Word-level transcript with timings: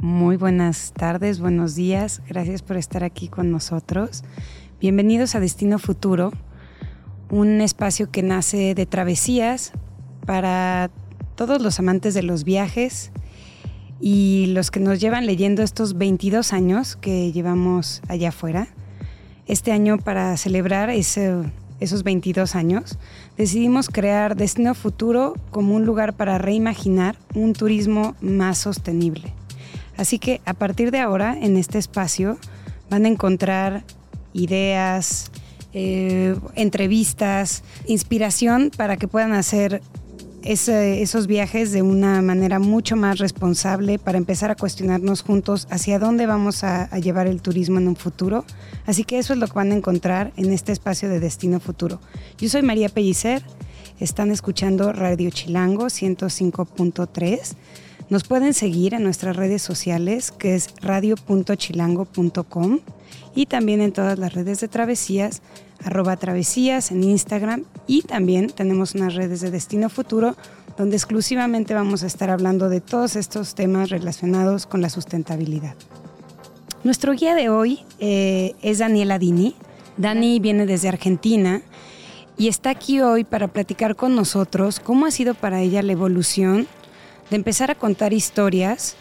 muy 0.00 0.36
buenas 0.36 0.92
tardes, 0.92 1.40
buenos 1.40 1.74
días. 1.74 2.20
Gracias 2.28 2.62
por 2.62 2.76
estar 2.76 3.02
aquí 3.02 3.28
con 3.28 3.50
nosotros. 3.50 4.24
Bienvenidos 4.80 5.34
a 5.34 5.40
Destino 5.40 5.78
Futuro, 5.78 6.32
un 7.30 7.60
espacio 7.60 8.10
que 8.10 8.22
nace 8.22 8.74
de 8.74 8.86
travesías 8.86 9.72
para 10.26 10.90
todos 11.34 11.62
los 11.62 11.78
amantes 11.78 12.12
de 12.12 12.22
los 12.22 12.44
viajes 12.44 13.10
y 13.98 14.46
los 14.48 14.70
que 14.70 14.80
nos 14.80 15.00
llevan 15.00 15.24
leyendo 15.24 15.62
estos 15.62 15.96
22 15.96 16.52
años 16.52 16.96
que 16.96 17.32
llevamos 17.32 18.02
allá 18.08 18.28
afuera. 18.28 18.68
Este 19.46 19.72
año 19.72 19.96
para 19.98 20.36
celebrar 20.36 20.90
esos 20.90 22.02
22 22.04 22.54
años, 22.54 22.98
decidimos 23.38 23.88
crear 23.88 24.36
Destino 24.36 24.74
Futuro 24.74 25.34
como 25.50 25.74
un 25.74 25.86
lugar 25.86 26.14
para 26.16 26.36
reimaginar 26.36 27.16
un 27.34 27.54
turismo 27.54 28.14
más 28.20 28.58
sostenible. 28.58 29.32
Así 29.96 30.18
que 30.18 30.40
a 30.44 30.54
partir 30.54 30.90
de 30.90 31.00
ahora, 31.00 31.36
en 31.40 31.56
este 31.56 31.78
espacio, 31.78 32.38
van 32.90 33.04
a 33.04 33.08
encontrar 33.08 33.84
ideas, 34.32 35.30
eh, 35.72 36.36
entrevistas, 36.54 37.62
inspiración 37.86 38.70
para 38.76 38.96
que 38.96 39.08
puedan 39.08 39.32
hacer 39.32 39.82
esos 40.42 41.26
viajes 41.26 41.72
de 41.72 41.82
una 41.82 42.22
manera 42.22 42.60
mucho 42.60 42.94
más 42.94 43.18
responsable 43.18 43.98
para 43.98 44.16
empezar 44.16 44.52
a 44.52 44.54
cuestionarnos 44.54 45.22
juntos 45.22 45.66
hacia 45.70 45.98
dónde 45.98 46.26
vamos 46.26 46.62
a, 46.62 46.84
a, 46.84 46.98
llevar 47.00 47.26
el 47.26 47.42
turismo 47.42 47.80
en 47.80 47.88
un 47.88 47.96
futuro. 47.96 48.44
Así 48.86 49.02
que 49.02 49.18
eso 49.18 49.32
es 49.32 49.40
lo 49.40 49.48
que 49.48 49.54
van 49.54 49.72
a 49.72 49.74
encontrar 49.74 50.32
en 50.36 50.52
este 50.52 50.70
espacio 50.70 51.08
de 51.08 51.18
Destino 51.18 51.58
Futuro. 51.58 52.00
Yo 52.38 52.48
soy 52.48 52.62
María 52.62 52.88
Pellicer, 52.88 53.42
están 53.98 54.30
escuchando 54.30 54.92
Radio 54.92 55.30
Chilango 55.30 55.86
105.3. 55.86 57.56
Nos 58.08 58.22
pueden 58.22 58.54
seguir 58.54 58.94
en 58.94 59.02
nuestras 59.02 59.34
redes 59.34 59.62
sociales, 59.62 60.30
que 60.30 60.54
es 60.54 60.68
radio.chilango.com 60.80 62.78
y 63.34 63.46
también 63.46 63.80
en 63.80 63.92
todas 63.92 64.16
las 64.16 64.32
redes 64.32 64.60
de 64.60 64.68
travesías, 64.68 65.42
arroba 65.84 66.16
travesías 66.16 66.92
en 66.92 67.02
Instagram 67.02 67.64
y 67.88 68.02
también 68.02 68.50
tenemos 68.50 68.94
unas 68.94 69.14
redes 69.14 69.40
de 69.40 69.50
Destino 69.50 69.88
Futuro 69.90 70.36
donde 70.76 70.94
exclusivamente 70.96 71.74
vamos 71.74 72.04
a 72.04 72.06
estar 72.06 72.30
hablando 72.30 72.68
de 72.68 72.80
todos 72.80 73.16
estos 73.16 73.56
temas 73.56 73.90
relacionados 73.90 74.66
con 74.66 74.82
la 74.82 74.88
sustentabilidad. 74.88 75.74
Nuestro 76.84 77.12
guía 77.12 77.34
de 77.34 77.48
hoy 77.48 77.80
eh, 77.98 78.54
es 78.62 78.78
Daniela 78.78 79.18
Dini. 79.18 79.56
Dani 79.96 80.38
viene 80.38 80.66
desde 80.66 80.88
Argentina 80.88 81.60
y 82.38 82.46
está 82.46 82.70
aquí 82.70 83.00
hoy 83.00 83.24
para 83.24 83.48
platicar 83.48 83.96
con 83.96 84.14
nosotros 84.14 84.78
cómo 84.78 85.06
ha 85.06 85.10
sido 85.10 85.34
para 85.34 85.60
ella 85.60 85.82
la 85.82 85.92
evolución 85.92 86.68
de 87.30 87.36
empezar 87.36 87.70
a 87.70 87.74
contar 87.74 88.12
historias, 88.12 88.96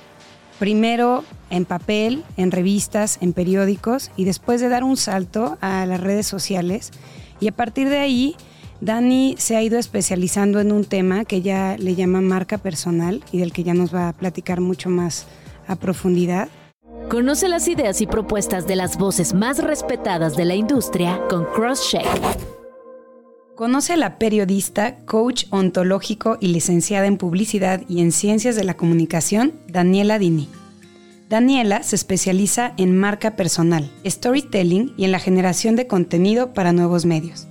primero 0.60 1.24
en 1.50 1.66
papel, 1.66 2.24
en 2.38 2.52
revistas, 2.52 3.18
en 3.22 3.34
periódicos, 3.34 4.12
y 4.18 4.26
después 4.26 4.62
de 4.62 4.70
dar 4.70 4.84
un 4.84 4.98
salto 4.98 5.58
a 5.62 5.86
las 5.86 6.00
redes 6.00 6.28
sociales. 6.28 6.92
Y 7.40 7.48
a 7.48 7.52
partir 7.52 7.90
de 7.90 8.00
ahí, 8.00 8.36
Dani 8.82 9.36
se 9.38 9.56
ha 9.56 9.64
ido 9.64 9.80
especializando 9.80 10.60
en 10.60 10.72
un 10.72 10.86
tema 10.86 11.26
que 11.26 11.38
ella 11.38 11.78
le 11.78 11.96
llama 11.96 12.22
marca 12.22 12.58
personal 12.58 13.24
y 13.32 13.38
del 13.40 13.54
que 13.54 13.64
ya 13.64 13.74
nos 13.74 13.94
va 13.94 14.10
a 14.10 14.14
platicar 14.14 14.62
mucho 14.62 14.90
más 14.90 15.28
a 15.68 15.76
profundidad. 15.76 16.50
Conoce 17.10 17.48
las 17.48 17.68
ideas 17.68 18.02
y 18.02 18.08
propuestas 18.08 18.68
de 18.68 18.76
las 18.76 18.98
voces 18.98 19.34
más 19.34 19.60
respetadas 19.60 20.36
de 20.36 20.46
la 20.46 20.56
industria 20.56 21.22
con 21.30 21.46
CrossCheck. 21.46 22.55
Conoce 23.56 23.94
a 23.94 23.98
la 23.98 24.18
periodista, 24.18 24.98
coach 25.06 25.46
ontológico 25.50 26.38
y 26.42 26.50
licenciada 26.50 27.08
en 27.08 27.16
publicidad 27.16 27.84
y 27.88 28.02
en 28.02 28.12
ciencias 28.12 28.58
de 28.58 28.66
la 28.66 28.74
comunicación, 28.74 29.54
Daniela 29.70 30.20
Dini. 30.20 30.50
Daniela 31.30 31.82
se 31.82 31.96
especializa 31.96 32.74
en 32.76 32.98
marca 32.98 33.38
personal, 33.38 33.90
storytelling 34.06 34.94
y 34.98 35.06
en 35.06 35.14
la 35.14 35.20
generación 35.20 35.78
de 35.78 35.88
contenido 35.88 36.54
para 36.54 36.74
nuevos 36.74 37.06
medios. 37.06 37.48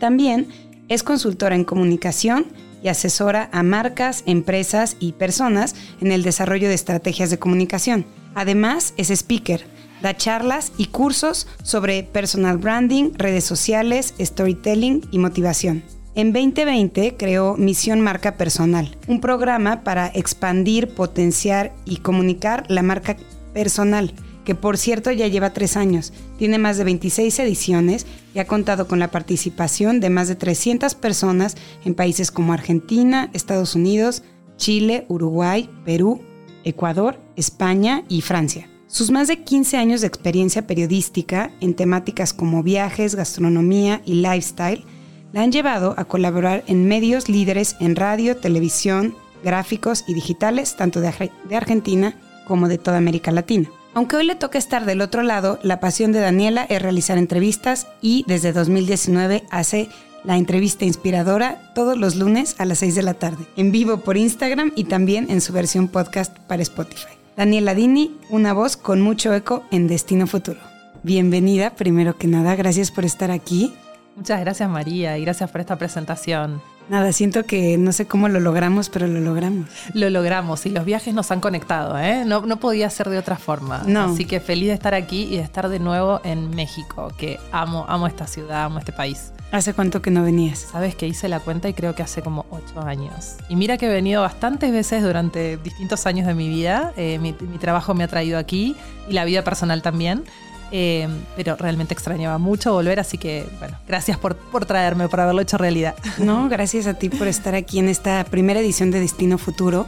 También 0.00 0.48
es 0.88 1.02
consultora 1.02 1.54
en 1.54 1.64
comunicación 1.64 2.46
y 2.82 2.88
asesora 2.88 3.50
a 3.52 3.62
marcas, 3.62 4.22
empresas 4.24 4.96
y 4.98 5.12
personas 5.12 5.74
en 6.00 6.10
el 6.10 6.22
desarrollo 6.22 6.68
de 6.68 6.74
estrategias 6.74 7.28
de 7.28 7.38
comunicación. 7.38 8.06
Además, 8.34 8.94
es 8.96 9.10
speaker, 9.10 9.66
da 10.04 10.14
charlas 10.14 10.72
y 10.76 10.86
cursos 10.86 11.46
sobre 11.62 12.02
personal 12.02 12.58
branding, 12.58 13.12
redes 13.14 13.44
sociales, 13.44 14.14
storytelling 14.20 15.00
y 15.10 15.18
motivación. 15.18 15.82
En 16.14 16.34
2020 16.34 17.16
creó 17.16 17.56
Misión 17.56 18.02
Marca 18.02 18.36
Personal, 18.36 18.98
un 19.08 19.22
programa 19.22 19.82
para 19.82 20.08
expandir, 20.08 20.94
potenciar 20.94 21.72
y 21.86 21.96
comunicar 21.96 22.64
la 22.68 22.82
marca 22.82 23.16
personal, 23.54 24.12
que 24.44 24.54
por 24.54 24.76
cierto 24.76 25.10
ya 25.10 25.26
lleva 25.26 25.54
tres 25.54 25.74
años, 25.74 26.12
tiene 26.38 26.58
más 26.58 26.76
de 26.76 26.84
26 26.84 27.38
ediciones 27.38 28.06
y 28.34 28.40
ha 28.40 28.46
contado 28.46 28.86
con 28.86 28.98
la 28.98 29.10
participación 29.10 30.00
de 30.00 30.10
más 30.10 30.28
de 30.28 30.34
300 30.34 30.94
personas 30.96 31.56
en 31.86 31.94
países 31.94 32.30
como 32.30 32.52
Argentina, 32.52 33.30
Estados 33.32 33.74
Unidos, 33.74 34.22
Chile, 34.58 35.06
Uruguay, 35.08 35.70
Perú, 35.86 36.20
Ecuador, 36.62 37.18
España 37.36 38.04
y 38.10 38.20
Francia. 38.20 38.68
Sus 38.94 39.10
más 39.10 39.26
de 39.26 39.42
15 39.42 39.76
años 39.76 40.02
de 40.02 40.06
experiencia 40.06 40.68
periodística 40.68 41.50
en 41.60 41.74
temáticas 41.74 42.32
como 42.32 42.62
viajes, 42.62 43.16
gastronomía 43.16 44.00
y 44.04 44.22
lifestyle 44.22 44.84
la 45.32 45.42
han 45.42 45.50
llevado 45.50 45.96
a 45.96 46.04
colaborar 46.04 46.62
en 46.68 46.86
medios 46.86 47.28
líderes 47.28 47.74
en 47.80 47.96
radio, 47.96 48.36
televisión, 48.36 49.16
gráficos 49.42 50.04
y 50.06 50.14
digitales, 50.14 50.76
tanto 50.76 51.00
de, 51.00 51.12
Argentina 51.56 52.14
como 52.46 52.68
de 52.68 52.78
toda 52.78 52.98
América 52.98 53.32
Latina. 53.32 53.68
Aunque 53.94 54.14
hoy 54.14 54.26
le 54.26 54.36
toca 54.36 54.58
estar 54.58 54.86
del 54.86 55.00
otro 55.00 55.24
lado, 55.24 55.58
la 55.64 55.80
pasión 55.80 56.12
de 56.12 56.20
Daniela 56.20 56.62
es 56.62 56.80
realizar 56.80 57.18
entrevistas 57.18 57.88
y 58.00 58.24
desde 58.28 58.52
2019 58.52 59.42
hace 59.50 59.88
la 60.22 60.36
entrevista 60.36 60.84
inspiradora 60.84 61.72
todos 61.74 61.98
los 61.98 62.14
lunes 62.14 62.54
a 62.58 62.64
las 62.64 62.78
6 62.78 62.94
de 62.94 63.02
la 63.02 63.14
tarde, 63.14 63.44
en 63.56 63.72
vivo 63.72 63.96
por 63.96 64.16
Instagram 64.16 64.70
y 64.76 64.84
también 64.84 65.32
en 65.32 65.40
su 65.40 65.52
versión 65.52 65.88
podcast 65.88 66.38
para 66.46 66.62
Spotify. 66.62 67.23
Daniela 67.36 67.74
Dini, 67.74 68.16
una 68.30 68.52
voz 68.52 68.76
con 68.76 69.00
mucho 69.00 69.34
eco 69.34 69.64
en 69.72 69.88
Destino 69.88 70.28
Futuro. 70.28 70.60
Bienvenida, 71.02 71.74
primero 71.74 72.16
que 72.16 72.28
nada, 72.28 72.54
gracias 72.54 72.92
por 72.92 73.04
estar 73.04 73.32
aquí. 73.32 73.74
Muchas 74.14 74.40
gracias 74.40 74.70
María 74.70 75.18
y 75.18 75.24
gracias 75.24 75.50
por 75.50 75.60
esta 75.60 75.76
presentación. 75.76 76.62
Nada, 76.88 77.12
siento 77.12 77.44
que 77.44 77.78
no 77.78 77.92
sé 77.92 78.06
cómo 78.06 78.28
lo 78.28 78.40
logramos, 78.40 78.90
pero 78.90 79.06
lo 79.06 79.20
logramos. 79.20 79.68
Lo 79.94 80.10
logramos 80.10 80.66
y 80.66 80.70
los 80.70 80.84
viajes 80.84 81.14
nos 81.14 81.30
han 81.30 81.40
conectado, 81.40 81.98
¿eh? 81.98 82.24
No, 82.26 82.42
no 82.42 82.58
podía 82.58 82.90
ser 82.90 83.08
de 83.08 83.18
otra 83.18 83.36
forma. 83.36 83.82
No. 83.86 84.12
Así 84.12 84.26
que 84.26 84.40
feliz 84.40 84.68
de 84.68 84.74
estar 84.74 84.94
aquí 84.94 85.22
y 85.24 85.36
de 85.36 85.42
estar 85.42 85.68
de 85.68 85.78
nuevo 85.78 86.20
en 86.24 86.50
México, 86.50 87.12
que 87.16 87.40
amo, 87.52 87.86
amo 87.88 88.06
esta 88.06 88.26
ciudad, 88.26 88.64
amo 88.64 88.78
este 88.78 88.92
país. 88.92 89.32
¿Hace 89.50 89.72
cuánto 89.72 90.02
que 90.02 90.10
no 90.10 90.24
venías? 90.24 90.58
Sabes 90.58 90.96
que 90.96 91.06
hice 91.06 91.28
la 91.28 91.38
cuenta 91.38 91.68
y 91.68 91.74
creo 91.74 91.94
que 91.94 92.02
hace 92.02 92.22
como 92.22 92.44
ocho 92.50 92.80
años. 92.80 93.36
Y 93.48 93.56
mira 93.56 93.78
que 93.78 93.86
he 93.86 93.88
venido 93.88 94.20
bastantes 94.20 94.72
veces 94.72 95.02
durante 95.02 95.56
distintos 95.58 96.06
años 96.06 96.26
de 96.26 96.34
mi 96.34 96.48
vida. 96.48 96.92
Eh, 96.96 97.18
mi, 97.20 97.34
mi 97.40 97.58
trabajo 97.58 97.94
me 97.94 98.02
ha 98.02 98.08
traído 98.08 98.36
aquí 98.36 98.74
y 99.08 99.12
la 99.12 99.24
vida 99.24 99.44
personal 99.44 99.80
también. 99.80 100.24
Eh, 100.72 101.08
pero 101.36 101.56
realmente 101.56 101.94
extrañaba 101.94 102.38
mucho 102.38 102.72
volver, 102.72 102.98
así 102.98 103.16
que 103.16 103.46
bueno, 103.60 103.78
gracias 103.86 104.18
por, 104.18 104.36
por 104.36 104.66
traerme, 104.66 105.08
por 105.08 105.20
haberlo 105.20 105.40
hecho 105.40 105.56
realidad. 105.56 105.94
No, 106.18 106.48
gracias 106.48 106.86
a 106.86 106.94
ti 106.94 107.10
por 107.10 107.28
estar 107.28 107.54
aquí 107.54 107.78
en 107.78 107.88
esta 107.88 108.24
primera 108.24 108.60
edición 108.60 108.90
de 108.90 108.98
Destino 108.98 109.38
Futuro. 109.38 109.86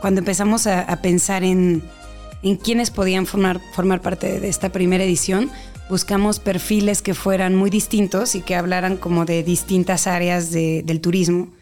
Cuando 0.00 0.20
empezamos 0.20 0.66
a, 0.66 0.80
a 0.82 1.02
pensar 1.02 1.42
en, 1.42 1.82
en 2.42 2.56
quiénes 2.56 2.90
podían 2.90 3.26
formar, 3.26 3.60
formar 3.74 4.00
parte 4.00 4.38
de 4.38 4.48
esta 4.48 4.68
primera 4.68 5.02
edición, 5.02 5.50
buscamos 5.88 6.38
perfiles 6.38 7.02
que 7.02 7.14
fueran 7.14 7.56
muy 7.56 7.70
distintos 7.70 8.34
y 8.34 8.42
que 8.42 8.54
hablaran 8.54 8.96
como 8.96 9.24
de 9.24 9.42
distintas 9.42 10.06
áreas 10.06 10.50
de, 10.50 10.82
del 10.84 11.00
turismo. 11.00 11.52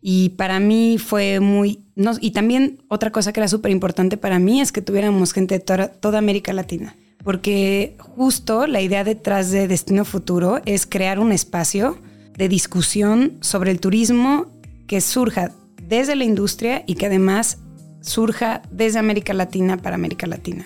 Y 0.00 0.30
para 0.30 0.60
mí 0.60 0.96
fue 0.98 1.40
muy... 1.40 1.84
No, 1.94 2.12
y 2.18 2.30
también 2.30 2.82
otra 2.88 3.12
cosa 3.12 3.32
que 3.32 3.40
era 3.40 3.48
súper 3.48 3.72
importante 3.72 4.16
para 4.16 4.38
mí 4.38 4.62
es 4.62 4.72
que 4.72 4.80
tuviéramos 4.80 5.34
gente 5.34 5.56
de 5.56 5.60
toda, 5.60 5.88
toda 5.88 6.18
América 6.18 6.54
Latina 6.54 6.96
porque 7.24 7.96
justo 7.98 8.66
la 8.66 8.80
idea 8.80 9.04
detrás 9.04 9.50
de 9.50 9.68
Destino 9.68 10.04
Futuro 10.04 10.60
es 10.64 10.86
crear 10.86 11.18
un 11.18 11.32
espacio 11.32 11.98
de 12.36 12.48
discusión 12.48 13.38
sobre 13.40 13.70
el 13.70 13.80
turismo 13.80 14.46
que 14.86 15.00
surja 15.00 15.52
desde 15.82 16.16
la 16.16 16.24
industria 16.24 16.84
y 16.86 16.94
que 16.94 17.06
además 17.06 17.58
surja 18.00 18.62
desde 18.70 18.98
América 18.98 19.34
Latina 19.34 19.76
para 19.76 19.96
América 19.96 20.26
Latina. 20.26 20.64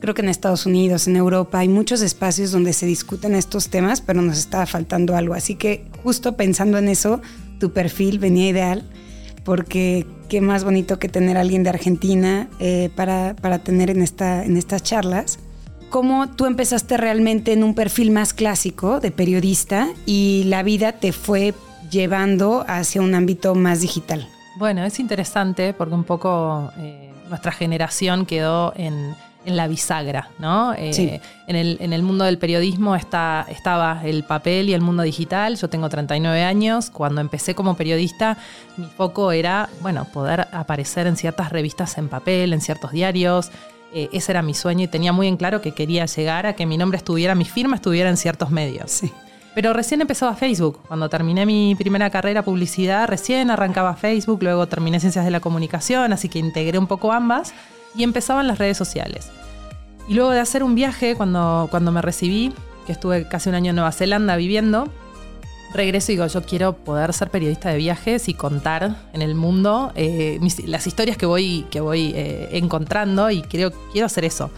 creo 0.00 0.14
que 0.14 0.22
en 0.22 0.28
Estados 0.28 0.66
Unidos, 0.66 1.06
en 1.06 1.14
Europa, 1.14 1.60
hay 1.60 1.68
muchos 1.68 2.00
espacios 2.00 2.50
donde 2.50 2.72
se 2.72 2.86
discuten 2.86 3.36
estos 3.36 3.68
temas, 3.68 4.00
pero 4.00 4.20
nos 4.20 4.36
estaba 4.36 4.66
faltando 4.66 5.14
algo. 5.14 5.34
Así 5.34 5.54
que 5.54 5.86
justo 6.02 6.36
pensando 6.36 6.76
en 6.78 6.88
eso, 6.88 7.20
tu 7.60 7.72
perfil 7.72 8.18
venía 8.18 8.48
ideal, 8.48 8.82
porque 9.44 10.04
qué 10.28 10.40
más 10.40 10.64
bonito 10.64 10.98
que 10.98 11.08
tener 11.08 11.36
a 11.36 11.42
alguien 11.42 11.62
de 11.62 11.70
Argentina 11.70 12.48
eh, 12.58 12.90
para, 12.96 13.36
para, 13.36 13.60
tener 13.60 13.90
en, 13.90 14.02
esta, 14.02 14.44
en 14.44 14.56
estas 14.56 14.82
charlas. 14.82 15.38
¿Cómo 15.92 16.26
tú 16.26 16.46
empezaste 16.46 16.96
realmente 16.96 17.52
en 17.52 17.62
un 17.62 17.74
perfil 17.74 18.12
más 18.12 18.32
clásico 18.32 18.98
de 18.98 19.10
periodista 19.10 19.90
y 20.06 20.44
la 20.46 20.62
vida 20.62 20.92
te 20.92 21.12
fue 21.12 21.52
llevando 21.90 22.64
hacia 22.66 23.02
un 23.02 23.14
ámbito 23.14 23.54
más 23.54 23.82
digital? 23.82 24.26
Bueno, 24.56 24.86
es 24.86 24.98
interesante 24.98 25.74
porque 25.74 25.94
un 25.94 26.04
poco 26.04 26.72
eh, 26.78 27.12
nuestra 27.28 27.52
generación 27.52 28.24
quedó 28.24 28.72
en, 28.74 29.14
la 29.44 29.68
bisagra, 29.68 30.30
¿no? 30.38 30.72
Eh, 30.72 31.20
en, 31.46 31.92
el, 31.92 32.02
mundo 32.02 32.24
del 32.24 32.38
periodismo 32.38 32.96
está, 32.96 33.44
estaba 33.50 34.00
el 34.02 34.24
papel 34.24 34.70
y 34.70 34.72
el 34.72 34.80
mundo 34.80 35.02
digital. 35.02 35.56
Yo 35.56 35.68
tengo 35.68 35.90
39 35.90 36.42
años. 36.42 36.88
Cuando 36.88 37.20
empecé 37.20 37.54
como 37.54 37.76
periodista, 37.76 38.38
mi 38.78 38.86
foco 38.86 39.30
era, 39.32 39.68
bueno, 39.82 40.06
poder 40.06 40.46
aparecer 40.52 41.06
en 41.06 41.16
ciertas 41.16 41.50
revistas 41.50 41.98
en 41.98 42.08
papel, 42.08 42.54
en 42.54 42.62
ciertos 42.62 42.92
diarios. 42.92 43.50
Eh, 43.94 44.08
ese 44.12 44.32
era 44.32 44.42
mi 44.42 44.54
sueño 44.54 44.84
y 44.84 44.88
tenía 44.88 45.12
muy 45.12 45.28
en 45.28 45.36
claro 45.36 45.60
que 45.60 45.72
quería 45.72 46.06
llegar 46.06 46.46
a 46.46 46.54
que 46.54 46.66
mi 46.66 46.78
nombre 46.78 46.96
estuviera, 46.96 47.34
mi 47.34 47.44
firma 47.44 47.76
estuviera 47.76 48.08
en 48.08 48.16
ciertos 48.16 48.50
medios. 48.50 48.90
Sí. 48.90 49.12
Pero 49.54 49.74
recién 49.74 50.00
empezaba 50.00 50.34
Facebook. 50.34 50.80
Cuando 50.88 51.10
terminé 51.10 51.44
mi 51.44 51.74
primera 51.74 52.08
carrera 52.08 52.42
publicidad, 52.42 53.06
recién 53.06 53.50
arrancaba 53.50 53.94
Facebook, 53.94 54.42
luego 54.42 54.66
terminé 54.66 54.98
Ciencias 54.98 55.24
de 55.26 55.30
la 55.30 55.40
Comunicación, 55.40 56.12
así 56.12 56.28
que 56.28 56.38
integré 56.38 56.78
un 56.78 56.86
poco 56.86 57.12
ambas 57.12 57.52
y 57.94 58.02
empezaban 58.02 58.46
las 58.46 58.58
redes 58.58 58.78
sociales. 58.78 59.30
Y 60.08 60.14
luego 60.14 60.30
de 60.30 60.40
hacer 60.40 60.62
un 60.62 60.74
viaje, 60.74 61.14
cuando, 61.14 61.68
cuando 61.70 61.92
me 61.92 62.00
recibí, 62.00 62.52
que 62.86 62.92
estuve 62.92 63.28
casi 63.28 63.50
un 63.50 63.54
año 63.54 63.70
en 63.70 63.76
Nueva 63.76 63.92
Zelanda 63.92 64.36
viviendo, 64.36 64.88
regreso 65.72 66.12
y 66.12 66.16
digo, 66.16 66.26
yo 66.26 66.42
quiero 66.42 66.74
poder 66.74 67.12
ser 67.12 67.30
periodista 67.30 67.70
de 67.70 67.76
viajes 67.76 68.28
y 68.28 68.34
contar 68.34 68.96
en 69.12 69.22
el 69.22 69.34
mundo 69.34 69.92
eh, 69.94 70.38
las 70.66 70.86
historias 70.86 71.16
que 71.16 71.26
voy, 71.26 71.66
que 71.70 71.80
voy 71.80 72.12
eh, 72.14 72.48
encontrando 72.52 73.30
y 73.30 73.42
creo, 73.42 73.72
quiero 73.92 74.06
hacer 74.06 74.24
eso. 74.24 74.50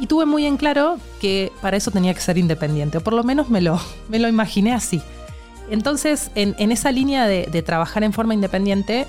Y 0.00 0.06
tuve 0.06 0.24
muy 0.24 0.46
en 0.46 0.56
claro 0.56 0.98
que 1.20 1.52
para 1.60 1.76
eso 1.76 1.90
tenía 1.90 2.14
que 2.14 2.20
ser 2.20 2.38
independiente, 2.38 2.98
o 2.98 3.00
por 3.02 3.12
lo 3.12 3.22
menos 3.22 3.50
me 3.50 3.60
lo, 3.60 3.80
me 4.08 4.18
lo 4.18 4.28
imaginé 4.28 4.72
así. 4.72 5.02
Entonces, 5.70 6.32
en, 6.34 6.72
esa 6.72 6.90
línea 6.90 7.28
de, 7.28 7.62
trabajar 7.62 8.02
en 8.02 8.12
forma 8.12 8.34
independiente, 8.34 9.06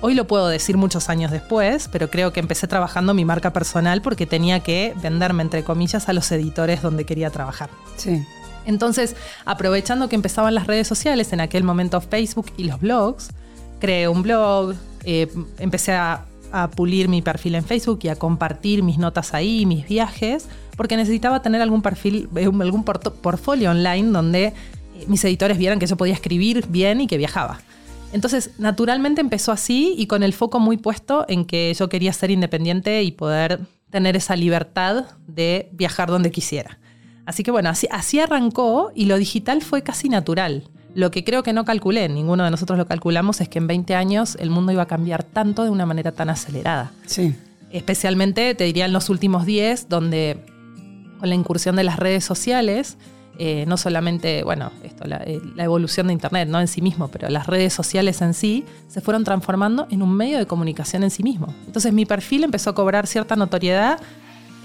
hoy 0.00 0.14
lo 0.14 0.28
puedo 0.28 0.46
decir 0.46 0.76
muchos 0.76 1.08
años 1.08 1.32
después, 1.32 1.88
pero 1.90 2.08
creo 2.08 2.32
que 2.32 2.38
empecé 2.38 2.68
trabajando 2.68 3.14
mi 3.14 3.24
marca 3.24 3.52
personal 3.52 4.00
porque 4.00 4.24
tenía 4.24 4.60
que 4.60 4.94
venderme, 5.02 5.42
entre 5.42 5.64
comillas, 5.64 6.08
a 6.08 6.12
los 6.12 6.30
editores 6.30 6.82
donde 6.82 7.04
quería 7.04 7.30
trabajar. 7.30 7.68
Sí. 7.96 8.24
Entonces, 8.68 9.16
aprovechando 9.46 10.10
que 10.10 10.14
empezaban 10.14 10.54
las 10.54 10.66
redes 10.66 10.86
sociales, 10.86 11.32
en 11.32 11.40
aquel 11.40 11.64
momento 11.64 12.02
Facebook 12.02 12.52
y 12.58 12.64
los 12.64 12.78
blogs, 12.78 13.30
creé 13.80 14.08
un 14.08 14.22
blog, 14.22 14.74
eh, 15.04 15.26
empecé 15.58 15.92
a 15.92 16.26
pulir 16.76 17.08
mi 17.08 17.22
perfil 17.22 17.54
en 17.54 17.64
Facebook 17.64 18.00
y 18.02 18.08
a 18.08 18.16
compartir 18.16 18.82
mis 18.82 18.98
notas 18.98 19.32
ahí, 19.32 19.64
mis 19.64 19.88
viajes, 19.88 20.46
porque 20.76 20.98
necesitaba 20.98 21.40
tener 21.40 21.62
algún 21.62 21.80
perfil, 21.80 22.28
eh, 22.36 22.44
algún 22.44 22.84
portfolio 22.84 23.70
online 23.70 24.10
donde 24.10 24.44
eh, 24.44 24.54
mis 25.06 25.24
editores 25.24 25.56
vieran 25.56 25.78
que 25.78 25.86
yo 25.86 25.96
podía 25.96 26.12
escribir 26.12 26.66
bien 26.68 27.00
y 27.00 27.06
que 27.06 27.16
viajaba. 27.16 27.60
Entonces, 28.12 28.50
naturalmente 28.58 29.22
empezó 29.22 29.50
así 29.50 29.94
y 29.96 30.06
con 30.06 30.22
el 30.22 30.34
foco 30.34 30.60
muy 30.60 30.76
puesto 30.76 31.24
en 31.26 31.46
que 31.46 31.72
yo 31.72 31.88
quería 31.88 32.12
ser 32.12 32.30
independiente 32.30 33.02
y 33.02 33.12
poder 33.12 33.60
tener 33.88 34.14
esa 34.14 34.36
libertad 34.36 35.06
de 35.26 35.70
viajar 35.72 36.10
donde 36.10 36.30
quisiera. 36.30 36.78
Así 37.28 37.42
que 37.42 37.50
bueno, 37.50 37.68
así, 37.68 37.86
así 37.90 38.20
arrancó 38.20 38.90
y 38.94 39.04
lo 39.04 39.18
digital 39.18 39.60
fue 39.60 39.82
casi 39.82 40.08
natural. 40.08 40.64
Lo 40.94 41.10
que 41.10 41.24
creo 41.24 41.42
que 41.42 41.52
no 41.52 41.66
calculé, 41.66 42.08
ninguno 42.08 42.42
de 42.42 42.50
nosotros 42.50 42.78
lo 42.78 42.86
calculamos, 42.86 43.42
es 43.42 43.50
que 43.50 43.58
en 43.58 43.66
20 43.66 43.94
años 43.94 44.38
el 44.40 44.48
mundo 44.48 44.72
iba 44.72 44.84
a 44.84 44.86
cambiar 44.86 45.24
tanto 45.24 45.62
de 45.62 45.68
una 45.68 45.84
manera 45.84 46.12
tan 46.12 46.30
acelerada. 46.30 46.90
Sí. 47.04 47.34
Especialmente, 47.70 48.54
te 48.54 48.64
diría, 48.64 48.86
en 48.86 48.94
los 48.94 49.10
últimos 49.10 49.44
10, 49.44 49.90
donde 49.90 50.42
con 51.20 51.28
la 51.28 51.34
incursión 51.34 51.76
de 51.76 51.84
las 51.84 51.98
redes 51.98 52.24
sociales, 52.24 52.96
eh, 53.38 53.66
no 53.68 53.76
solamente, 53.76 54.42
bueno, 54.42 54.72
esto, 54.82 55.04
eh, 55.04 55.42
la, 55.54 55.64
evolución 55.64 56.06
de 56.06 56.14
Internet, 56.14 56.48
no 56.48 56.58
en 56.60 56.66
sí 56.66 56.80
mismo, 56.80 57.08
pero 57.08 57.28
las 57.28 57.46
redes 57.46 57.74
sociales 57.74 58.22
en 58.22 58.32
sí 58.32 58.64
se 58.88 59.02
fueron 59.02 59.24
transformando 59.24 59.86
en 59.90 60.00
un 60.00 60.16
medio 60.16 60.38
de 60.38 60.46
comunicación 60.46 61.04
en 61.04 61.10
sí 61.10 61.22
mismo. 61.22 61.54
Entonces 61.66 61.92
mi 61.92 62.06
perfil 62.06 62.44
empezó 62.44 62.70
a 62.70 62.74
cobrar 62.74 63.06
cierta 63.06 63.36
notoriedad, 63.36 64.00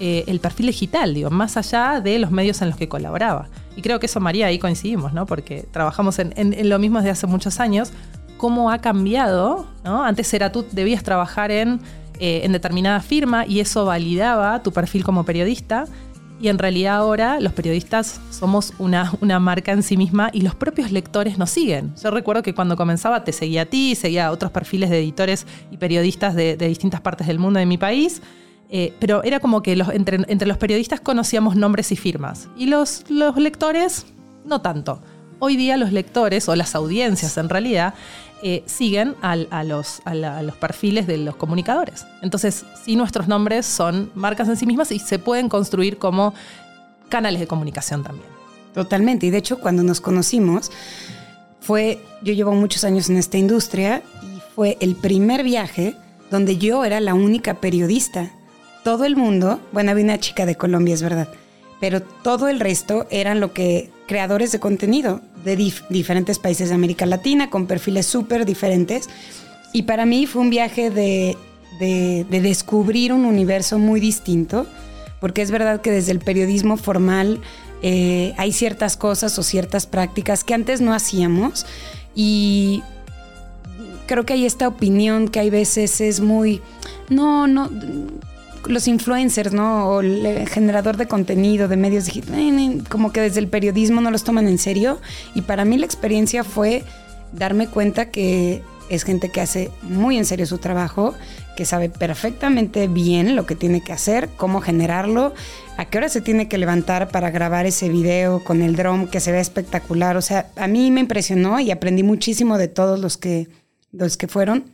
eh, 0.00 0.24
el 0.26 0.40
perfil 0.40 0.66
digital, 0.66 1.14
digo, 1.14 1.30
más 1.30 1.56
allá 1.56 2.00
de 2.00 2.18
los 2.18 2.32
medios 2.32 2.60
en 2.62 2.68
los 2.68 2.76
que 2.76 2.88
colaboraba. 2.88 3.48
Y 3.76 3.82
creo 3.82 4.00
que 4.00 4.06
eso, 4.06 4.18
María, 4.18 4.46
ahí 4.46 4.58
coincidimos, 4.58 5.12
¿no? 5.12 5.24
Porque 5.24 5.66
trabajamos 5.70 6.18
en, 6.18 6.68
lo 6.68 6.78
mismo 6.80 6.98
desde 6.98 7.10
hace 7.10 7.26
muchos 7.28 7.60
años. 7.60 7.92
¿Cómo 8.36 8.70
ha 8.72 8.78
cambiado? 8.78 9.66
Antes 9.84 10.34
era 10.34 10.50
tú 10.50 10.66
debías 10.72 11.04
trabajar 11.04 11.52
en, 11.52 11.80
eh, 12.18 12.40
en 12.42 12.50
determinada 12.50 13.00
firma 13.00 13.46
y 13.46 13.60
eso 13.60 13.84
validaba 13.84 14.62
tu 14.64 14.72
perfil 14.72 15.04
como 15.04 15.24
periodista. 15.24 15.84
Y 16.40 16.48
en 16.48 16.58
realidad 16.58 16.96
ahora 16.96 17.38
los 17.38 17.52
periodistas 17.52 18.20
somos 18.30 18.74
una, 18.78 19.12
una, 19.20 19.38
marca 19.38 19.70
en 19.70 19.84
sí 19.84 19.96
misma 19.96 20.30
y 20.32 20.40
los 20.40 20.56
propios 20.56 20.90
lectores 20.90 21.38
nos 21.38 21.50
siguen. 21.50 21.94
Yo 22.02 22.10
recuerdo 22.10 22.42
que 22.42 22.52
cuando 22.52 22.76
comenzaba 22.76 23.22
te 23.22 23.32
seguía 23.32 23.62
a 23.62 23.66
ti, 23.66 23.94
seguía 23.94 24.26
a 24.26 24.32
otros 24.32 24.50
perfiles 24.50 24.90
de 24.90 24.98
editores 24.98 25.46
y 25.70 25.76
periodistas 25.76 26.34
de, 26.34 26.56
de 26.56 26.66
distintas 26.66 27.00
partes 27.00 27.28
del 27.28 27.38
mundo 27.38 27.60
de 27.60 27.66
mi 27.66 27.78
país. 27.78 28.20
Eh, 28.70 28.94
pero 28.98 29.22
era 29.22 29.40
como 29.40 29.62
que 29.62 29.72
entre, 29.92 30.46
los 30.46 30.58
periodistas 30.58 31.00
conocíamos 31.00 31.56
nombres 31.56 31.92
y 31.92 31.96
firmas. 31.96 32.48
Y 32.56 32.66
los, 32.66 33.04
lectores, 33.08 34.06
no 34.44 34.60
tanto. 34.60 35.00
Hoy 35.38 35.56
día 35.56 35.76
los 35.76 35.92
lectores, 35.92 36.48
o 36.48 36.56
las 36.56 36.74
audiencias 36.74 37.36
en 37.36 37.48
realidad, 37.48 37.94
eh, 38.42 38.62
siguen 38.66 39.14
a, 39.22 39.36
los, 39.64 40.02
perfiles 40.60 41.06
de 41.06 41.18
los 41.18 41.36
comunicadores. 41.36 42.06
Entonces, 42.22 42.64
sí, 42.84 42.96
nuestros 42.96 43.28
nombres 43.28 43.66
son 43.66 44.10
marcas 44.14 44.48
en 44.48 44.56
sí 44.56 44.66
mismas 44.66 44.92
y 44.92 44.98
se 44.98 45.18
pueden 45.18 45.48
construir 45.48 45.98
como 45.98 46.34
canales 47.08 47.40
de 47.40 47.46
comunicación 47.46 48.02
también. 48.02 48.28
Totalmente. 48.72 49.26
Y 49.26 49.30
de 49.30 49.38
hecho, 49.38 49.60
cuando 49.60 49.82
nos 49.82 50.00
conocimos, 50.00 50.72
fue, 51.60 52.00
yo 52.22 52.32
llevo 52.34 52.52
muchos 52.52 52.84
años 52.84 53.08
en 53.08 53.16
esta 53.16 53.38
industria 53.38 54.02
y 54.22 54.40
fue 54.54 54.76
el 54.80 54.96
primer 54.96 55.44
viaje 55.44 55.96
donde 56.30 56.56
yo 56.58 56.84
era 56.84 57.00
la 57.00 57.14
única 57.14 57.54
periodista 57.54 58.32
todo 58.84 59.04
el 59.04 59.16
mundo, 59.16 59.60
bueno, 59.72 59.90
había 59.90 60.04
una 60.04 60.20
chica 60.20 60.46
de 60.46 60.54
Colombia, 60.54 60.94
es 60.94 61.02
verdad, 61.02 61.28
pero 61.80 62.02
todo 62.02 62.48
el 62.48 62.60
resto 62.60 63.06
eran 63.10 63.40
lo 63.40 63.52
que 63.52 63.90
creadores 64.06 64.52
de 64.52 64.60
contenido 64.60 65.20
de 65.44 65.56
diferentes 65.88 66.38
países 66.38 66.68
de 66.68 66.74
América 66.74 67.06
Latina, 67.06 67.50
con 67.50 67.66
perfiles 67.66 68.06
súper 68.06 68.44
diferentes. 68.44 69.08
Y 69.72 69.82
para 69.82 70.06
mí 70.06 70.26
fue 70.26 70.42
un 70.42 70.50
viaje 70.50 70.90
de, 70.90 71.36
descubrir 72.30 73.12
un 73.12 73.24
universo 73.24 73.78
muy 73.78 74.00
distinto, 74.00 74.66
porque 75.20 75.42
es 75.42 75.50
verdad 75.50 75.80
que 75.80 75.90
desde 75.90 76.12
el 76.12 76.20
periodismo 76.20 76.76
formal 76.76 77.40
eh, 77.82 78.34
hay 78.36 78.52
ciertas 78.52 78.96
cosas 78.96 79.38
o 79.38 79.42
ciertas 79.42 79.86
prácticas 79.86 80.44
que 80.44 80.54
antes 80.54 80.80
no 80.80 80.94
hacíamos 80.94 81.66
y 82.14 82.82
creo 84.06 84.24
que 84.24 84.34
hay 84.34 84.46
esta 84.46 84.68
opinión 84.68 85.28
que 85.28 85.40
hay 85.40 85.50
veces 85.50 86.00
es 86.00 86.20
muy, 86.20 86.62
no, 87.08 87.46
no, 87.46 87.70
los 88.66 88.88
influencers, 88.88 89.52
¿no? 89.52 89.88
O 89.88 90.00
el 90.00 90.48
generador 90.48 90.96
de 90.96 91.06
contenido, 91.06 91.68
de 91.68 91.76
medios 91.76 92.06
digitales, 92.06 92.82
como 92.88 93.12
que 93.12 93.20
desde 93.20 93.40
el 93.40 93.48
periodismo 93.48 94.00
no 94.00 94.10
los 94.10 94.24
toman 94.24 94.48
en 94.48 94.58
serio. 94.58 95.00
Y 95.34 95.42
para 95.42 95.64
mí 95.64 95.76
la 95.78 95.86
experiencia 95.86 96.44
fue 96.44 96.84
darme 97.32 97.68
cuenta 97.68 98.10
que 98.10 98.62
es 98.88 99.04
gente 99.04 99.30
que 99.30 99.40
hace 99.40 99.70
muy 99.82 100.18
en 100.18 100.24
serio 100.24 100.46
su 100.46 100.58
trabajo, 100.58 101.14
que 101.56 101.64
sabe 101.64 101.88
perfectamente 101.88 102.88
bien 102.88 103.36
lo 103.36 103.46
que 103.46 103.54
tiene 103.54 103.80
que 103.82 103.92
hacer, 103.92 104.28
cómo 104.36 104.60
generarlo, 104.60 105.34
a 105.76 105.86
qué 105.86 105.98
hora 105.98 106.08
se 106.08 106.20
tiene 106.20 106.48
que 106.48 106.58
levantar 106.58 107.08
para 107.08 107.30
grabar 107.30 107.66
ese 107.66 107.88
video 107.88 108.42
con 108.44 108.62
el 108.62 108.76
drone 108.76 109.08
que 109.08 109.20
se 109.20 109.32
ve 109.32 109.40
espectacular. 109.40 110.16
O 110.16 110.22
sea, 110.22 110.50
a 110.56 110.66
mí 110.66 110.90
me 110.90 111.00
impresionó 111.00 111.60
y 111.60 111.70
aprendí 111.70 112.02
muchísimo 112.02 112.58
de 112.58 112.68
todos 112.68 112.98
los 112.98 113.16
que, 113.16 113.48
los 113.92 114.16
que 114.16 114.28
fueron. 114.28 114.73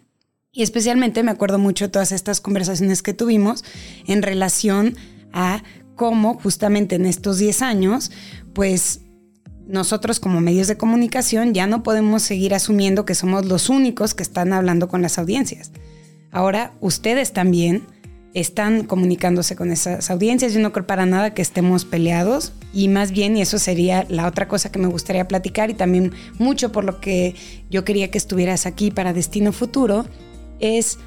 Y 0.52 0.62
especialmente 0.62 1.22
me 1.22 1.30
acuerdo 1.30 1.58
mucho 1.58 1.84
de 1.84 1.90
todas 1.90 2.10
estas 2.10 2.40
conversaciones 2.40 3.02
que 3.02 3.14
tuvimos 3.14 3.64
en 4.06 4.22
relación 4.22 4.96
a 5.32 5.62
cómo 5.94 6.34
justamente 6.34 6.96
en 6.96 7.06
estos 7.06 7.38
10 7.38 7.62
años, 7.62 8.10
pues 8.52 9.02
nosotros 9.68 10.18
como 10.18 10.40
medios 10.40 10.66
de 10.66 10.76
comunicación 10.76 11.54
ya 11.54 11.68
no 11.68 11.84
podemos 11.84 12.22
seguir 12.22 12.52
asumiendo 12.52 13.04
que 13.04 13.14
somos 13.14 13.46
los 13.46 13.68
únicos 13.68 14.14
que 14.14 14.24
están 14.24 14.52
hablando 14.52 14.88
con 14.88 15.02
las 15.02 15.18
audiencias. 15.18 15.70
Ahora 16.32 16.72
ustedes 16.80 17.32
también 17.32 17.86
están 18.34 18.84
comunicándose 18.84 19.54
con 19.54 19.70
esas 19.70 20.10
audiencias. 20.10 20.52
Yo 20.52 20.60
no 20.60 20.72
creo 20.72 20.86
para 20.86 21.06
nada 21.06 21.32
que 21.32 21.42
estemos 21.42 21.84
peleados 21.84 22.52
y 22.72 22.88
más 22.88 23.12
bien, 23.12 23.36
y 23.36 23.42
eso 23.42 23.60
sería 23.60 24.04
la 24.08 24.26
otra 24.26 24.48
cosa 24.48 24.72
que 24.72 24.80
me 24.80 24.88
gustaría 24.88 25.28
platicar 25.28 25.70
y 25.70 25.74
también 25.74 26.12
mucho 26.38 26.72
por 26.72 26.84
lo 26.84 27.00
que 27.00 27.36
yo 27.70 27.84
quería 27.84 28.10
que 28.10 28.18
estuvieras 28.18 28.66
aquí 28.66 28.90
para 28.90 29.12
Destino 29.12 29.52
Futuro, 29.52 30.06
es 30.60 30.98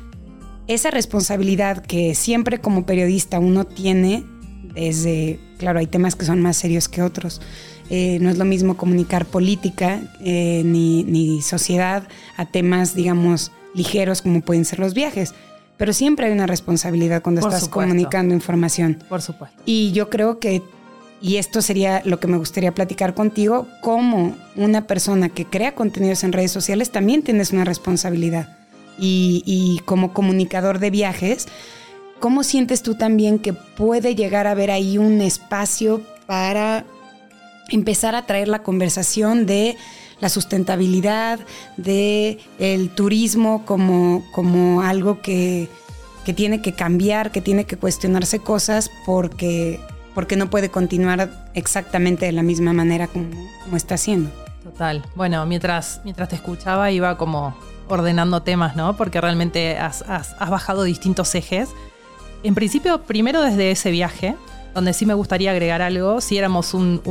esa 0.67 0.91
responsabilidad 0.91 1.83
que 1.85 2.15
siempre 2.15 2.59
como 2.59 2.85
periodista 2.85 3.39
uno 3.39 3.65
tiene 3.65 4.25
desde, 4.73 5.39
claro, 5.57 5.79
hay 5.79 5.87
temas 5.87 6.15
que 6.15 6.25
son 6.25 6.41
más 6.41 6.57
serios 6.57 6.89
que 6.89 7.01
otros. 7.01 7.41
Eh, 7.89 8.17
no 8.21 8.29
es 8.29 8.37
lo 8.37 8.45
mismo 8.45 8.77
comunicar 8.77 9.25
política 9.25 10.01
eh, 10.21 10.63
ni, 10.65 11.03
ni 11.03 11.41
sociedad 11.41 12.07
a 12.37 12.45
temas, 12.45 12.95
digamos, 12.95 13.51
ligeros 13.75 14.21
como 14.21 14.41
pueden 14.41 14.65
ser 14.65 14.79
los 14.79 14.93
viajes. 14.93 15.33
Pero 15.77 15.91
siempre 15.91 16.27
hay 16.27 16.31
una 16.31 16.47
responsabilidad 16.47 17.21
cuando 17.21 17.41
estás 17.41 17.67
comunicando 17.67 18.33
información. 18.33 19.03
Por 19.09 19.21
supuesto. 19.21 19.61
Y 19.65 19.91
yo 19.91 20.09
creo 20.09 20.39
que, 20.39 20.61
y 21.21 21.37
esto 21.37 21.61
sería 21.61 22.01
lo 22.05 22.19
que 22.19 22.27
me 22.27 22.37
gustaría 22.37 22.73
platicar 22.73 23.13
contigo, 23.13 23.67
como 23.81 24.35
una 24.55 24.87
persona 24.87 25.29
que 25.29 25.45
crea 25.45 25.75
contenidos 25.75 26.23
en 26.23 26.31
redes 26.31 26.51
sociales 26.51 26.91
también 26.91 27.21
tienes 27.23 27.51
una 27.51 27.65
responsabilidad. 27.65 28.62
Y, 28.97 29.81
como 29.85 30.13
comunicador 30.13 30.79
de 30.79 30.89
viajes, 30.89 31.47
¿cómo 32.19 32.43
sientes 32.43 32.83
tú 32.83 32.95
también 32.95 33.39
que 33.39 33.53
puede 33.53 34.15
llegar 34.15 34.47
a 34.47 34.51
haber 34.51 34.71
ahí 34.71 34.97
un 34.97 35.21
espacio 35.21 36.01
para 36.25 36.85
empezar 37.69 38.15
a 38.15 38.25
traer 38.25 38.47
la 38.47 38.63
conversación 38.63 39.45
de 39.45 39.75
la 40.19 40.29
sustentabilidad, 40.29 41.39
de 41.75 42.39
el 42.59 42.89
turismo 42.89 43.65
como, 43.65 44.23
como 44.31 44.81
algo 44.81 45.21
que, 45.21 45.67
que, 46.23 46.33
tiene 46.33 46.61
que 46.61 46.73
cambiar, 46.73 47.31
que 47.31 47.41
tiene 47.41 47.65
que 47.65 47.75
cuestionarse 47.75 48.39
cosas 48.39 48.89
porque, 49.05 49.81
porque 50.15 50.37
no 50.37 50.49
puede 50.49 50.69
continuar 50.69 51.49
exactamente 51.55 52.25
de 52.25 52.31
la 52.31 52.43
misma 52.43 52.71
manera 52.71 53.07
como, 53.07 53.31
como 53.63 53.75
está 53.75 53.95
haciendo. 53.95 54.29
Total. 54.63 55.03
Bueno, 55.15 55.45
mientras, 55.45 55.99
mientras 56.05 56.29
te 56.29 56.35
escuchaba 56.35 56.89
iba 56.89 57.17
como 57.17 57.53
ordenando 57.87 58.41
temas, 58.41 58.75
¿no? 58.75 58.95
Porque 58.95 59.19
realmente 59.21 59.77
has, 59.77 60.01
has, 60.03 60.35
has 60.39 60.49
bajado 60.49 60.83
distintos 60.83 61.33
ejes. 61.35 61.69
En 62.43 62.55
principio, 62.55 63.01
primero 63.03 63.41
desde 63.41 63.71
ese 63.71 63.91
viaje, 63.91 64.35
donde 64.73 64.93
sí 64.93 65.05
me 65.05 65.13
gustaría 65.13 65.51
agregar 65.51 65.81
algo, 65.81 66.19
si 66.21 66.37
éramos 66.37 66.73
un, 66.73 67.01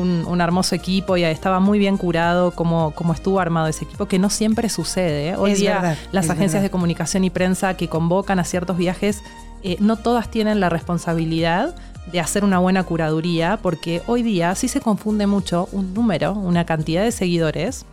hermoso 0.41 0.75
equipo 0.75 1.17
y 1.17 1.25
estaba 1.25 1.61
muy 1.61 1.79
bien 1.79 1.97
curado 1.97 2.51
como, 2.51 2.91
como 2.93 3.13
estuvo 3.13 3.39
armado 3.39 3.69
ese 3.69 3.85
equipo, 3.85 4.07
que 4.07 4.19
no 4.19 4.31
siempre 4.31 4.69
sucede. 4.69 5.31
¿eh? 5.31 5.37
Hoy 5.37 5.55
día 5.55 5.97
las 6.11 6.29
agencias 6.31 6.63
de 6.63 6.71
comunicación 6.71 7.25
y 7.25 7.31
prensa 7.31 7.77
que 7.77 7.89
convocan 7.89 8.39
a 8.39 8.45
ciertos 8.45 8.77
viajes, 8.77 9.23
eh, 9.63 9.77
no 9.79 9.97
todas 9.97 10.31
tienen 10.31 10.59
la 10.59 10.69
responsabilidad 10.69 11.75
de 12.11 12.19
hacer 12.19 12.45
una 12.45 12.59
buena 12.59 12.83
curaduría, 12.83 13.59
porque 13.63 14.03
hoy 14.09 14.25
día 14.25 14.55
sí 14.57 14.67
se 14.67 14.81
confunde 14.81 15.29
mucho 15.29 15.69
un 15.71 15.95
número, 15.95 16.33
una 16.33 16.67
cantidad 16.67 17.05
de 17.05 17.13
seguidores 17.13 17.87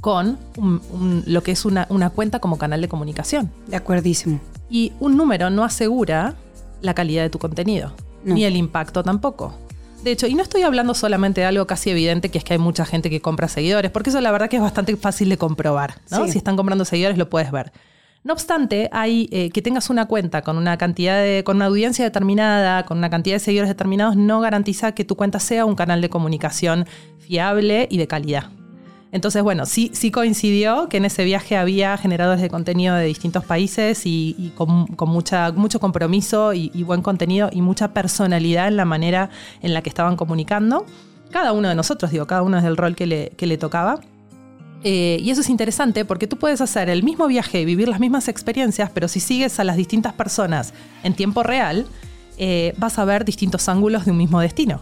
con 0.00 0.38
lo 1.26 1.42
que 1.42 1.52
es 1.52 1.64
una, 1.64 1.86
una 1.90 2.10
cuenta 2.10 2.38
como 2.38 2.58
canal 2.58 2.80
de 2.80 2.88
comunicación. 2.88 3.50
De 3.66 3.76
acuerdísimo. 3.76 4.40
Y 4.70 4.92
un 5.00 5.16
número 5.16 5.50
no 5.50 5.64
asegura 5.64 6.34
la 6.80 6.94
calidad 6.94 7.22
de 7.22 7.30
tu 7.30 7.38
contenido 7.38 7.92
ni 8.24 8.44
el 8.44 8.56
impacto 8.56 9.02
tampoco. 9.02 9.54
De 10.02 10.12
hecho, 10.12 10.26
y 10.26 10.34
no 10.34 10.42
estoy 10.42 10.62
hablando 10.62 10.94
solamente 10.94 11.40
de 11.40 11.46
algo 11.46 11.66
casi 11.66 11.90
evidente, 11.90 12.30
que 12.30 12.38
es 12.38 12.44
que 12.44 12.52
hay 12.52 12.58
mucha 12.58 12.84
gente 12.84 13.10
que 13.10 13.20
compra 13.20 13.48
seguidores, 13.48 13.90
porque 13.90 14.10
eso 14.10 14.20
la 14.20 14.30
verdad 14.30 14.48
que 14.48 14.56
es 14.56 14.62
bastante 14.62 14.96
fácil 14.96 15.28
de 15.28 15.38
comprobar, 15.38 15.94
¿no? 16.10 16.26
Si 16.28 16.38
están 16.38 16.56
comprando 16.56 16.84
seguidores 16.84 17.18
lo 17.18 17.28
puedes 17.28 17.50
ver. 17.50 17.72
No 18.24 18.32
obstante, 18.32 18.88
hay 18.92 19.28
eh, 19.32 19.50
que 19.50 19.62
tengas 19.62 19.90
una 19.90 20.06
cuenta 20.06 20.42
con 20.42 20.56
una 20.56 20.76
cantidad 20.76 21.20
de, 21.20 21.42
con 21.44 21.56
una 21.56 21.66
audiencia 21.66 22.04
determinada, 22.04 22.84
con 22.84 22.98
una 22.98 23.10
cantidad 23.10 23.36
de 23.36 23.40
seguidores 23.40 23.68
determinados, 23.68 24.16
no 24.16 24.40
garantiza 24.40 24.92
que 24.92 25.04
tu 25.04 25.16
cuenta 25.16 25.40
sea 25.40 25.64
un 25.64 25.74
canal 25.74 26.00
de 26.00 26.10
comunicación 26.10 26.86
fiable 27.18 27.88
y 27.90 27.98
de 27.98 28.06
calidad. 28.06 28.50
Entonces, 29.10 29.42
bueno, 29.42 29.64
sí, 29.64 29.90
sí 29.94 30.10
coincidió 30.10 30.88
que 30.88 30.98
en 30.98 31.06
ese 31.06 31.24
viaje 31.24 31.56
había 31.56 31.96
generadores 31.96 32.42
de 32.42 32.50
contenido 32.50 32.94
de 32.94 33.06
distintos 33.06 33.44
países 33.44 34.02
y, 34.04 34.52
con, 34.54 34.86
mucha, 35.06 35.50
mucho 35.52 35.80
compromiso 35.80 36.52
y, 36.52 36.82
buen 36.82 37.00
contenido 37.00 37.48
y 37.52 37.62
mucha 37.62 37.94
personalidad 37.94 38.68
en 38.68 38.76
la 38.76 38.84
manera 38.84 39.30
en 39.62 39.72
la 39.72 39.82
que 39.82 39.88
estaban 39.88 40.16
comunicando. 40.16 40.84
Cada 41.30 41.52
uno 41.52 41.68
de 41.68 41.74
nosotros, 41.74 42.10
digo, 42.10 42.26
cada 42.26 42.42
uno 42.42 42.58
es 42.58 42.64
del 42.64 42.76
rol 42.76 42.94
que 42.96 43.06
le, 43.06 43.30
que 43.36 43.46
le 43.46 43.56
tocaba. 43.56 44.00
Eh, 44.84 45.18
y 45.20 45.30
eso 45.30 45.40
es 45.40 45.48
interesante 45.48 46.04
porque 46.04 46.26
tú 46.26 46.36
puedes 46.36 46.60
hacer 46.60 46.88
el 46.88 47.02
mismo 47.02 47.26
viaje 47.26 47.60
y 47.60 47.64
vivir 47.64 47.88
las 47.88 47.98
mismas 47.98 48.28
experiencias, 48.28 48.90
pero 48.94 49.08
si 49.08 49.20
sigues 49.20 49.58
a 49.58 49.64
las 49.64 49.76
distintas 49.76 50.12
personas 50.12 50.72
en 51.02 51.14
tiempo 51.14 51.42
real, 51.42 51.86
eh, 52.40 52.72
vas 52.76 52.98
a 53.00 53.04
ver 53.04 53.24
distintos 53.24 53.68
ángulos 53.68 54.04
de 54.04 54.12
un 54.12 54.16
mismo 54.16 54.40
destino. 54.40 54.80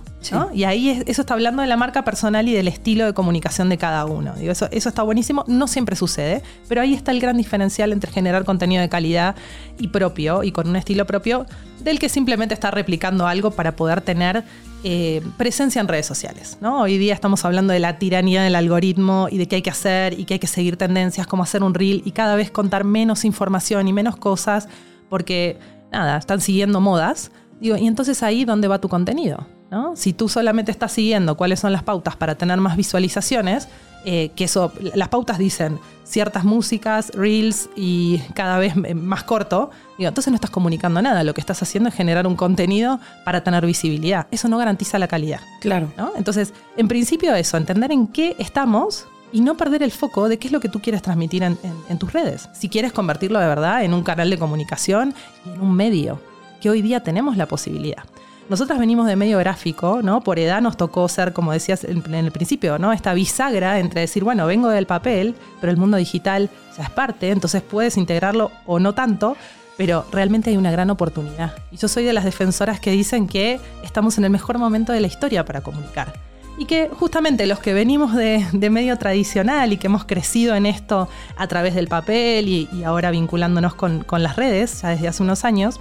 Y 0.52 0.64
ahí 0.64 1.02
eso 1.06 1.22
está 1.22 1.34
hablando 1.34 1.62
de 1.62 1.68
la 1.68 1.76
marca 1.76 2.04
personal 2.04 2.48
y 2.48 2.52
del 2.52 2.68
estilo 2.68 3.06
de 3.06 3.14
comunicación 3.14 3.68
de 3.68 3.78
cada 3.78 4.04
uno. 4.04 4.34
Digo, 4.34 4.52
eso, 4.52 4.68
eso 4.72 4.88
está 4.88 5.02
buenísimo, 5.02 5.44
no 5.46 5.68
siempre 5.68 5.96
sucede, 5.96 6.42
pero 6.68 6.80
ahí 6.80 6.94
está 6.94 7.12
el 7.12 7.20
gran 7.20 7.36
diferencial 7.36 7.92
entre 7.92 8.10
generar 8.10 8.44
contenido 8.44 8.82
de 8.82 8.88
calidad 8.88 9.36
y 9.78 9.88
propio 9.88 10.42
y 10.42 10.52
con 10.52 10.68
un 10.68 10.76
estilo 10.76 11.06
propio 11.06 11.46
del 11.82 11.98
que 11.98 12.08
simplemente 12.08 12.54
está 12.54 12.70
replicando 12.70 13.26
algo 13.26 13.52
para 13.52 13.76
poder 13.76 14.00
tener 14.00 14.44
eh, 14.84 15.22
presencia 15.38 15.80
en 15.80 15.88
redes 15.88 16.06
sociales. 16.06 16.58
¿no? 16.60 16.82
Hoy 16.82 16.98
día 16.98 17.14
estamos 17.14 17.44
hablando 17.44 17.72
de 17.72 17.80
la 17.80 17.98
tiranía 17.98 18.42
del 18.42 18.56
algoritmo 18.56 19.28
y 19.30 19.38
de 19.38 19.48
qué 19.48 19.56
hay 19.56 19.62
que 19.62 19.70
hacer 19.70 20.18
y 20.18 20.24
que 20.24 20.34
hay 20.34 20.40
que 20.40 20.46
seguir 20.46 20.76
tendencias, 20.76 21.26
cómo 21.26 21.42
hacer 21.42 21.62
un 21.62 21.72
reel 21.72 22.02
y 22.04 22.10
cada 22.10 22.36
vez 22.36 22.50
contar 22.50 22.84
menos 22.84 23.24
información 23.24 23.88
y 23.88 23.92
menos 23.92 24.16
cosas 24.16 24.68
porque, 25.08 25.58
nada, 25.92 26.18
están 26.18 26.40
siguiendo 26.40 26.80
modas 26.80 27.30
Digo, 27.60 27.76
y 27.76 27.86
entonces 27.86 28.22
ahí 28.22 28.44
dónde 28.44 28.68
va 28.68 28.80
tu 28.80 28.88
contenido. 28.88 29.46
¿no? 29.70 29.96
Si 29.96 30.12
tú 30.12 30.28
solamente 30.28 30.70
estás 30.70 30.92
siguiendo 30.92 31.36
cuáles 31.36 31.60
son 31.60 31.72
las 31.72 31.82
pautas 31.82 32.16
para 32.16 32.36
tener 32.36 32.60
más 32.60 32.76
visualizaciones, 32.76 33.68
eh, 34.04 34.30
que 34.36 34.44
eso, 34.44 34.72
las 34.94 35.08
pautas 35.08 35.38
dicen 35.38 35.80
ciertas 36.04 36.44
músicas, 36.44 37.10
reels 37.12 37.68
y 37.74 38.18
cada 38.34 38.58
vez 38.58 38.76
más 38.76 39.24
corto, 39.24 39.70
digo, 39.98 40.08
entonces 40.08 40.30
no 40.30 40.36
estás 40.36 40.50
comunicando 40.50 41.02
nada. 41.02 41.24
Lo 41.24 41.34
que 41.34 41.40
estás 41.40 41.60
haciendo 41.62 41.88
es 41.88 41.94
generar 41.94 42.26
un 42.26 42.36
contenido 42.36 43.00
para 43.24 43.42
tener 43.42 43.66
visibilidad. 43.66 44.28
Eso 44.30 44.48
no 44.48 44.58
garantiza 44.58 44.98
la 45.00 45.08
calidad. 45.08 45.40
Claro. 45.60 45.92
¿no? 45.96 46.12
Entonces, 46.16 46.54
en 46.76 46.86
principio 46.86 47.34
eso, 47.34 47.56
entender 47.56 47.90
en 47.90 48.06
qué 48.06 48.36
estamos 48.38 49.08
y 49.32 49.40
no 49.40 49.56
perder 49.56 49.82
el 49.82 49.90
foco 49.90 50.28
de 50.28 50.38
qué 50.38 50.46
es 50.46 50.52
lo 50.52 50.60
que 50.60 50.68
tú 50.68 50.80
quieres 50.80 51.02
transmitir 51.02 51.42
en, 51.42 51.58
en 51.88 51.98
tus 51.98 52.12
redes. 52.12 52.48
Si 52.52 52.68
quieres 52.68 52.92
convertirlo 52.92 53.40
de 53.40 53.48
verdad 53.48 53.82
en 53.82 53.92
un 53.92 54.04
canal 54.04 54.30
de 54.30 54.38
comunicación 54.38 55.14
y 55.44 55.48
en 55.50 55.60
un 55.60 55.74
medio 55.74 56.20
que 56.60 56.70
hoy 56.70 56.82
día 56.82 57.00
tenemos 57.00 57.36
la 57.36 57.46
posibilidad. 57.46 58.04
Nosotras 58.48 58.78
venimos 58.78 59.08
de 59.08 59.16
medio 59.16 59.38
gráfico, 59.38 60.02
¿no? 60.02 60.20
Por 60.20 60.38
edad 60.38 60.60
nos 60.60 60.76
tocó 60.76 61.08
ser, 61.08 61.32
como 61.32 61.50
decías 61.50 61.82
en 61.82 62.14
el 62.14 62.30
principio, 62.30 62.78
¿no? 62.78 62.92
Esta 62.92 63.12
bisagra 63.12 63.80
entre 63.80 64.02
decir, 64.02 64.22
bueno, 64.22 64.46
vengo 64.46 64.68
del 64.68 64.86
papel, 64.86 65.34
pero 65.60 65.72
el 65.72 65.78
mundo 65.78 65.96
digital 65.96 66.48
ya 66.76 66.84
es 66.84 66.90
parte, 66.90 67.30
entonces 67.30 67.62
puedes 67.62 67.96
integrarlo 67.96 68.52
o 68.64 68.78
no 68.78 68.94
tanto, 68.94 69.36
pero 69.76 70.06
realmente 70.12 70.50
hay 70.50 70.56
una 70.56 70.70
gran 70.70 70.90
oportunidad. 70.90 71.54
Y 71.72 71.76
yo 71.76 71.88
soy 71.88 72.04
de 72.04 72.12
las 72.12 72.22
defensoras 72.22 72.78
que 72.78 72.92
dicen 72.92 73.26
que 73.26 73.58
estamos 73.82 74.16
en 74.16 74.24
el 74.24 74.30
mejor 74.30 74.58
momento 74.58 74.92
de 74.92 75.00
la 75.00 75.08
historia 75.08 75.44
para 75.44 75.60
comunicar. 75.60 76.12
Y 76.56 76.66
que 76.66 76.88
justamente 76.88 77.46
los 77.46 77.58
que 77.58 77.74
venimos 77.74 78.14
de, 78.14 78.46
medio 78.70 78.96
tradicional 78.96 79.72
y 79.72 79.76
que 79.76 79.88
hemos 79.88 80.04
crecido 80.04 80.54
en 80.54 80.66
esto 80.66 81.08
a 81.36 81.48
través 81.48 81.74
del 81.74 81.88
papel 81.88 82.48
y, 82.48 82.84
ahora 82.84 83.10
vinculándonos 83.10 83.74
con, 83.74 84.04
con 84.04 84.22
las 84.22 84.36
redes, 84.36 84.82
ya 84.82 84.90
desde 84.90 85.08
hace 85.08 85.24
unos 85.24 85.44
años, 85.44 85.80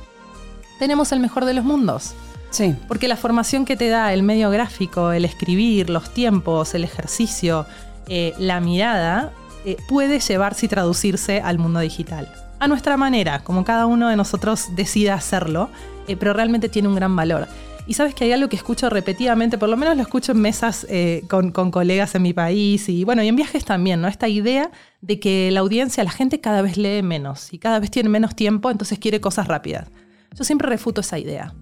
tenemos 0.79 1.12
el 1.12 1.20
mejor 1.20 1.46
de 1.46 1.53
los 1.53 1.63
mundos. 1.63 2.15
Sí. 2.50 2.75
Porque 2.88 3.08
la 3.08 3.17
formación 3.17 3.65
que 3.65 3.75
te 3.75 3.89
da 3.89 4.13
el 4.13 4.24
medio 4.24 4.50
gráfico, 4.50 5.12
el 5.12 5.25
escribir, 5.25 5.89
los 5.89 6.13
tiempos, 6.13 6.74
el 6.74 6.84
ejercicio, 6.84 7.65
eh, 8.08 8.34
la 8.38 8.62
mirada, 8.62 9.32
eh, 9.65 9.77
puede 9.89 10.20
llevarse 10.20 10.67
y 10.67 10.70
traducirse 10.70 11.41
al 11.41 11.58
mundo 11.60 11.79
digital. 11.79 12.32
A 12.60 12.67
nuestra 12.67 12.98
manera, 12.98 13.44
como 13.44 13.65
cada 13.65 13.86
uno 13.88 14.08
de 14.08 14.15
nosotros 14.15 14.67
decida 14.75 15.15
hacerlo, 15.15 15.70
eh, 16.08 16.15
pero 16.15 16.34
realmente 16.34 16.70
tiene 16.70 16.88
un 16.88 16.96
gran 16.96 17.15
valor. 17.15 17.48
Y 17.88 17.94
sabes 17.96 18.15
que 18.15 18.24
hay 18.24 18.32
algo 18.32 18.48
que 18.48 18.55
escucho 18.55 18.89
repetidamente, 18.89 19.58
por 19.58 19.70
lo 19.70 19.77
menos 19.77 19.96
lo 19.96 20.01
escucho 20.01 20.32
en 20.32 20.39
mesas 20.39 20.88
con, 21.27 21.51
con, 21.51 21.70
colegas 21.70 22.15
en 22.15 22.24
mi 22.24 22.34
país 22.34 22.89
y 22.89 23.03
bueno, 23.03 23.22
y 23.22 23.27
en 23.27 23.36
viajes 23.36 23.63
también, 23.63 24.01
¿no? 24.01 24.08
Esta 24.08 24.27
idea 24.27 24.72
de 25.01 25.20
que 25.20 25.51
la 25.51 25.60
audiencia, 25.60 26.03
la 26.03 26.10
gente 26.10 26.41
cada 26.41 26.63
vez 26.63 26.77
lee 26.77 27.03
menos 27.03 27.53
y 27.53 27.60
cada 27.60 27.79
vez 27.79 27.91
tiene 27.91 28.10
menos 28.10 28.36
tiempo, 28.36 28.72
entonces 28.72 28.98
quiere 28.98 29.22
cosas 29.22 29.48
rápidas. 29.48 29.88
Yo 30.36 30.44
siempre 30.44 30.70
refuto 30.70 31.01
esa 31.01 31.18
idea. 31.18 31.54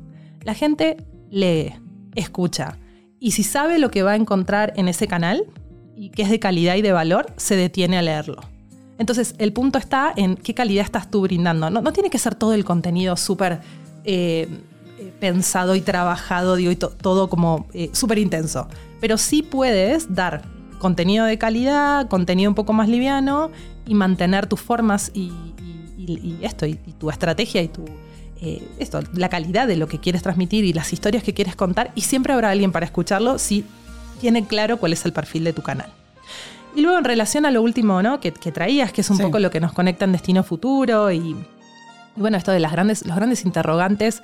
La 0.41 0.53
gente 0.53 0.97
lee, 1.29 1.73
escucha, 2.15 2.77
y 3.23 3.31
si 3.31 3.43
sabe 3.43 3.79
lo 3.79 3.89
que 3.89 4.03
va 4.03 4.11
a 4.11 4.15
encontrar 4.17 4.73
en 4.75 4.89
ese 4.89 5.07
canal 5.07 5.45
y 5.95 6.09
que 6.09 6.23
es 6.23 6.29
de 6.29 6.39
calidad 6.39 6.75
y 6.75 6.81
de 6.81 6.91
valor, 6.91 7.27
se 7.37 7.55
detiene 7.55 7.97
a 7.97 8.01
leerlo. 8.01 8.41
Entonces, 8.97 9.33
el 9.37 9.53
punto 9.53 9.79
está 9.79 10.11
en 10.15 10.35
qué 10.35 10.53
calidad 10.53 10.83
estás 10.83 11.09
tú 11.09 11.21
brindando. 11.21 11.69
No, 11.69 11.93
tiene 11.93 12.09
que 12.09 12.17
ser 12.17 12.35
todo 12.35 12.53
el 12.53 12.65
contenido 12.65 13.15
súper 13.15 13.61
eh, 14.03 14.49
pensado 15.21 15.75
y 15.75 15.79
trabajado, 15.79 16.57
digo, 16.57 16.71
y 16.71 16.75
todo 16.75 17.29
como 17.29 17.67
eh, 17.73 17.89
súper 17.93 18.17
intenso. 18.17 18.67
Pero 18.99 19.17
sí 19.17 19.41
puedes 19.41 20.13
dar 20.13 20.41
contenido 20.79 21.25
de 21.25 21.37
calidad, 21.37 22.09
contenido 22.09 22.51
un 22.51 22.55
poco 22.55 22.73
más 22.73 22.89
liviano 22.89 23.51
y 23.87 23.93
mantener 23.93 24.47
tus 24.47 24.59
formas 24.59 25.11
y, 25.13 25.31
esto, 26.41 26.65
y 26.65 26.75
tu 26.75 27.09
estrategia 27.09 27.61
y 27.61 27.69
tu, 27.69 27.85
eh, 28.45 28.61
esto, 28.77 28.99
la 29.13 29.29
calidad 29.29 29.67
de 29.67 29.77
lo 29.77 29.87
que 29.87 29.99
quieres 29.99 30.21
transmitir 30.21 30.65
y 30.65 30.73
las 30.73 30.91
historias 30.91 31.23
que 31.23 31.33
quieres 31.33 31.55
contar 31.55 31.91
y 31.95 32.01
siempre 32.01 32.33
habrá 32.33 32.49
alguien 32.49 32.73
para 32.73 32.85
escucharlo 32.85 33.39
si 33.39 33.63
tiene 34.19 34.45
claro 34.45 34.77
cuál 34.77 34.91
es 34.91 35.05
el 35.05 35.13
perfil 35.13 35.45
de 35.45 35.53
tu 35.53 35.61
canal. 35.61 35.87
Y 36.75 36.81
luego 36.81 36.97
en 36.97 37.05
relación 37.05 37.45
a 37.45 37.51
lo 37.51 37.61
último 37.61 38.01
¿no? 38.01 38.19
que, 38.19 38.31
traías, 38.31 38.91
que 38.91 39.01
es 39.01 39.09
un 39.09 39.17
poco 39.17 39.39
lo 39.39 39.49
que 39.49 39.59
nos 39.59 39.71
conecta 39.73 40.05
en 40.05 40.11
Destino 40.11 40.43
Futuro 40.43 41.11
y, 41.11 41.35
bueno, 42.15 42.35
esto 42.35 42.51
de 42.51 42.59
las 42.59 42.71
grandes, 42.71 43.05
los 43.05 43.15
grandes 43.15 43.45
interrogantes 43.45 44.21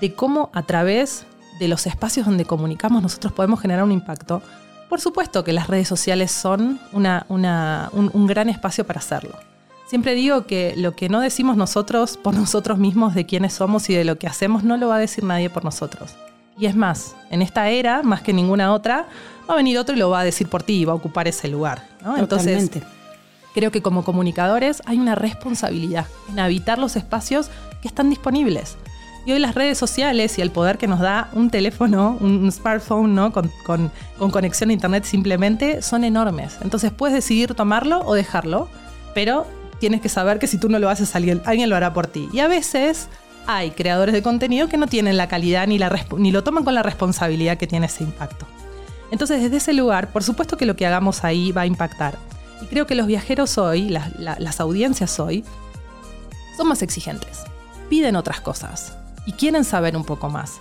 de 0.00 0.12
cómo 0.12 0.50
a 0.52 0.62
través 0.62 1.26
de 1.58 1.68
los 1.68 1.86
espacios 1.86 2.26
donde 2.26 2.44
comunicamos 2.44 3.02
nosotros 3.02 3.32
podemos 3.32 3.60
generar 3.60 3.82
un 3.82 3.92
impacto, 3.92 4.42
por 4.88 5.00
supuesto 5.00 5.42
que 5.42 5.52
las 5.52 5.66
redes 5.66 5.88
sociales 5.88 6.30
son 6.30 6.78
un, 6.92 8.26
gran 8.26 8.48
espacio 8.48 8.86
para 8.86 9.00
hacerlo. 9.00 9.34
Siempre 9.86 10.14
digo 10.14 10.46
que 10.46 10.74
lo 10.76 10.96
que 10.96 11.08
no 11.08 11.20
decimos 11.20 11.56
nosotros 11.56 12.16
por 12.16 12.34
nosotros 12.38 12.78
mismos 12.78 13.14
de 13.14 13.26
quiénes 13.26 13.54
somos 13.54 13.88
y 13.88 13.94
de 13.94 14.04
lo 14.04 14.18
que 14.18 14.26
hacemos 14.26 14.64
no 14.64 14.76
lo 14.76 14.88
va 14.88 14.96
a 14.96 15.00
decir 15.00 15.24
nadie 15.24 15.50
por 15.50 15.64
nosotros. 15.64 16.14
Y 16.58 16.66
es 16.66 16.74
más, 16.74 17.14
en 17.30 17.42
esta 17.42 17.68
era, 17.68 18.02
más 18.02 18.22
que 18.22 18.32
ninguna 18.32 18.72
otra, 18.72 19.08
va 19.48 19.54
a 19.54 19.56
venir 19.56 19.78
otro 19.78 19.94
y 19.94 19.98
lo 19.98 20.10
va 20.10 20.20
a 20.20 20.24
decir 20.24 20.48
por 20.48 20.62
ti 20.62 20.80
y 20.80 20.84
va 20.84 20.92
a 20.92 20.96
ocupar 20.96 21.28
ese 21.28 21.48
lugar. 21.48 21.86
Entonces, 22.16 22.70
creo 23.54 23.70
que 23.70 23.82
como 23.82 24.04
comunicadores 24.04 24.82
hay 24.86 24.98
una 24.98 25.14
responsabilidad 25.14 26.06
en 26.30 26.38
habitar 26.38 26.78
los 26.78 26.96
espacios 26.96 27.50
que 27.82 27.88
están 27.88 28.08
disponibles. 28.08 28.76
Y 29.26 29.32
hoy 29.32 29.38
las 29.38 29.54
redes 29.54 29.76
sociales 29.76 30.38
y 30.38 30.40
el 30.40 30.50
poder 30.50 30.78
que 30.78 30.86
nos 30.86 31.00
da 31.00 31.28
un 31.32 31.50
teléfono, 31.50 32.16
un 32.20 32.50
smartphone, 32.50 33.14
¿no? 33.14 33.32
Con, 33.32 33.90
conexión 34.30 34.70
a 34.70 34.72
internet 34.72 35.04
simplemente, 35.04 35.82
son 35.82 36.04
enormes. 36.04 36.58
Entonces 36.62 36.92
puedes 36.92 37.14
decidir 37.14 37.54
tomarlo 37.54 38.00
o 38.06 38.14
dejarlo, 38.14 38.68
pero 39.14 39.46
tienes 39.80 40.00
que 40.00 40.08
saber 40.08 40.38
que 40.38 40.46
si 40.46 40.58
tú 40.58 40.68
no 40.68 40.78
lo 40.78 40.88
haces, 40.88 41.14
alguien, 41.14 41.68
lo 41.68 41.76
hará 41.76 41.92
por 41.92 42.06
ti. 42.06 42.28
Y 42.32 42.40
a 42.40 42.48
veces 42.48 43.08
hay 43.46 43.70
creadores 43.70 44.12
de 44.12 44.22
contenido 44.22 44.68
que 44.68 44.76
no 44.76 44.86
tienen 44.86 45.16
la 45.16 45.28
calidad 45.28 45.66
ni, 45.66 45.78
la, 45.78 45.94
ni 46.16 46.32
lo 46.32 46.42
toman 46.42 46.64
con 46.64 46.74
la 46.74 46.82
responsabilidad 46.82 47.58
que 47.58 47.66
tiene 47.66 47.86
ese 47.86 48.04
impacto. 48.04 48.46
Entonces, 49.10 49.40
desde 49.42 49.58
ese 49.58 49.72
lugar, 49.72 50.12
por 50.12 50.24
supuesto 50.24 50.56
que 50.56 50.66
lo 50.66 50.76
que 50.76 50.86
hagamos 50.86 51.24
ahí 51.24 51.52
va 51.52 51.62
a 51.62 51.66
impactar. 51.66 52.18
Y 52.62 52.66
creo 52.66 52.86
que 52.86 52.94
los 52.94 53.06
viajeros 53.06 53.58
hoy, 53.58 53.88
las 54.18 54.60
audiencias 54.60 55.20
hoy, 55.20 55.44
son 56.56 56.68
más 56.68 56.82
exigentes. 56.82 57.42
Piden 57.88 58.16
otras 58.16 58.40
cosas 58.40 58.96
y 59.26 59.32
quieren 59.32 59.64
saber 59.64 59.96
un 59.96 60.04
poco 60.04 60.30
más. 60.30 60.54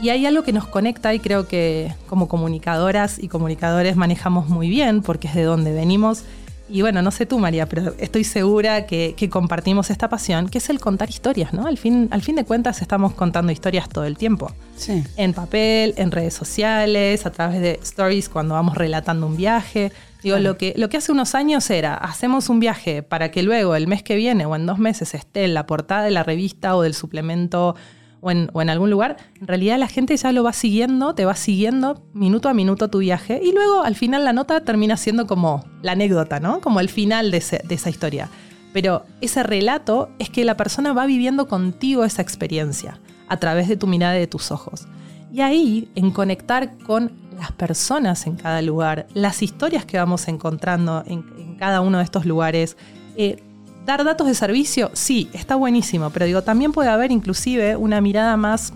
Y 0.00 0.10
hay 0.10 0.26
algo 0.26 0.42
que 0.42 0.52
nos 0.52 0.66
conecta 0.66 1.12
y 1.12 1.20
creo 1.20 1.48
que 1.48 1.92
como 2.08 2.28
comunicadoras 2.28 3.18
y 3.18 3.28
comunicadores 3.28 3.96
manejamos 3.96 4.48
muy 4.48 4.68
bien, 4.68 5.02
porque 5.02 5.28
es 5.28 5.34
de 5.34 5.42
donde 5.42 5.72
venimos. 5.72 6.22
Y 6.70 6.82
bueno, 6.82 7.00
no 7.00 7.10
sé 7.10 7.24
tú, 7.24 7.38
María, 7.38 7.66
pero 7.66 7.94
estoy 7.98 8.24
segura 8.24 8.86
que, 8.86 9.14
compartimos 9.30 9.90
esta 9.90 10.08
pasión, 10.08 10.48
que 10.48 10.58
es 10.58 10.68
el 10.68 10.80
contar 10.80 11.08
historias, 11.08 11.52
¿no? 11.54 11.66
Al 11.66 11.78
fin, 11.78 12.08
al 12.10 12.22
fin 12.22 12.36
de 12.36 12.44
cuentas 12.44 12.82
estamos 12.82 13.14
contando 13.14 13.50
historias 13.52 13.88
todo 13.88 14.04
el 14.04 14.18
tiempo. 14.18 14.52
Sí. 14.76 15.02
En 15.16 15.32
papel, 15.32 15.94
en 15.96 16.10
redes 16.10 16.34
sociales, 16.34 17.24
a 17.24 17.30
través 17.30 17.60
de 17.60 17.80
stories 17.82 18.28
cuando 18.28 18.54
vamos 18.54 18.76
relatando 18.76 19.26
un 19.26 19.36
viaje. 19.36 19.92
Digo, 20.22 20.38
lo, 20.38 20.58
que, 20.58 20.74
lo 20.76 20.88
que 20.88 20.96
hace 20.96 21.12
unos 21.12 21.34
años 21.34 21.70
era, 21.70 21.94
hacemos 21.94 22.48
un 22.48 22.60
viaje 22.60 23.02
para 23.02 23.30
que 23.30 23.42
luego 23.42 23.74
el 23.76 23.86
mes 23.86 24.02
que 24.02 24.16
viene 24.16 24.44
o 24.46 24.56
en 24.56 24.66
dos 24.66 24.78
meses 24.78 25.14
esté 25.14 25.44
en 25.44 25.54
la 25.54 25.64
portada 25.64 26.02
de 26.02 26.10
la 26.10 26.22
revista 26.22 26.76
o 26.76 26.82
del 26.82 26.94
suplemento 26.94 27.76
o 28.20 28.30
en, 28.30 28.50
o 28.52 28.62
en, 28.62 28.70
algún 28.70 28.90
lugar, 28.90 29.16
en 29.40 29.46
realidad 29.46 29.78
la 29.78 29.88
gente 29.88 30.16
ya 30.16 30.32
lo 30.32 30.42
va 30.42 30.52
siguiendo, 30.52 31.14
te 31.14 31.24
va 31.24 31.34
siguiendo 31.36 32.02
minuto 32.12 32.48
a 32.48 32.54
minuto 32.54 32.88
tu 32.88 32.98
viaje 32.98 33.40
y 33.42 33.52
luego 33.52 33.84
al 33.84 33.94
final 33.94 34.24
la 34.24 34.32
nota 34.32 34.64
termina 34.64 34.96
siendo 34.96 35.26
como 35.26 35.64
la 35.82 35.92
anécdota, 35.92 36.40
¿no? 36.40 36.60
Como 36.60 36.80
el 36.80 36.88
final 36.88 37.30
de, 37.30 37.38
esa 37.38 37.90
historia. 37.90 38.28
Pero 38.72 39.04
ese 39.20 39.42
relato 39.42 40.10
es 40.18 40.30
que 40.30 40.44
la 40.44 40.56
persona 40.56 40.92
va 40.92 41.06
viviendo 41.06 41.48
contigo 41.48 42.04
esa 42.04 42.22
experiencia 42.22 42.98
a 43.28 43.36
través 43.38 43.68
de 43.68 43.76
tu 43.76 43.86
mirada 43.86 44.16
y 44.16 44.20
de 44.20 44.26
tus 44.26 44.50
ojos. 44.50 44.86
Y 45.32 45.40
ahí, 45.40 45.90
en 45.94 46.10
conectar 46.10 46.76
con 46.78 47.12
las 47.38 47.52
personas 47.52 48.26
en 48.26 48.36
cada 48.36 48.62
lugar, 48.62 49.06
las 49.14 49.42
historias 49.42 49.84
que 49.84 49.98
vamos 49.98 50.28
encontrando 50.28 51.04
en, 51.06 51.56
cada 51.58 51.80
uno 51.80 51.98
de 51.98 52.04
estos 52.04 52.24
lugares. 52.24 52.76
Eh, 53.16 53.42
dar 53.88 54.04
datos 54.04 54.26
de 54.26 54.34
servicio, 54.34 54.90
sí, 54.92 55.30
está 55.32 55.56
buenísimo, 55.56 56.10
pero 56.10 56.26
digo, 56.26 56.42
también 56.42 56.72
puede 56.72 56.90
haber 56.90 57.10
inclusive 57.10 57.74
una 57.74 58.02
mirada 58.02 58.36
más, 58.36 58.74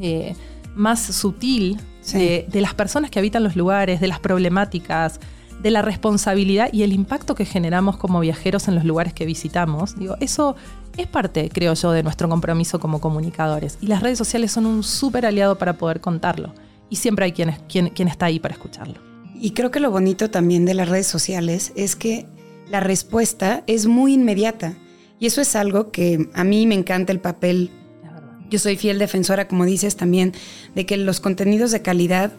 eh, 0.00 0.36
más 0.74 1.00
sutil 1.00 1.80
de, 2.12 2.46
las 2.60 2.74
personas 2.74 3.10
que 3.10 3.18
habitan 3.18 3.42
los 3.42 3.56
lugares, 3.56 4.00
de 4.00 4.06
las 4.06 4.20
problemáticas, 4.20 5.18
de 5.62 5.70
la 5.70 5.80
responsabilidad 5.80 6.68
y 6.74 6.82
el 6.82 6.92
impacto 6.92 7.34
que 7.34 7.46
generamos 7.46 7.96
como 7.96 8.20
viajeros 8.20 8.68
en 8.68 8.74
los 8.74 8.84
lugares 8.84 9.14
que 9.14 9.24
visitamos. 9.24 9.98
Digo, 9.98 10.16
eso 10.20 10.56
es 10.98 11.06
parte, 11.06 11.48
creo 11.48 11.72
yo, 11.72 11.92
de 11.92 12.02
nuestro 12.02 12.28
compromiso 12.28 12.78
como 12.78 13.00
comunicadores. 13.00 13.78
Y 13.80 13.86
las 13.86 14.02
redes 14.02 14.18
sociales 14.18 14.52
son 14.52 14.66
un 14.66 14.82
súper 14.82 15.24
aliado 15.24 15.56
para 15.56 15.78
poder 15.78 16.02
contarlo 16.02 16.52
y 16.90 16.96
siempre 16.96 17.24
hay 17.24 17.32
quien, 17.32 17.56
quien, 17.66 17.88
quien 17.88 18.08
está 18.08 18.26
ahí 18.26 18.38
para 18.38 18.52
escucharlo. 18.52 18.96
Y 19.40 19.52
creo 19.52 19.70
que 19.70 19.80
lo 19.80 19.90
bonito 19.90 20.28
también 20.28 20.66
de 20.66 20.74
las 20.74 20.90
redes 20.90 21.06
sociales 21.06 21.72
es 21.76 21.96
que 21.96 22.26
la 22.70 22.80
respuesta 22.80 23.62
es 23.66 23.86
muy 23.86 24.14
inmediata. 24.14 24.74
Y 25.20 25.26
eso 25.26 25.40
es 25.40 25.56
algo 25.56 25.90
que 25.90 26.28
a 26.34 26.44
mí 26.44 26.66
me 26.66 26.74
encanta 26.74 27.12
el 27.12 27.20
papel. 27.20 27.70
Yo 28.50 28.58
soy 28.58 28.76
fiel 28.76 28.98
defensora, 28.98 29.48
como 29.48 29.64
dices 29.64 29.96
también, 29.96 30.32
de 30.74 30.86
que 30.86 30.96
los 30.96 31.20
contenidos 31.20 31.70
de 31.70 31.82
calidad, 31.82 32.32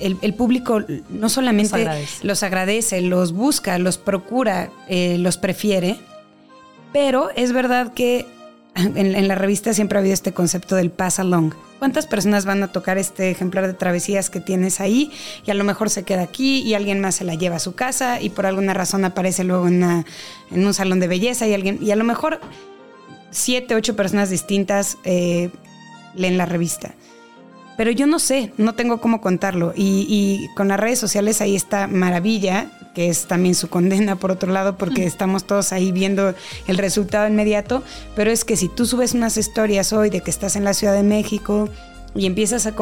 el, 0.00 0.34
público 0.34 0.82
no 1.08 1.28
solamente 1.28 1.86
los 2.22 2.42
agradece. 2.42 3.00
los 3.00 3.32
busca, 3.32 3.78
los 3.78 3.96
procura, 3.98 4.70
eh, 4.88 5.18
los 5.18 5.36
prefiere, 5.38 5.98
pero 6.92 7.30
es 7.36 7.52
verdad 7.52 7.92
que 7.92 8.26
en, 8.74 9.28
la 9.28 9.34
revista 9.34 9.72
siempre 9.72 9.98
ha 9.98 10.00
habido 10.00 10.14
este 10.14 10.32
concepto 10.32 10.76
del 10.76 10.90
pass 10.90 11.18
along. 11.18 11.54
¿Cuántas 11.78 12.06
personas 12.06 12.44
van 12.44 12.62
a 12.62 12.72
tocar 12.72 12.98
este 12.98 13.30
ejemplar 13.30 13.66
de 13.66 13.74
travesías 13.74 14.30
que 14.30 14.40
tienes 14.40 14.80
ahí 14.80 15.12
y 15.46 15.50
a 15.50 15.54
lo 15.54 15.64
mejor 15.64 15.90
se 15.90 16.02
queda 16.02 16.22
aquí 16.22 16.62
y 16.62 16.74
alguien 16.74 17.00
más 17.00 17.16
se 17.16 17.24
la 17.24 17.34
lleva 17.34 17.56
a 17.56 17.60
su 17.60 17.74
casa 17.74 18.20
y 18.20 18.30
por 18.30 18.46
alguna 18.46 18.74
razón 18.74 19.04
aparece 19.04 19.44
luego 19.44 19.68
en, 19.68 20.04
un 20.50 20.74
salón 20.74 21.00
de 21.00 21.08
belleza 21.08 21.46
y 21.46 21.54
alguien 21.54 21.78
y 21.80 21.90
a 21.90 21.96
lo 21.96 22.04
mejor 22.04 22.40
siete, 23.30 23.74
ocho 23.74 23.96
personas 23.96 24.30
distintas 24.30 24.98
eh, 25.04 25.50
leen 26.14 26.38
la 26.38 26.46
revista? 26.46 26.94
Pero 27.76 27.90
yo 27.90 28.06
no 28.06 28.18
sé, 28.18 28.52
no 28.56 28.74
tengo 28.74 29.00
cómo 29.00 29.20
contarlo. 29.20 29.72
Y, 29.76 30.48
con 30.54 30.68
las 30.68 30.78
redes 30.78 30.98
sociales 30.98 31.40
ahí 31.40 31.56
está 31.56 31.86
maravilla, 31.86 32.70
que 32.94 33.08
es 33.08 33.26
también 33.26 33.54
su 33.54 33.68
condena 33.68 34.16
por 34.16 34.30
otro 34.30 34.52
lado, 34.52 34.76
porque 34.76 35.04
estamos 35.04 35.44
todos 35.44 35.72
ahí 35.72 35.90
viendo 35.90 36.34
el 36.66 36.78
resultado 36.78 37.26
inmediato. 37.26 37.82
Pero 38.14 38.30
es 38.30 38.44
que 38.44 38.56
si 38.56 38.68
tú 38.68 38.86
subes 38.86 39.14
unas 39.14 39.36
historias 39.36 39.92
hoy 39.92 40.10
de 40.10 40.20
que 40.20 40.30
estás 40.30 40.56
en 40.56 40.64
la 40.64 40.74
Ciudad 40.74 40.94
de 40.94 41.02
México 41.02 41.68
y 42.14 42.26
empiezas 42.26 42.66
a, 42.66 42.74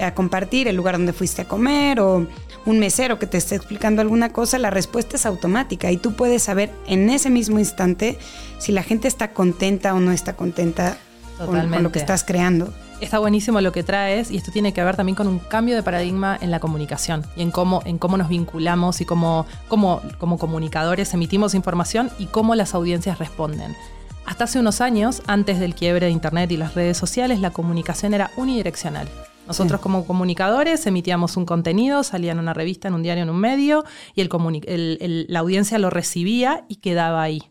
a 0.00 0.14
compartir 0.14 0.68
el 0.68 0.76
lugar 0.76 0.96
donde 0.96 1.14
fuiste 1.14 1.42
a 1.42 1.44
comer 1.46 2.00
o 2.00 2.26
un 2.66 2.78
mesero 2.78 3.18
que 3.18 3.26
te 3.26 3.38
esté 3.38 3.54
explicando 3.54 4.02
alguna 4.02 4.30
cosa, 4.30 4.58
la 4.58 4.70
respuesta 4.70 5.16
es 5.16 5.24
automática 5.24 5.90
y 5.90 5.96
tú 5.96 6.12
puedes 6.12 6.42
saber 6.42 6.70
en 6.86 7.08
ese 7.08 7.30
mismo 7.30 7.58
instante 7.58 8.18
si 8.58 8.72
la 8.72 8.82
gente 8.82 9.08
está 9.08 9.32
contenta 9.32 9.94
o 9.94 10.00
no 10.00 10.12
está 10.12 10.34
contenta 10.34 10.98
con, 11.38 11.82
lo 11.82 11.92
que 11.92 11.98
estás 11.98 12.24
creando 12.24 12.72
está 13.00 13.18
buenísimo 13.18 13.60
lo 13.60 13.72
que 13.72 13.82
traes 13.82 14.30
y 14.30 14.36
esto 14.36 14.52
tiene 14.52 14.72
que 14.72 14.82
ver 14.82 14.96
también 14.96 15.16
con 15.16 15.28
un 15.28 15.38
cambio 15.38 15.74
de 15.74 15.82
paradigma 15.82 16.38
en 16.40 16.50
la 16.50 16.60
comunicación 16.60 17.24
y 17.36 17.42
en 17.42 17.50
cómo, 17.50 17.82
en 17.84 17.98
cómo 17.98 18.16
nos 18.16 18.28
vinculamos 18.28 19.00
y 19.00 19.04
cómo, 19.04 19.46
cómo 19.68 20.00
como 20.18 20.38
comunicadores 20.38 21.12
emitimos 21.14 21.54
información 21.54 22.10
y 22.18 22.26
cómo 22.26 22.54
las 22.54 22.74
audiencias 22.74 23.18
responden. 23.18 23.76
Hasta 24.26 24.44
hace 24.44 24.58
unos 24.58 24.80
años, 24.80 25.22
antes 25.26 25.60
del 25.60 25.74
quiebre 25.74 26.06
de 26.06 26.12
Internet 26.12 26.50
y 26.50 26.56
las 26.56 26.74
redes 26.74 26.96
sociales, 26.96 27.40
la 27.40 27.50
comunicación 27.50 28.14
era 28.14 28.30
unidireccional. 28.36 29.08
Nosotros 29.46 29.80
como 29.80 30.06
comunicadores 30.06 30.86
emitíamos 30.86 31.36
un 31.36 31.44
contenido, 31.44 32.02
salía 32.02 32.32
en 32.32 32.38
una 32.38 32.54
revista, 32.54 32.88
en 32.88 32.94
un 32.94 33.02
diario, 33.02 33.24
en 33.24 33.30
un 33.30 33.36
medio, 33.36 33.84
y 34.14 34.22
el, 34.22 35.26
la 35.28 35.38
audiencia 35.40 35.78
lo 35.78 35.90
recibía 35.90 36.64
y 36.68 36.76
quedaba 36.76 37.22
ahí. 37.22 37.42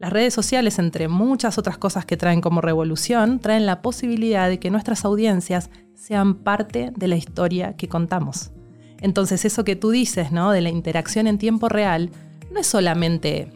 Las 0.00 0.14
redes 0.14 0.32
sociales, 0.32 0.78
entre 0.78 1.08
muchas 1.08 1.58
otras 1.58 1.76
cosas 1.76 2.06
que 2.06 2.16
traen 2.16 2.40
como 2.40 2.62
revolución, 2.62 3.38
traen 3.38 3.66
la 3.66 3.82
posibilidad 3.82 4.48
de 4.48 4.58
que 4.58 4.70
nuestras 4.70 5.04
audiencias 5.04 5.68
sean 5.94 6.36
parte 6.36 6.90
de 6.96 7.06
la 7.06 7.16
historia 7.16 7.76
que 7.76 7.86
contamos. 7.86 8.50
Entonces, 9.02 9.44
eso 9.44 9.62
que 9.62 9.76
tú 9.76 9.90
dices, 9.90 10.32
¿no? 10.32 10.52
De 10.52 10.62
la 10.62 10.70
interacción 10.70 11.26
en 11.26 11.36
tiempo 11.36 11.68
real, 11.68 12.08
no 12.50 12.60
es 12.60 12.66
solamente 12.66 13.52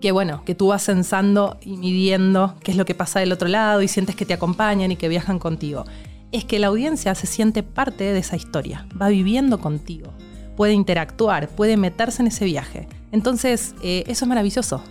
que 0.00 0.10
bueno, 0.10 0.42
que 0.44 0.56
tú 0.56 0.66
vas 0.66 0.82
censando 0.82 1.58
y 1.62 1.76
midiendo 1.76 2.56
qué 2.64 2.72
es 2.72 2.76
lo 2.76 2.84
que 2.84 2.96
pasa 2.96 3.20
del 3.20 3.30
otro 3.30 3.46
lado 3.46 3.82
y 3.82 3.86
sientes 3.86 4.16
que 4.16 4.26
te 4.26 4.34
acompañan 4.34 4.90
y 4.90 4.96
que 4.96 5.08
viajan 5.08 5.38
contigo. 5.38 5.84
Es 6.32 6.44
que 6.44 6.58
la 6.58 6.66
audiencia 6.66 7.14
se 7.14 7.28
siente 7.28 7.62
parte 7.62 8.02
de 8.02 8.18
esa 8.18 8.34
historia, 8.34 8.88
va 9.00 9.10
viviendo 9.10 9.60
contigo, 9.60 10.12
puede 10.56 10.72
interactuar, 10.72 11.46
puede 11.46 11.76
meterse 11.76 12.20
en 12.20 12.26
ese 12.26 12.46
viaje. 12.46 12.88
Entonces, 13.12 13.76
eh, 13.84 14.02
eso 14.08 14.24
es 14.24 14.28
maravilloso 14.28 14.82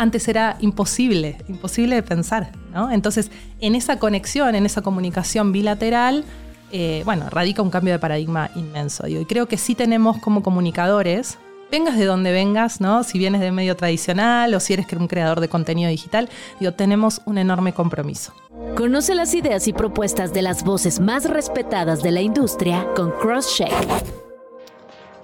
antes 0.00 0.28
era 0.28 0.56
imposible, 0.60 1.36
imposible 1.46 1.94
de 1.94 2.02
pensar. 2.02 2.52
¿no? 2.72 2.90
Entonces, 2.90 3.30
en 3.60 3.74
esa 3.74 3.98
conexión, 3.98 4.54
en 4.54 4.64
esa 4.64 4.80
comunicación 4.80 5.52
bilateral, 5.52 6.24
eh, 6.72 7.02
bueno, 7.04 7.28
radica 7.28 7.60
un 7.60 7.68
cambio 7.68 7.92
de 7.92 7.98
paradigma 7.98 8.50
inmenso. 8.56 9.06
y 9.06 9.22
creo 9.26 9.46
que 9.46 9.58
sí 9.58 9.74
tenemos 9.74 10.18
como 10.18 10.42
comunicadores, 10.42 11.36
vengas 11.70 11.98
de 11.98 12.06
donde 12.06 12.32
vengas, 12.32 12.80
¿no? 12.80 13.04
si 13.04 13.18
vienes 13.18 13.42
de 13.42 13.52
medio 13.52 13.76
tradicional 13.76 14.54
o 14.54 14.60
si 14.60 14.72
eres 14.72 14.86
un 14.94 15.06
creador 15.06 15.38
de 15.40 15.48
contenido 15.48 15.90
digital, 15.90 16.30
digo, 16.58 16.72
tenemos 16.72 17.20
un 17.26 17.36
enorme 17.36 17.74
compromiso. 17.74 18.32
Conoce 18.76 19.14
las 19.14 19.34
ideas 19.34 19.68
y 19.68 19.74
propuestas 19.74 20.32
de 20.32 20.40
las 20.40 20.64
voces 20.64 20.98
más 20.98 21.28
respetadas 21.28 22.02
de 22.02 22.12
la 22.12 22.22
industria 22.22 22.86
con 22.96 23.10
CrossCheck. 23.20 23.70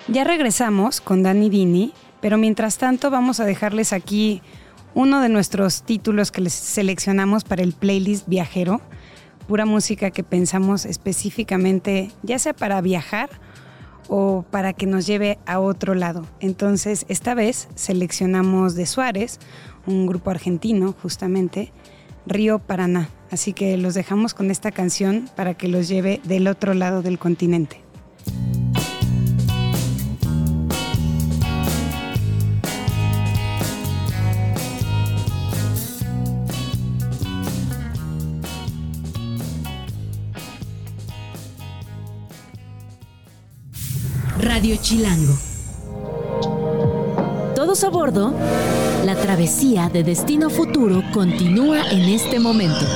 Ya 0.08 0.24
regresamos 0.24 1.00
con 1.00 1.22
Dani 1.22 1.48
Dini, 1.48 1.94
pero 2.20 2.38
mientras 2.38 2.76
tanto 2.76 3.10
vamos 3.10 3.40
a 3.40 3.44
dejarles 3.44 3.92
aquí 3.92 4.42
uno 4.96 5.20
de 5.20 5.28
nuestros 5.28 5.82
títulos 5.82 6.32
que 6.32 6.40
les 6.40 6.54
seleccionamos 6.54 7.44
para 7.44 7.62
el 7.62 7.74
playlist 7.74 8.26
viajero, 8.26 8.80
pura 9.46 9.66
música 9.66 10.10
que 10.10 10.24
pensamos 10.24 10.86
específicamente, 10.86 12.10
ya 12.22 12.38
sea 12.38 12.54
para 12.54 12.80
viajar 12.80 13.28
o 14.08 14.46
para 14.50 14.72
que 14.72 14.86
nos 14.86 15.06
lleve 15.06 15.38
a 15.44 15.60
otro 15.60 15.94
lado. 15.94 16.26
Entonces, 16.40 17.04
esta 17.10 17.34
vez 17.34 17.68
seleccionamos 17.74 18.74
de 18.74 18.86
Suárez, 18.86 19.38
un 19.84 20.06
grupo 20.06 20.30
argentino 20.30 20.94
justamente, 21.02 21.74
Río 22.26 22.58
Paraná. 22.58 23.10
Así 23.30 23.52
que 23.52 23.76
los 23.76 23.92
dejamos 23.92 24.32
con 24.32 24.50
esta 24.50 24.70
canción 24.70 25.28
para 25.36 25.52
que 25.52 25.68
los 25.68 25.88
lleve 25.88 26.22
del 26.24 26.48
otro 26.48 26.72
lado 26.72 27.02
del 27.02 27.18
continente. 27.18 27.82
Radio 44.56 44.76
Chilango. 44.76 45.34
Todos 47.54 47.84
a 47.84 47.90
bordo. 47.90 48.32
La 49.04 49.14
travesía 49.14 49.90
de 49.90 50.02
Destino 50.02 50.48
Futuro 50.48 51.02
continúa 51.12 51.90
en 51.90 52.04
este 52.04 52.40
momento. 52.40 52.86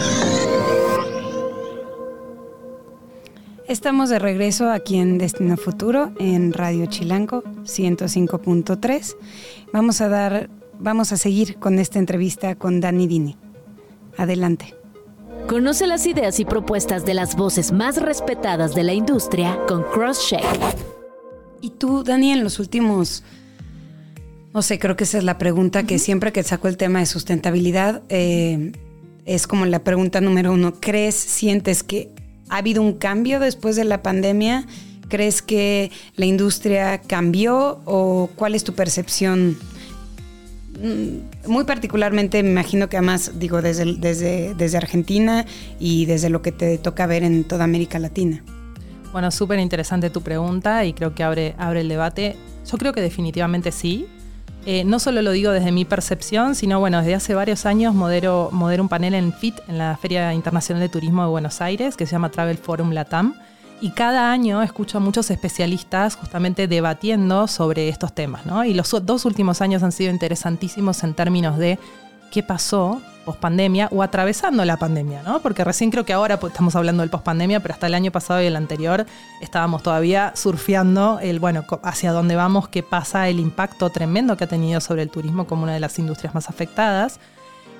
Estamos 3.69 4.09
de 4.09 4.19
regreso 4.19 4.71
aquí 4.71 4.97
en 4.97 5.19
Destino 5.19 5.59
Futuro 5.59 6.13
en 6.19 6.55
Radio 6.55 6.87
Chilango 6.87 7.43
105.3. 7.43 9.17
Vamos 9.71 10.01
a 10.01 10.09
dar 10.09 10.49
vamos 10.79 11.13
a 11.13 11.19
seguir 11.19 11.59
con 11.59 11.79
esta 11.79 11.99
entrevista 11.99 12.55
con 12.55 12.81
Dani 12.81 13.07
Dini. 13.07 13.37
Adelante. 14.17 14.75
Conoce 15.47 15.87
las 15.87 16.07
ideas 16.07 16.41
y 16.41 16.47
propuestas 16.47 17.05
de 17.05 17.13
las 17.13 17.37
voces 17.37 17.71
más 17.71 17.99
respetadas 18.01 18.75
de 18.75 18.83
la 18.83 18.95
industria 18.95 19.61
con 19.69 19.83
CrossCheck. 19.93 21.00
Y 21.61 21.71
tú, 21.71 22.03
Dani, 22.05 22.33
en 22.33 22.43
los 22.43 22.59
últimos, 22.59 23.23
no 24.55 24.63
sé, 24.63 24.79
creo 24.79 24.97
que 24.97 25.05
esa 25.05 25.19
es 25.19 25.25
la 25.25 25.39
pregunta 25.39 25.85
que 25.85 25.99
siempre 25.99 26.33
que 26.33 26.43
saco 26.43 26.69
el 26.69 26.77
tema 26.77 27.01
de 27.01 27.07
sustentabilidad, 27.07 28.03
eh, 28.09 28.73
es 29.27 29.47
como 29.47 29.67
la 29.67 29.85
pregunta 29.85 30.21
número 30.21 30.53
uno. 30.53 30.75
¿Crees, 30.81 31.15
sientes 31.15 31.83
que 31.83 32.11
ha 32.49 32.59
habido 32.59 32.83
un 32.83 32.95
cambio 32.95 33.41
después 33.41 33.77
de 33.77 33.85
la 33.85 34.03
pandemia? 34.03 34.67
¿Crees 35.09 35.43
que 35.43 35.91
la 36.17 36.27
industria 36.27 37.01
cambió 37.01 37.81
o 37.85 38.31
cuál 38.37 38.55
es 38.55 38.65
tu 38.65 38.75
percepción? 38.75 39.59
Mm, 40.83 41.49
muy 41.51 41.65
particularmente, 41.65 42.43
me 42.43 42.51
imagino 42.51 42.89
que 42.89 42.97
además, 42.97 43.33
digo, 43.39 43.61
desde, 43.61 43.97
desde, 43.97 44.55
desde 44.55 44.79
Argentina 44.79 45.45
y 45.79 46.07
desde 46.07 46.31
lo 46.31 46.43
que 46.43 46.53
te 46.53 46.79
toca 46.79 47.07
ver 47.07 47.23
en 47.23 47.45
toda 47.45 47.65
América 47.65 47.99
Latina. 47.99 48.43
Bueno, 49.13 49.31
súper 49.31 49.59
interesante 49.59 50.09
tu 50.11 50.23
pregunta 50.23 50.85
y 50.85 50.93
creo 50.93 51.15
que 51.15 51.25
abre, 51.25 51.55
abre 51.59 51.81
el 51.81 51.89
debate. 51.89 52.37
Yo 52.71 52.79
creo 52.79 52.93
que 52.93 53.01
definitivamente 53.01 53.73
sí. 53.73 54.07
Eh, 54.67 54.85
no 54.85 54.99
solo 54.99 55.23
lo 55.23 55.31
digo 55.31 55.53
desde 55.53 55.73
mi 55.73 55.85
percepción, 55.85 56.55
sino 56.55 56.79
bueno, 56.81 56.99
desde 56.99 57.15
hace 57.15 57.35
varios 57.35 57.65
años 57.65 57.95
modero, 57.95 58.51
modero 58.53 58.83
un 58.83 58.91
panel 58.91 59.15
en 59.15 59.33
FIT, 59.33 59.59
en 59.69 59.79
la 59.79 59.97
Feria 59.97 60.35
Internacional 60.35 60.83
de 60.83 60.91
Turismo 60.91 61.23
de 61.23 61.29
Buenos 61.29 61.61
Aires, 61.63 61.97
que 61.97 62.07
se 62.07 62.13
llama 62.13 62.31
Travel 62.31 62.59
Forum 62.59 62.91
Latam. 62.91 63.35
Y 63.81 63.93
cada 63.93 64.31
año 64.31 64.63
escucho 64.63 64.99
a 64.99 65.01
muchos 65.01 65.31
especialistas 65.31 66.15
justamente 66.17 66.69
debatiendo 66.69 67.49
sobre 67.49 67.89
estos 67.89 68.15
temas, 68.15 68.45
¿no? 68.45 68.63
Y 68.65 68.75
los 68.75 68.95
dos 69.03 69.25
últimos 69.25 69.63
años 69.63 69.83
han 69.83 69.93
sido 69.93 70.11
interesantísimos 70.11 71.03
en 71.03 71.15
términos 71.15 71.57
de 71.57 71.79
qué 72.31 72.43
pasó 72.43 73.01
pospandemia 73.25 73.89
o 73.93 74.03
atravesando 74.03 74.65
la 74.65 74.77
pandemia, 74.77 75.23
¿no? 75.23 75.41
Porque 75.41 75.63
recién 75.63 75.91
creo 75.91 76.05
que 76.05 76.13
ahora 76.13 76.41
pues, 76.41 76.53
estamos 76.53 76.75
hablando 76.75 77.03
del 77.03 77.11
pospandemia, 77.11 77.61
pero 77.61 77.75
hasta 77.75 77.87
el 77.87 77.95
año 77.95 78.11
pasado 78.11 78.43
y 78.43 78.47
el 78.47 78.57
anterior 78.57 79.07
estábamos 79.41 79.83
todavía 79.83 80.33
surfeando 80.35 81.19
el, 81.21 81.39
bueno, 81.39 81.65
hacia 81.83 82.13
dónde 82.13 82.37
vamos, 82.37 82.69
qué 82.69 82.83
pasa, 82.83 83.29
el 83.29 83.39
impacto 83.39 83.91
tremendo 83.91 84.37
que 84.37 84.45
ha 84.45 84.49
tenido 84.49 84.81
sobre 84.81 85.03
el 85.03 85.11
turismo 85.11 85.47
como 85.47 85.65
una 85.65 85.75
de 85.75 85.81
las 85.81 85.99
industrias 85.99 86.35
más 86.35 86.49
afectadas. 86.49 87.21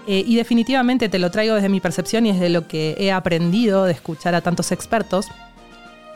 Eh, 0.07 0.25
y 0.27 0.37
definitivamente 0.37 1.09
te 1.09 1.19
lo 1.19 1.31
traigo 1.31 1.55
desde 1.55 1.69
mi 1.69 1.81
percepción 1.81 2.27
y 2.27 2.33
desde 2.33 2.49
lo 2.49 2.67
que 2.67 2.97
he 2.99 3.13
aprendido 3.13 3.85
de 3.85 3.93
escuchar 3.93 4.35
a 4.35 4.41
tantos 4.41 4.73
expertos, 4.73 5.27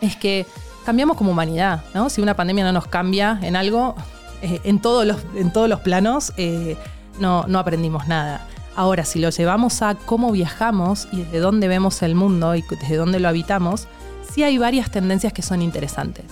es 0.00 0.16
que 0.16 0.46
cambiamos 0.84 1.16
como 1.16 1.32
humanidad, 1.32 1.82
¿no? 1.94 2.10
Si 2.10 2.20
una 2.20 2.34
pandemia 2.34 2.64
no 2.64 2.72
nos 2.72 2.86
cambia 2.86 3.38
en 3.42 3.56
algo, 3.56 3.94
eh, 4.42 4.60
en, 4.64 4.80
todos 4.80 5.06
los, 5.06 5.18
en 5.34 5.52
todos 5.52 5.68
los 5.68 5.80
planos, 5.80 6.32
eh, 6.36 6.76
no, 7.18 7.44
no 7.46 7.58
aprendimos 7.58 8.06
nada. 8.08 8.46
Ahora, 8.76 9.04
si 9.04 9.20
lo 9.20 9.30
llevamos 9.30 9.82
a 9.82 9.94
cómo 9.94 10.32
viajamos 10.32 11.06
y 11.12 11.18
desde 11.18 11.38
dónde 11.38 11.68
vemos 11.68 12.02
el 12.02 12.14
mundo 12.14 12.54
y 12.56 12.62
desde 12.62 12.96
dónde 12.96 13.20
lo 13.20 13.28
habitamos, 13.28 13.86
sí 14.32 14.42
hay 14.42 14.58
varias 14.58 14.90
tendencias 14.90 15.32
que 15.32 15.42
son 15.42 15.62
interesantes. 15.62 16.24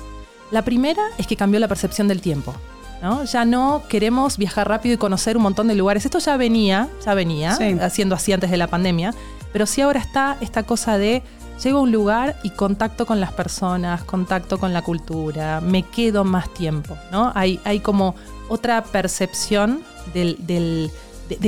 La 0.50 0.62
primera 0.62 1.02
es 1.18 1.26
que 1.26 1.36
cambió 1.36 1.60
la 1.60 1.68
percepción 1.68 2.08
del 2.08 2.20
tiempo. 2.20 2.54
¿no? 3.00 3.24
Ya 3.24 3.44
no 3.44 3.82
queremos 3.88 4.38
viajar 4.38 4.68
rápido 4.68 4.94
y 4.94 4.98
conocer 4.98 5.36
un 5.36 5.44
montón 5.44 5.68
de 5.68 5.74
lugares. 5.74 6.04
Esto 6.04 6.18
ya 6.18 6.36
venía, 6.36 6.88
ya 7.04 7.14
venía 7.14 7.58
haciendo 7.80 8.14
así 8.14 8.32
antes 8.32 8.50
de 8.50 8.56
la 8.56 8.68
pandemia, 8.68 9.14
pero 9.52 9.66
sí 9.66 9.80
ahora 9.80 10.00
está 10.00 10.36
esta 10.40 10.62
cosa 10.62 10.98
de 10.98 11.22
llego 11.62 11.78
a 11.78 11.82
un 11.82 11.92
lugar 11.92 12.36
y 12.42 12.50
contacto 12.50 13.06
con 13.06 13.20
las 13.20 13.32
personas, 13.32 14.02
contacto 14.04 14.58
con 14.58 14.72
la 14.72 14.82
cultura, 14.82 15.60
me 15.60 15.82
quedo 15.82 16.24
más 16.24 16.52
tiempo, 16.54 16.96
¿no? 17.10 17.32
Hay, 17.34 17.60
hay 17.64 17.80
como 17.80 18.14
otra 18.48 18.82
percepción 18.82 19.82
de, 20.12 20.90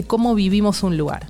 cómo 0.07 0.35
vivimos 0.35 0.83
un 0.83 0.97
lugar. 0.97 1.27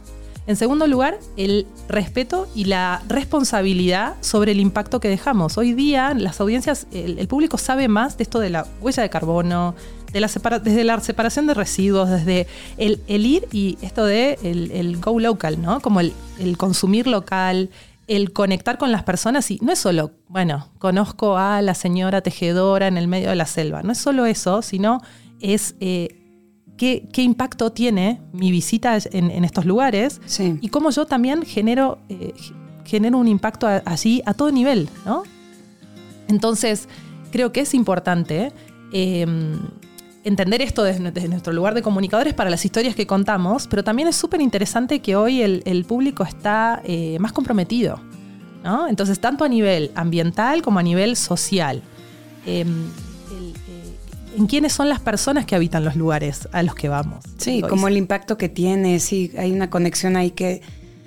En 0.46 0.56
segundo 0.56 0.86
lugar, 0.86 1.18
el 1.38 1.66
respeto 1.88 2.46
y 2.54 2.66
la 2.66 3.02
responsabilidad 3.08 4.16
sobre 4.20 4.52
el 4.52 4.60
impacto 4.60 5.00
que 5.00 5.08
dejamos. 5.08 5.56
Hoy 5.56 5.72
día 5.72 6.12
las 6.12 6.38
audiencias, 6.38 6.86
el, 6.92 7.26
público 7.28 7.56
sabe 7.56 7.88
más 7.88 8.18
de 8.18 8.24
esto 8.24 8.40
de 8.40 8.50
la 8.50 8.66
huella 8.82 9.02
de 9.02 9.08
carbono, 9.08 9.74
de 10.12 10.20
la 10.20 10.28
desde 10.62 10.84
la 10.84 11.00
separación 11.00 11.46
de 11.46 11.54
residuos, 11.54 12.10
desde 12.10 12.46
el, 12.76 13.00
ir 13.08 13.48
y 13.52 13.78
esto 13.80 14.04
de 14.04 14.38
el, 14.42 15.00
go 15.00 15.18
local, 15.18 15.62
¿no? 15.62 15.80
Como 15.80 16.00
el, 16.00 16.12
consumir 16.58 17.06
local, 17.06 17.70
el 18.06 18.32
conectar 18.34 18.76
con 18.76 18.92
las 18.92 19.02
personas 19.02 19.50
y 19.50 19.58
no 19.62 19.72
es 19.72 19.78
solo, 19.78 20.10
bueno, 20.28 20.68
conozco 20.78 21.38
a 21.38 21.62
la 21.62 21.74
señora 21.74 22.20
tejedora 22.20 22.86
en 22.86 22.98
el 22.98 23.08
medio 23.08 23.30
de 23.30 23.36
la 23.36 23.46
selva, 23.46 23.82
no 23.82 23.92
es 23.92 23.98
solo 23.98 24.26
eso, 24.26 24.60
sino 24.60 25.00
es... 25.40 25.74
Eh, 25.80 26.20
qué, 26.76 27.08
impacto 27.16 27.72
tiene 27.72 28.20
mi 28.32 28.50
visita 28.50 28.98
en, 29.12 29.44
estos 29.44 29.64
lugares 29.64 30.20
y 30.60 30.68
cómo 30.68 30.90
yo 30.90 31.06
también 31.06 31.42
genero, 31.42 31.98
eh, 32.08 32.34
genero 32.84 33.18
un 33.18 33.28
impacto 33.28 33.66
allí 33.66 34.22
a 34.26 34.34
todo 34.34 34.50
nivel, 34.50 34.88
¿no? 35.04 35.22
Entonces, 36.28 36.88
creo 37.30 37.52
que 37.52 37.60
es 37.60 37.74
importante 37.74 38.52
em, 38.92 39.58
entender 40.24 40.62
esto 40.62 40.82
desde, 40.82 41.28
nuestro 41.28 41.52
lugar 41.52 41.74
de 41.74 41.82
comunicadores 41.82 42.34
para 42.34 42.50
las 42.50 42.64
historias 42.64 42.94
que 42.94 43.06
contamos, 43.06 43.66
pero 43.68 43.84
también 43.84 44.08
es 44.08 44.16
súper 44.16 44.40
interesante 44.40 45.00
que 45.00 45.16
hoy 45.16 45.42
el, 45.42 45.84
público 45.86 46.24
está 46.24 46.80
eh, 46.84 47.18
más 47.20 47.32
comprometido, 47.32 48.00
¿no? 48.62 48.88
Entonces, 48.88 49.20
tanto 49.20 49.44
a 49.44 49.48
nivel 49.48 49.90
ambiental 49.94 50.62
como 50.62 50.78
a 50.78 50.82
nivel 50.82 51.16
social. 51.16 51.82
Em, 52.46 52.88
en 54.36 54.46
quiénes 54.46 54.72
son 54.72 54.88
las 54.88 55.00
personas 55.00 55.46
que 55.46 55.54
habitan 55.54 55.84
los 55.84 55.96
lugares 55.96 56.48
a 56.52 56.62
los 56.62 56.74
que 56.74 56.88
vamos. 56.88 57.24
Sí, 57.38 57.62
como 57.62 57.88
el 57.88 57.96
impacto 57.96 58.36
que 58.36 58.48
tiene, 58.48 59.00
sí, 59.00 59.32
hay 59.38 59.52
una 59.52 59.70
conexión 59.70 60.16
ahí 60.16 60.30
que 60.30 60.62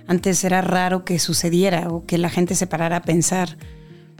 antes 0.08 0.44
era 0.44 0.62
raro 0.62 1.04
que 1.04 1.20
sucediera 1.20 1.90
o 1.90 2.06
que 2.06 2.18
la 2.18 2.30
gente 2.30 2.56
se 2.56 2.66
parara 2.66 2.98
a 2.98 3.02
pensar, 3.02 3.58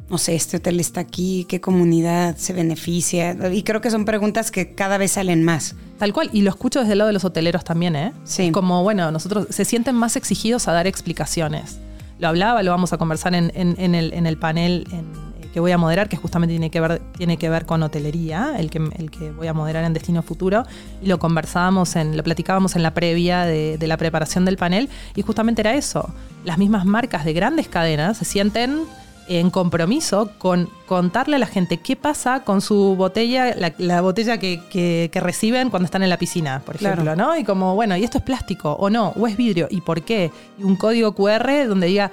no 0.10 0.18
sé, 0.18 0.36
este 0.36 0.58
hotel 0.58 0.80
está 0.80 1.02
aquí, 1.02 1.46
qué 1.50 1.60
comunidad 1.62 2.38
se 2.38 2.54
beneficia. 2.54 3.36
Y 3.52 3.64
creo 3.64 3.82
que 3.82 3.90
son 3.92 4.06
preguntas 4.06 4.52
que 4.52 4.74
cada 4.74 4.98
vez 4.98 5.14
salen 5.14 5.44
más. 5.44 5.76
Tal 5.98 6.14
cual, 6.14 6.30
y 6.32 6.42
lo 6.42 6.50
escucho 6.50 6.80
desde 6.80 6.94
el 6.94 7.00
lado 7.00 7.08
de 7.08 7.14
los 7.14 7.26
hoteleros 7.26 7.64
también, 7.64 7.96
¿eh? 7.96 8.14
Sí. 8.24 8.52
Como, 8.52 8.84
bueno, 8.84 9.12
nosotros 9.12 9.48
se 9.50 9.66
sienten 9.66 9.96
más 9.96 10.16
exigidos 10.16 10.68
a 10.68 10.74
dar 10.74 10.88
explicaciones. 10.88 11.80
Lo 12.20 12.28
hablaba, 12.28 12.64
lo 12.64 12.72
vamos 12.72 12.94
a 12.94 12.98
conversar 12.98 13.36
en, 13.36 13.52
en, 13.56 13.96
el, 13.96 14.14
en 14.14 14.26
el 14.26 14.38
panel 14.38 14.88
en 14.92 15.27
que 15.58 15.62
voy 15.62 15.72
a 15.72 15.80
moderar, 15.80 16.08
que 16.08 16.18
justamente 16.18 16.54
tiene 16.54 16.70
que 16.70 16.80
ver, 16.80 17.02
tiene 17.18 17.38
que 17.38 17.50
ver 17.50 17.66
con 17.66 17.82
hotelería, 17.82 18.54
el 18.60 18.70
que, 18.70 18.78
el 18.78 19.10
que 19.10 19.32
voy 19.32 19.48
a 19.48 19.56
moderar 19.56 19.86
en 19.86 19.94
Destino 19.94 20.22
Futuro, 20.22 20.68
y 21.02 21.08
lo 21.08 21.18
conversábamos, 21.18 21.96
en, 21.96 22.16
lo 22.16 22.22
platicábamos 22.22 22.76
en 22.76 22.84
la 22.84 22.94
previa 22.94 23.44
de, 23.44 23.80
la 23.82 23.98
preparación 23.98 24.46
del 24.46 24.56
panel, 24.56 24.88
y 25.16 25.24
justamente 25.24 25.64
era 25.64 25.74
eso. 25.74 26.14
Las 26.46 26.60
mismas 26.60 26.86
marcas 26.86 27.26
de 27.26 27.34
grandes 27.34 27.68
cadenas 27.68 28.20
se 28.20 28.26
sienten 28.26 28.82
en 29.30 29.50
compromiso 29.50 30.30
con 30.38 30.70
contarle 30.86 31.38
a 31.38 31.40
la 31.40 31.48
gente 31.48 31.78
qué 31.78 31.96
pasa 31.96 32.44
con 32.44 32.62
su 32.62 32.96
botella, 32.96 33.56
la, 33.80 34.02
botella 34.02 34.38
que, 34.38 35.10
reciben 35.16 35.72
cuando 35.72 35.86
están 35.86 36.04
en 36.04 36.12
la 36.12 36.20
piscina, 36.20 36.62
por 36.64 36.76
ejemplo, 36.76 37.16
¿no? 37.16 37.36
Y 37.36 37.44
como, 37.44 37.74
bueno, 37.74 37.98
¿y 37.98 38.04
esto 38.04 38.20
es 38.20 38.24
plástico 38.24 38.74
o 38.74 38.92
no? 38.92 39.12
¿O 39.18 39.26
es 39.26 39.36
vidrio? 39.36 39.68
¿Y 39.72 39.82
por 39.82 40.04
qué? 40.04 40.30
Y 40.60 40.64
un 40.64 40.76
código 40.76 41.16
QR 41.16 41.68
donde 41.68 41.88
diga, 41.88 42.12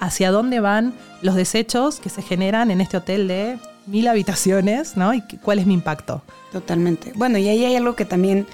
hacia 0.00 0.30
dónde 0.30 0.60
van 0.60 0.94
los 1.22 1.34
desechos 1.34 2.00
que 2.00 2.08
se 2.08 2.22
generan 2.22 2.70
en 2.70 2.80
este 2.80 2.96
hotel 2.96 3.28
de 3.28 3.58
mil 3.86 4.06
habitaciones, 4.08 4.96
¿no? 4.96 5.14
Y 5.14 5.22
cuál 5.42 5.58
es 5.58 5.66
mi 5.66 5.74
impacto. 5.74 6.22
Totalmente. 6.52 7.12
Bueno, 7.14 7.38
y 7.38 7.48
ahí 7.48 7.64
hay 7.64 7.76
algo 7.76 7.94
que 7.96 8.04
también 8.04 8.46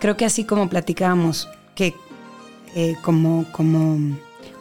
creo 0.00 0.16
que 0.16 0.24
así 0.24 0.44
como 0.44 0.68
platicábamos, 0.68 1.48
que 1.74 1.94
eh, 2.74 2.96
como, 3.02 3.44
como 3.52 3.98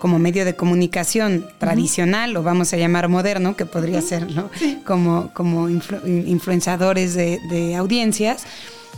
como 0.01 0.17
medio 0.17 0.45
de 0.45 0.55
comunicación 0.55 1.45
tradicional, 1.59 2.35
o 2.35 2.41
vamos 2.41 2.73
a 2.73 2.77
llamar 2.77 3.07
moderno, 3.07 3.55
que 3.55 3.67
podría 3.67 4.01
ser, 4.01 4.31
¿no? 4.31 4.49
Como, 4.83 5.29
como 5.35 5.69
influenciadores 5.69 7.13
de, 7.13 7.39
de 7.51 7.75
audiencias. 7.75 8.45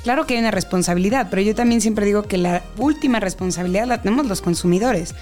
Claro 0.03 0.25
que 0.25 0.35
hay 0.35 0.39
una 0.39 0.51
responsabilidad, 0.51 1.27
pero 1.29 1.41
yo 1.41 1.55
también 1.55 1.81
siempre 1.81 2.05
digo 2.05 2.23
que 2.23 2.37
la 2.37 2.63
última 2.77 3.19
responsabilidad 3.19 3.85
la 3.85 4.01
tenemos 4.01 4.27
los 4.27 4.41
consumidores. 4.41 5.13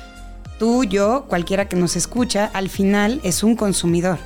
Tú, 0.61 0.83
yo, 0.83 1.25
cualquiera 1.27 1.67
que 1.67 1.75
nos 1.75 1.95
escucha, 1.95 2.51
al 2.53 2.69
final 2.69 3.19
es 3.23 3.41
un 3.41 3.55
consumidor. 3.55 4.19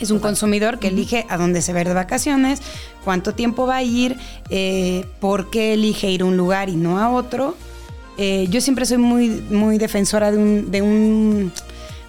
Es 0.00 0.10
un 0.10 0.18
consumidor 0.18 0.80
que 0.80 0.88
elige 0.88 1.24
a 1.28 1.36
dónde 1.36 1.62
se 1.62 1.72
va 1.72 1.78
a 1.78 1.82
ir 1.82 1.86
de 1.86 1.94
vacaciones, 1.94 2.60
cuánto 3.04 3.32
tiempo 3.32 3.64
va 3.64 3.76
a 3.76 3.82
ir, 3.84 4.16
eh, 4.50 5.06
por 5.20 5.48
qué 5.48 5.74
elige 5.74 6.10
ir 6.10 6.22
a 6.22 6.24
un 6.24 6.36
lugar 6.36 6.68
y 6.68 6.74
no 6.74 6.98
a 6.98 7.10
otro. 7.10 7.54
Eh, 8.18 8.48
yo 8.50 8.60
siempre 8.60 8.86
soy 8.86 8.98
muy, 8.98 9.28
muy 9.48 9.78
defensora 9.78 10.32
de 10.32 10.38
un, 10.38 10.70
de 10.72 10.82
un... 10.82 11.52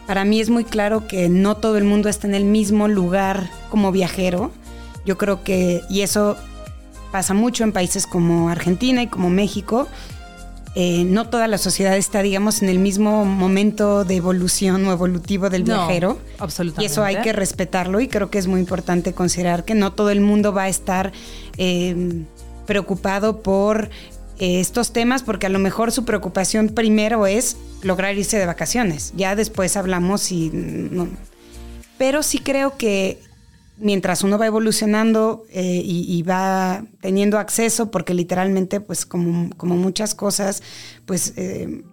Para 0.08 0.26
mí 0.26 0.42
es 0.42 0.50
muy 0.50 0.64
claro 0.64 1.06
que 1.06 1.30
no 1.30 1.58
todo 1.58 1.78
el 1.78 1.84
mundo 1.84 2.10
está 2.10 2.26
en 2.26 2.34
el 2.34 2.46
mismo 2.46 2.88
lugar 2.88 3.52
como 3.70 3.92
viajero. 3.92 4.50
Yo 5.06 5.20
creo 5.20 5.44
que, 5.44 5.84
y 5.92 6.02
eso 6.02 6.38
pasa 7.12 7.36
mucho 7.36 7.64
en 7.64 7.72
países 7.72 8.08
como 8.08 8.50
Argentina 8.50 9.04
y 9.04 9.08
como 9.08 9.30
México, 9.30 9.88
eh, 10.80 11.06
no 11.06 11.28
toda 11.28 11.48
la 11.48 11.58
sociedad 11.58 11.98
está, 11.98 12.22
digamos, 12.22 12.62
en 12.62 12.70
el 12.70 12.78
mismo 12.78 13.26
momento 13.26 14.06
de 14.06 14.18
evolución 14.18 14.86
o 14.86 14.92
evolutivo 14.92 15.50
del 15.50 15.64
viajero. 15.64 16.20
Absolutamente. 16.38 16.84
Y 16.84 16.86
eso 16.86 17.04
hay 17.04 17.20
que 17.24 17.34
respetarlo 17.34 18.00
y 18.00 18.08
creo 18.08 18.30
que 18.30 18.38
es 18.38 18.46
muy 18.46 18.60
importante 18.60 19.14
considerar 19.14 19.66
que 19.66 19.74
no 19.74 19.94
todo 19.94 20.12
el 20.12 20.22
mundo 20.22 20.54
va 20.54 20.66
a 20.66 20.70
estar 20.70 21.14
eh, 21.58 22.22
preocupado 22.68 23.42
por 23.42 23.90
eh, 24.38 24.60
estos 24.60 24.94
temas 24.94 25.24
porque 25.24 25.48
a 25.48 25.50
lo 25.50 25.58
mejor 25.58 25.92
su 25.92 26.06
preocupación 26.06 26.70
primero 26.70 27.26
es 27.26 27.58
lograr 27.82 28.16
irse 28.16 28.38
de 28.38 28.46
vacaciones. 28.46 29.14
Ya 29.18 29.36
después 29.36 29.78
hablamos 29.78 30.32
y... 30.32 30.52
Pero 31.98 32.22
sí 32.22 32.38
creo 32.38 32.78
que 32.78 33.18
mientras 33.80 34.24
uno 34.24 34.38
va 34.38 34.48
evolucionando 34.48 35.44
eh, 35.52 35.82
y, 35.84 36.22
va 36.24 36.86
teniendo 37.02 37.38
acceso, 37.38 37.92
porque 37.92 38.14
literalmente, 38.14 38.82
pues 38.82 39.06
como, 39.06 39.52
muchas 39.60 40.16
cosas, 40.16 40.64
pues 41.06 41.34
eh, 41.38 41.84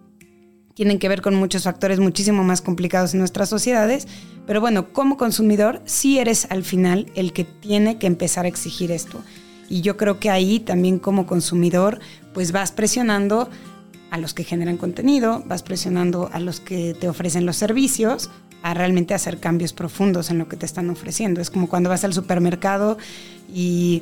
tienen 0.73 0.99
que 0.99 1.09
ver 1.09 1.21
con 1.21 1.35
muchos 1.35 1.63
factores 1.63 1.99
muchísimo 1.99 2.43
más 2.43 2.61
complicados 2.61 3.13
en 3.13 3.19
nuestras 3.19 3.49
sociedades. 3.49 4.07
Pero 4.45 4.61
bueno, 4.61 4.93
como 4.93 5.17
consumidor, 5.17 5.81
sí 5.85 6.19
eres 6.19 6.47
al 6.49 6.63
final 6.63 7.11
el 7.15 7.33
que 7.33 7.43
tiene 7.43 7.97
que 7.97 8.07
empezar 8.07 8.45
a 8.45 8.49
exigir 8.49 8.91
esto. 8.91 9.21
Y 9.69 9.81
yo 9.81 9.97
creo 9.97 10.19
que 10.19 10.29
ahí 10.29 10.59
también 10.59 10.99
como 10.99 11.25
consumidor, 11.25 11.99
pues 12.33 12.51
vas 12.51 12.71
presionando 12.71 13.49
a 14.11 14.17
los 14.17 14.33
que 14.33 14.43
generan 14.43 14.77
contenido, 14.77 15.43
vas 15.45 15.63
presionando 15.63 16.29
a 16.31 16.39
los 16.39 16.59
que 16.59 16.93
te 16.93 17.09
ofrecen 17.09 17.45
los 17.45 17.55
servicios, 17.55 18.29
a 18.65 18.73
realmente 18.73 19.13
hacer 19.13 19.39
cambios 19.39 19.73
profundos 19.73 20.31
en 20.31 20.39
lo 20.39 20.47
que 20.47 20.57
te 20.57 20.65
están 20.65 20.89
ofreciendo. 20.89 21.39
Es 21.39 21.51
como 21.51 21.69
cuando 21.69 21.87
vas 21.87 22.03
al 22.03 22.13
supermercado 22.13 22.97
y 23.53 24.01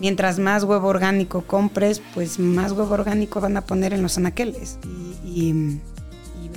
mientras 0.00 0.40
más 0.40 0.64
huevo 0.64 0.88
orgánico 0.88 1.42
compres, 1.42 2.02
pues 2.12 2.40
más 2.40 2.72
huevo 2.72 2.92
orgánico 2.92 3.40
van 3.40 3.56
a 3.56 3.60
poner 3.60 3.92
en 3.92 4.02
los 4.02 4.18
anaqueles. 4.18 4.80
Y, 5.24 5.78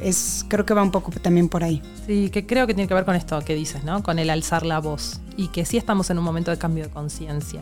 es, 0.01 0.43
creo 0.47 0.65
que 0.65 0.73
va 0.73 0.81
un 0.81 0.89
poco 0.89 1.11
también 1.11 1.47
por 1.47 1.63
ahí. 1.63 1.79
Sí, 2.07 2.31
que 2.31 2.47
creo 2.47 2.65
que 2.65 2.73
tiene 2.73 2.87
que 2.87 2.95
ver 2.95 3.05
con 3.05 3.15
esto 3.15 3.39
que 3.41 3.53
dices, 3.53 3.83
¿no? 3.83 4.01
Con 4.01 4.17
el 4.17 4.31
alzar 4.31 4.65
la 4.65 4.79
voz. 4.79 5.21
Y 5.37 5.49
que 5.49 5.63
sí 5.63 5.77
estamos 5.77 6.09
en 6.09 6.17
un 6.17 6.23
momento 6.23 6.49
de 6.49 6.57
cambio 6.57 6.85
de 6.85 6.89
conciencia. 6.89 7.61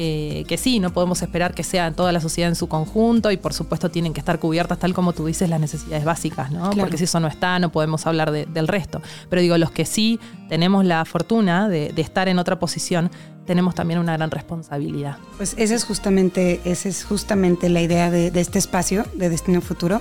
Eh, 0.00 0.44
que 0.46 0.58
sí, 0.58 0.78
no 0.78 0.92
podemos 0.92 1.22
esperar 1.22 1.54
que 1.54 1.64
sea 1.64 1.90
toda 1.90 2.12
la 2.12 2.20
sociedad 2.20 2.48
en 2.48 2.54
su 2.54 2.68
conjunto 2.68 3.32
y 3.32 3.36
por 3.36 3.52
supuesto 3.52 3.90
tienen 3.90 4.12
que 4.12 4.20
estar 4.20 4.38
cubiertas 4.38 4.78
tal 4.78 4.94
como 4.94 5.12
tú 5.12 5.26
dices 5.26 5.50
las 5.50 5.58
necesidades 5.58 6.04
básicas, 6.04 6.52
¿no? 6.52 6.70
Porque 6.70 6.96
si 6.96 7.02
eso 7.02 7.18
no 7.18 7.26
está, 7.26 7.58
no 7.58 7.72
podemos 7.72 8.06
hablar 8.06 8.30
del 8.30 8.68
resto. 8.68 9.02
Pero 9.28 9.42
digo, 9.42 9.58
los 9.58 9.72
que 9.72 9.84
sí 9.84 10.20
tenemos 10.48 10.84
la 10.84 11.04
fortuna 11.04 11.68
de, 11.68 11.92
estar 11.96 12.28
en 12.28 12.38
otra 12.38 12.60
posición, 12.60 13.10
tenemos 13.44 13.74
también 13.74 13.98
una 13.98 14.16
gran 14.16 14.30
responsabilidad. 14.30 15.18
Pues 15.36 15.56
esa 15.58 15.74
es 15.74 15.82
justamente, 15.82 16.60
esa 16.64 16.88
es 16.88 17.02
justamente 17.02 17.68
la 17.68 17.82
idea 17.82 18.08
de, 18.08 18.30
este 18.36 18.60
espacio 18.60 19.04
de 19.14 19.28
Destino 19.30 19.60
Futuro, 19.60 20.00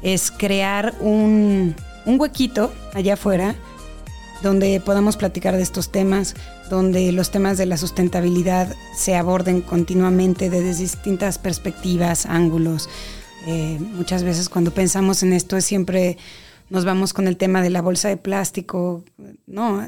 es 0.00 0.30
crear 0.30 0.94
un, 1.00 1.76
un 2.06 2.18
huequito 2.18 2.72
allá 2.94 3.12
afuera 3.12 3.56
donde 4.42 4.80
podamos 4.80 5.16
platicar 5.16 5.56
de 5.56 5.62
estos 5.62 5.90
temas, 5.90 6.34
donde 6.70 7.12
los 7.12 7.30
temas 7.30 7.58
de 7.58 7.66
la 7.66 7.76
sustentabilidad 7.76 8.74
se 8.96 9.16
aborden 9.16 9.60
continuamente 9.60 10.50
desde 10.50 10.82
distintas 10.82 11.38
perspectivas, 11.38 12.26
ángulos. 12.26 12.88
Eh, 13.46 13.78
muchas 13.80 14.22
veces 14.22 14.48
cuando 14.48 14.72
pensamos 14.72 15.22
en 15.22 15.32
esto 15.32 15.60
siempre 15.60 16.18
nos 16.70 16.84
vamos 16.84 17.14
con 17.14 17.28
el 17.28 17.36
tema 17.36 17.62
de 17.62 17.70
la 17.70 17.80
bolsa 17.80 18.08
de 18.08 18.16
plástico. 18.16 19.02
No, 19.46 19.86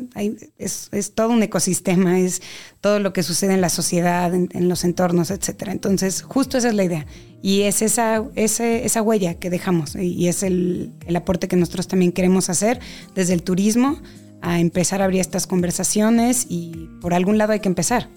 es, 0.58 0.90
todo 1.14 1.28
un 1.28 1.42
ecosistema, 1.42 2.18
es 2.18 2.40
todo 2.80 3.00
lo 3.00 3.12
que 3.12 3.22
sucede 3.22 3.54
en 3.54 3.60
la 3.60 3.68
sociedad, 3.68 4.32
en, 4.34 4.68
los 4.68 4.84
entornos, 4.84 5.30
etc. 5.30 5.68
Entonces, 5.68 6.22
justo 6.22 6.56
esa 6.56 6.68
es 6.68 6.74
la 6.74 6.84
idea. 6.84 7.06
Y 7.42 7.62
es 7.62 7.82
esa, 7.82 8.24
esa 8.34 9.02
huella 9.02 9.34
que 9.34 9.50
dejamos 9.50 9.96
y 9.96 10.28
es 10.28 10.42
el, 10.42 10.92
el 11.06 11.16
aporte 11.16 11.48
que 11.48 11.56
nosotros 11.56 11.88
también 11.88 12.12
queremos 12.12 12.50
hacer 12.50 12.80
desde 13.14 13.34
el 13.34 13.42
turismo 13.42 13.98
a 14.42 14.60
empezar 14.60 15.02
a 15.02 15.04
abrir 15.04 15.20
estas 15.20 15.46
conversaciones 15.46 16.46
y 16.48 16.88
por 17.00 17.14
algún 17.14 17.38
lado 17.38 17.52
hay 17.52 17.60
que 17.60 17.68
empezar. 17.68 18.08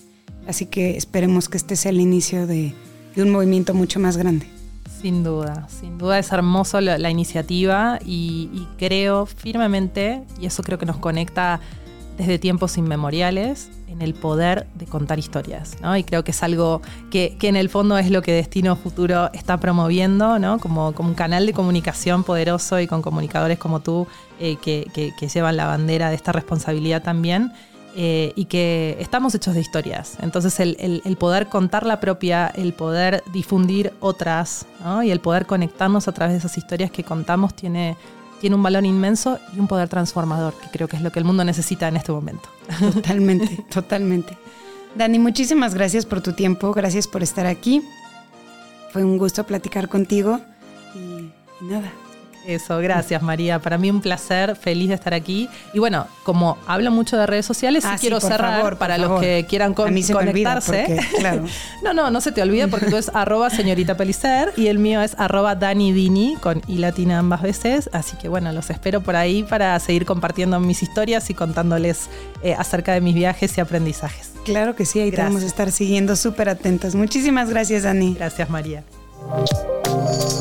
Así 0.48 0.66
que 0.66 0.98
esperemos 0.98 1.50
que 1.50 1.58
este 1.58 1.76
sea 1.76 1.92
el 1.92 2.02
inicio 2.02 2.48
de, 2.48 2.74
un 3.16 3.30
movimiento 3.30 3.74
mucho 3.74 4.00
más 4.00 4.18
grande. 4.18 4.48
Sin 5.02 5.24
duda, 5.24 5.68
sin 5.70 5.98
duda 5.98 6.18
es 6.18 6.32
hermoso 6.32 6.80
la, 6.80 7.10
iniciativa 7.10 8.00
y, 8.06 8.50
y, 8.54 8.68
creo 8.78 9.26
firmemente, 9.26 10.24
y 10.40 10.46
eso 10.46 10.64
creo 10.64 10.80
que 10.80 10.86
nos 10.86 10.98
conecta 10.98 11.60
desde 12.18 12.40
tiempos 12.40 12.78
inmemoriales, 12.78 13.70
en 13.94 14.02
el 14.02 14.14
poder 14.14 14.68
de 14.74 14.86
contar 14.86 15.20
historias, 15.20 15.78
¿no? 15.82 15.96
Y 15.96 16.04
creo 16.04 16.24
que 16.24 16.32
es 16.32 16.44
algo 16.44 16.82
que, 17.12 17.38
en 17.42 17.56
el 17.56 17.70
fondo 17.70 17.98
es 17.98 18.10
lo 18.10 18.22
que 18.22 18.34
Destino 18.34 18.76
Futuro 18.76 19.30
está 19.34 19.60
promoviendo, 19.60 20.40
¿no? 20.40 20.60
Como, 20.60 20.94
como 20.94 21.10
un 21.10 21.16
canal 21.16 21.46
de 21.46 21.54
comunicación 21.54 22.24
poderoso 22.24 22.80
y 22.80 22.88
con 22.88 23.02
comunicadores 23.02 23.60
como 23.60 23.82
tú 23.82 24.08
eh, 24.40 24.58
que, 24.58 25.14
llevan 25.34 25.58
la 25.58 25.68
bandera 25.68 26.10
de 26.10 26.16
esta 26.16 26.32
responsabilidad 26.32 27.04
también. 27.04 27.52
Eh, 27.96 28.34
y 28.36 28.46
que 28.46 28.98
estamos 29.00 29.36
hechos 29.36 29.54
de 29.54 29.62
historias. 29.62 30.18
Entonces 30.20 30.60
el, 30.60 31.18
poder 31.20 31.48
contar 31.48 31.86
la 31.86 32.00
propia, 32.00 32.48
el 32.48 32.74
poder 32.74 33.24
difundir 33.32 33.94
otras 34.00 34.66
y 35.04 35.12
el 35.12 35.20
poder 35.20 35.46
conectarnos 35.46 36.08
a 36.08 36.12
través 36.12 36.34
de 36.34 36.40
esas 36.40 36.58
historias 36.58 36.90
que 36.90 37.04
contamos 37.04 37.54
tiene, 37.54 37.96
tiene 38.44 38.58
un 38.58 38.64
valor 38.64 38.86
inmenso 38.86 39.40
y 39.56 39.60
un 39.62 39.70
poder 39.70 39.88
transformador, 39.88 40.54
que 40.56 40.68
creo 40.68 40.90
que 40.90 40.98
es 40.98 41.02
lo 41.02 41.14
que 41.14 41.20
el 41.20 41.24
mundo 41.24 41.46
necesita 41.46 41.88
en 41.88 41.96
este 41.96 42.12
momento. 42.12 42.50
Totalmente, 42.94 43.64
totalmente. 43.74 44.38
Dani, 44.96 45.18
muchísimas 45.18 45.74
gracias 45.74 46.06
por 46.06 46.20
tu 46.20 46.34
tiempo, 46.34 46.74
gracias 46.74 47.08
por 47.08 47.24
estar 47.24 47.46
aquí. 47.46 47.82
Fue 48.92 49.06
un 49.06 49.18
gusto 49.18 49.46
platicar 49.46 49.88
contigo 49.88 50.42
y 50.94 51.32
nada, 51.64 51.90
eso, 52.46 52.78
gracias 52.80 53.22
María. 53.22 53.60
Para 53.60 53.78
mí 53.78 53.90
un 53.90 54.02
placer, 54.02 54.56
feliz 54.56 54.90
de 54.90 54.96
estar 54.96 55.14
aquí. 55.14 55.50
Y 55.74 55.80
bueno, 55.80 56.08
como 56.24 56.58
hablo 56.68 56.92
mucho 56.92 57.18
de 57.18 57.26
redes 57.26 57.46
sociales, 57.46 57.86
ah, 57.86 57.98
quiero 58.00 58.20
cerrar 58.20 58.78
para 58.78 58.98
los 58.98 59.20
que 59.20 59.46
quieran 59.48 59.74
conectarse. 59.74 61.00
no, 61.84 61.94
no, 61.94 62.12
no 62.12 62.22
se 62.22 62.32
te 62.32 62.42
olvide 62.42 62.68
porque 62.68 62.88
tú 62.88 62.98
es 62.98 63.10
arroba 63.14 63.50
señorita 63.50 63.96
Pelicer 63.98 64.54
y 64.58 64.68
el 64.68 64.80
mío 64.80 65.02
es 65.02 65.16
arroba 65.18 65.56
Dani 65.56 65.94
Dini 65.94 66.36
con 66.40 66.62
i 66.68 66.78
latina 66.78 67.20
ambas 67.20 67.42
veces. 67.42 67.90
Así 67.94 68.18
que 68.18 68.28
bueno, 68.28 68.52
los 68.52 68.70
espero 68.70 69.02
por 69.02 69.16
ahí 69.16 69.44
para 69.44 69.80
seguir 69.80 70.06
compartiendo 70.06 70.60
mis 70.60 70.84
historias 70.84 71.30
y 71.30 71.34
contándoles 71.34 72.10
eh, 72.44 72.56
acerca 72.58 72.94
de 72.94 73.02
mis 73.02 73.16
viajes 73.16 73.58
y 73.58 73.62
aprendizajes. 73.62 74.32
Claro 74.46 74.76
que 74.76 74.86
sí, 74.86 75.00
ahí 75.00 75.12
vamos 75.12 75.44
a 75.44 75.46
estar 75.46 75.72
siguiendo 75.72 76.16
súper 76.16 76.50
atentos. 76.50 76.96
Muchísimas 76.96 77.50
gracias, 77.50 77.84
Dani. 77.84 78.14
Gracias, 78.14 78.50
María. 78.50 78.84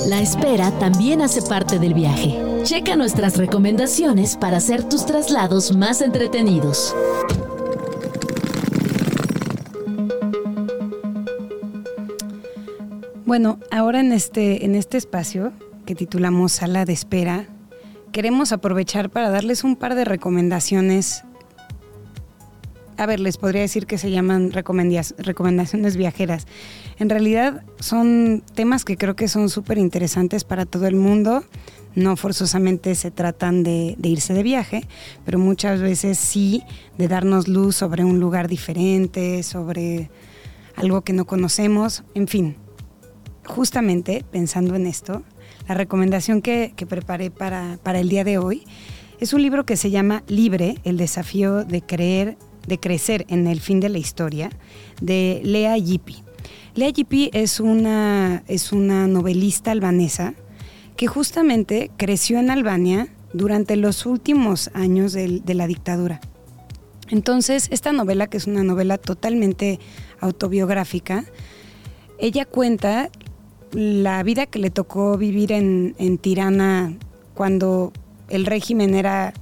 La 0.09 0.21
espera 0.21 0.71
también 0.79 1.23
hace 1.23 1.43
parte 1.43 1.79
del 1.79 1.95
viaje. 1.95 2.37
Checa 2.65 2.97
nuestras 2.97 3.37
recomendaciones 3.37 4.37
para 4.37 4.57
hacer 4.57 4.83
tus 4.89 5.07
traslados 5.07 5.77
más 5.77 6.01
entretenidos. 6.01 6.95
Bueno, 13.25 13.59
ahora 13.71 14.01
en 14.01 14.13
este, 14.13 14.65
en 14.65 14.75
este 14.75 14.99
espacio 14.99 15.53
que 15.87 15.95
titulamos 15.95 16.53
Sala 16.53 16.85
de 16.85 16.93
Espera, 16.93 17.47
queremos 18.11 18.53
aprovechar 18.53 19.11
para 19.11 19.31
darles 19.31 19.63
un 19.65 19.77
par 19.77 19.95
de 19.95 20.05
recomendaciones 20.05 21.23
a 22.97 23.07
ver, 23.07 23.21
les 23.21 23.37
podría 23.37 23.63
decir 23.63 23.87
que 23.87 23.99
se 23.99 24.11
llaman 24.11 24.53
recomendaciones 24.53 25.97
viajeras. 25.97 26.47
En 26.99 27.09
realidad 27.09 27.65
son 27.81 28.43
temas 28.55 28.85
que 28.85 28.97
creo 28.97 29.17
que 29.17 29.29
son 29.29 29.49
súper 29.49 29.79
interesantes 29.79 30.45
para 30.45 30.67
todo 30.67 30.87
el 30.87 30.97
mundo. 30.97 31.45
No 31.95 32.17
forzosamente 32.17 32.95
se 32.95 33.11
tratan 33.11 33.63
de, 33.63 33.97
irse 34.03 34.35
de 34.35 34.43
viaje, 34.43 34.87
pero 35.25 35.39
muchas 35.39 35.81
veces 35.81 36.19
sí 36.19 36.63
de 36.99 37.09
darnos 37.09 37.49
luz 37.49 37.77
sobre 37.77 38.05
un 38.05 38.21
lugar 38.21 38.49
diferente, 38.49 39.43
sobre 39.43 40.11
algo 40.77 41.03
que 41.03 41.13
no 41.13 41.27
conocemos. 41.27 42.05
En 42.15 42.29
fin, 42.29 42.57
justamente 43.45 44.25
pensando 44.31 44.75
en 44.75 44.87
esto, 44.87 45.23
la 45.69 45.75
recomendación 45.75 46.43
que, 46.43 46.75
preparé 46.89 47.31
para, 47.31 47.79
para 47.83 48.01
el 48.01 48.09
día 48.09 48.25
de 48.25 48.39
hoy 48.39 48.65
es 49.21 49.33
un 49.33 49.43
libro 49.43 49.65
que 49.65 49.77
se 49.77 49.91
llama 49.91 50.25
Libre, 50.27 50.79
el 50.83 50.97
desafío 50.97 51.65
de 51.65 51.81
creer, 51.81 52.37
de 52.67 52.79
crecer 52.79 53.25
en 53.29 53.47
el 53.47 53.61
fin 53.61 53.81
de 53.81 53.89
la 53.89 53.99
historia, 53.99 54.51
de 55.01 55.41
Lea 55.45 55.77
Yipi. 55.77 56.23
Lea 56.75 56.91
Yipi 56.91 57.31
es 57.33 57.61
una, 57.61 58.43
es 58.49 58.73
una 58.73 59.07
novelista 59.07 59.71
albanesa 59.71 60.35
que 60.97 61.07
justamente 61.07 61.91
creció 61.97 62.39
en 62.39 62.51
Albania 62.51 63.09
durante 63.33 63.77
los 63.77 64.07
últimos 64.07 64.71
años 64.75 65.13
de, 65.13 65.41
de 65.41 65.55
la 65.55 65.67
dictadura. 65.67 66.21
Entonces, 67.09 67.69
esta 67.71 67.93
novela, 67.93 68.27
que 68.27 68.39
es 68.39 68.47
una 68.47 68.63
novela 68.63 68.97
totalmente 68.97 69.81
autobiográfica, 70.21 71.25
ella 72.19 72.45
cuenta 72.45 73.11
la 73.73 74.23
vida 74.23 74.47
que 74.47 74.59
le 74.59 74.71
tocó 74.71 75.17
vivir 75.17 75.53
en, 75.53 76.19
Tirana 76.19 76.95
cuando 77.35 77.93
el 78.29 78.47
régimen 78.47 78.95
era, 78.95 79.33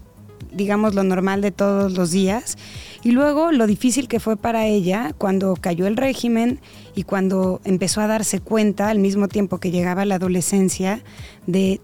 digamos, 0.52 0.94
lo 0.94 1.02
normal 1.02 1.40
de 1.40 1.50
todos 1.50 1.92
los 1.92 2.10
días. 2.10 2.56
Y 3.02 3.12
luego 3.12 3.52
lo 3.52 3.66
difícil 3.66 4.08
que 4.08 4.20
fue 4.20 4.36
para 4.36 4.66
ella 4.66 5.14
cuando 5.16 5.54
cayó 5.54 5.86
el 5.86 5.96
régimen 5.96 6.60
y 6.94 7.04
cuando 7.04 7.60
empezó 7.64 8.00
a 8.00 8.06
darse 8.06 8.40
cuenta, 8.40 8.88
al 8.88 8.98
mismo 8.98 9.28
tiempo 9.28 9.58
que 9.58 9.70
llegaba 9.70 10.04
la 10.04 10.16
adolescencia, 10.16 11.02
de 11.46 11.80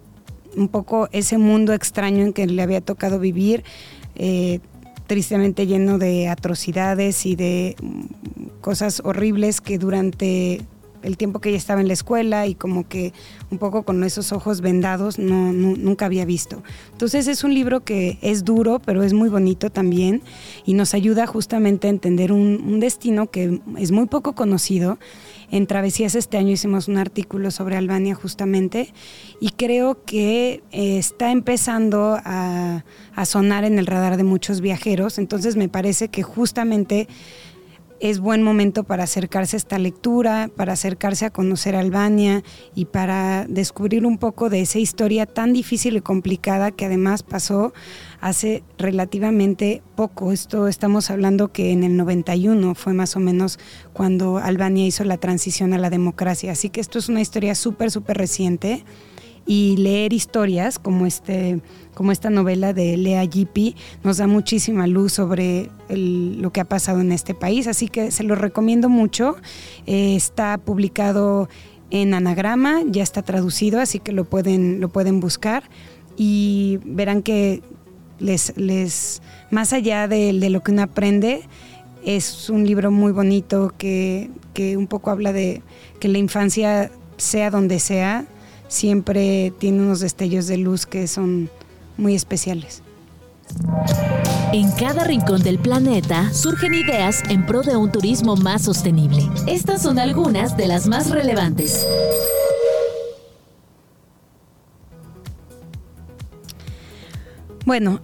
un 0.57 0.69
poco 0.69 1.09
ese 1.13 1.39
mundo 1.39 1.73
extraño 1.73 2.25
en 2.25 2.33
que 2.33 2.47
le 2.47 2.63
había 2.63 2.81
tocado 2.81 3.19
vivir, 3.19 3.65
eh, 4.15 4.61
tristemente 5.07 5.67
lleno 5.67 5.99
de 5.99 6.29
atrocidades 6.29 7.27
y 7.27 7.37
de 7.37 7.77
cosas 8.61 9.01
horribles 9.05 9.61
que 9.61 9.79
durante 9.79 10.63
el 11.07 11.17
tiempo 11.17 11.41
que 11.41 11.51
ella 11.51 11.59
estaba 11.59 11.81
en 11.81 11.87
la 11.87 11.95
escuela 11.95 12.47
y 12.47 12.55
como 12.55 12.89
que 12.89 13.13
un 13.51 13.59
poco 13.59 13.85
con 13.85 14.03
esos 14.05 14.33
ojos 14.33 14.61
vendados 14.61 15.19
no, 15.19 15.53
nunca 15.53 16.07
había 16.07 16.25
visto. 16.25 16.63
Entonces 16.93 17.29
es 17.29 17.45
un 17.45 17.55
libro 17.55 17.85
que 17.85 18.19
es 18.23 18.45
duro, 18.45 18.81
pero 18.85 19.03
es 19.03 19.13
muy 19.13 19.29
bonito 19.29 19.71
también 19.71 20.23
y 20.65 20.75
nos 20.75 20.95
ayuda 20.95 21.27
justamente 21.27 21.87
a 21.87 21.91
entender 21.91 22.33
un, 22.33 22.81
destino 22.81 23.31
que 23.31 23.61
es 23.79 23.93
muy 23.93 24.07
poco 24.07 24.35
conocido. 24.35 24.99
En 25.51 25.67
Travesías 25.69 26.17
este 26.17 26.37
año 26.39 26.51
hicimos 26.51 26.89
un 26.89 26.99
artículo 26.99 27.53
sobre 27.53 27.77
Albania 27.77 28.17
justamente 28.17 28.93
y 29.41 29.51
creo 29.51 30.05
que 30.05 30.65
eh, 30.73 30.99
está 30.99 31.31
empezando 31.31 32.19
a, 32.25 32.85
a 33.15 33.25
sonar 33.25 33.65
en 33.65 33.79
el 33.79 33.87
radar 33.87 34.17
de 34.17 34.25
muchos 34.25 34.61
viajeros. 34.61 35.19
Entonces 35.19 35.57
me 35.57 35.69
parece 35.69 36.09
que 36.09 36.25
justamente 36.25 37.07
es 38.01 38.21
buen 38.21 38.43
momento 38.43 38.85
para 38.85 39.05
acercarse 39.05 39.57
a 39.57 39.59
esta 39.59 39.79
lectura, 39.79 40.51
para 40.55 40.75
acercarse 40.75 41.25
a 41.25 41.31
conocer 41.31 41.75
Albania 41.75 42.43
y 42.75 42.87
para 42.87 43.47
descubrir 43.49 44.07
un 44.07 44.19
poco 44.19 44.51
de 44.51 44.61
esa 44.61 44.79
historia 44.79 45.27
tan 45.27 45.53
difícil 45.53 45.97
y 45.97 46.01
complicada 46.01 46.71
que 46.71 46.85
además 46.85 47.23
pasó 47.23 47.73
hace 48.21 48.63
relativamente 48.79 49.83
poco. 49.95 50.33
Esto 50.33 50.69
estamos 50.69 51.11
hablando 51.11 51.53
que 51.53 51.73
en 51.73 51.85
el 51.85 51.97
91 51.97 52.75
fue 52.75 52.93
más 52.93 53.17
o 53.17 53.21
menos 53.21 53.59
cuando 53.93 54.39
Albania 54.39 54.87
hizo 54.87 55.05
la 55.05 55.17
transición 55.17 55.73
a 55.73 55.79
la 55.79 55.91
democracia. 55.91 56.53
Así 56.53 56.71
que 56.71 56.81
esto 56.81 56.99
es 56.99 57.09
una 57.09 57.21
historia 57.21 57.55
súper, 57.55 57.91
súper 57.91 58.19
reciente 58.19 58.85
y 59.47 59.77
leer 59.77 60.13
historias 60.13 60.79
como 60.79 61.07
este 61.07 61.61
como 61.95 62.13
esta 62.13 62.29
novela 62.29 62.75
de 62.75 62.97
Lea 62.99 63.25
Yipi 63.25 63.75
nos 64.05 64.19
da 64.19 64.27
muchísima 64.27 64.87
luz 64.87 65.15
sobre 65.15 65.71
lo 65.89 66.53
que 66.53 66.61
ha 66.61 66.67
pasado 66.67 67.01
en 67.01 67.11
este 67.11 67.33
país, 67.33 67.67
así 67.67 67.89
que 67.89 68.11
se 68.11 68.23
lo 68.23 68.35
recomiendo 68.35 68.91
mucho. 68.91 69.37
Eh, 69.87 70.15
está 70.15 70.59
publicado 70.59 71.49
en 71.91 72.13
anagrama, 72.13 72.83
ya 72.87 73.03
está 73.03 73.23
traducido, 73.23 73.81
así 73.81 73.99
que 73.99 74.13
lo 74.13 74.25
pueden, 74.25 74.81
lo 74.81 74.91
pueden 74.91 75.21
buscar 75.21 75.63
y 76.19 76.81
verán 76.85 77.23
que 77.23 77.63
les, 78.19 78.55
les 78.57 79.23
más 79.51 79.73
allá 79.73 80.07
de, 80.09 80.33
de 80.33 80.51
lo 80.51 80.63
que 80.63 80.73
uno 80.73 80.83
aprende, 80.83 81.43
es 82.05 82.51
un 82.51 82.67
libro 82.67 82.91
muy 82.91 83.13
bonito 83.13 83.73
que, 83.79 84.31
que 84.55 84.77
un 84.77 84.87
poco 84.87 85.11
habla 85.11 85.33
de 85.33 85.63
que 85.99 86.09
la 86.09 86.19
infancia, 86.19 86.91
sea 87.17 87.51
donde 87.51 87.81
sea, 87.81 88.27
siempre 88.69 89.53
tiene 89.59 89.83
unos 89.83 90.01
destellos 90.01 90.47
de 90.47 90.59
luz 90.59 90.87
que 90.87 91.07
son 91.07 91.51
muy 91.97 92.15
especiales. 92.15 92.83
En 94.53 94.71
cada 94.73 95.05
rincón 95.05 95.43
del 95.43 95.59
planeta 95.59 96.33
surgen 96.33 96.75
ideas 96.75 97.23
en 97.29 97.47
pro 97.47 97.63
de 97.63 97.77
un 97.77 97.93
turismo 97.93 98.37
más 98.37 98.63
sostenible. 98.63 99.29
Estas 99.47 99.83
son 99.83 99.99
algunas 99.99 100.57
de 100.57 100.67
las 100.67 100.87
más 100.87 101.11
relevantes. 101.11 101.87
Bueno, 107.65 108.01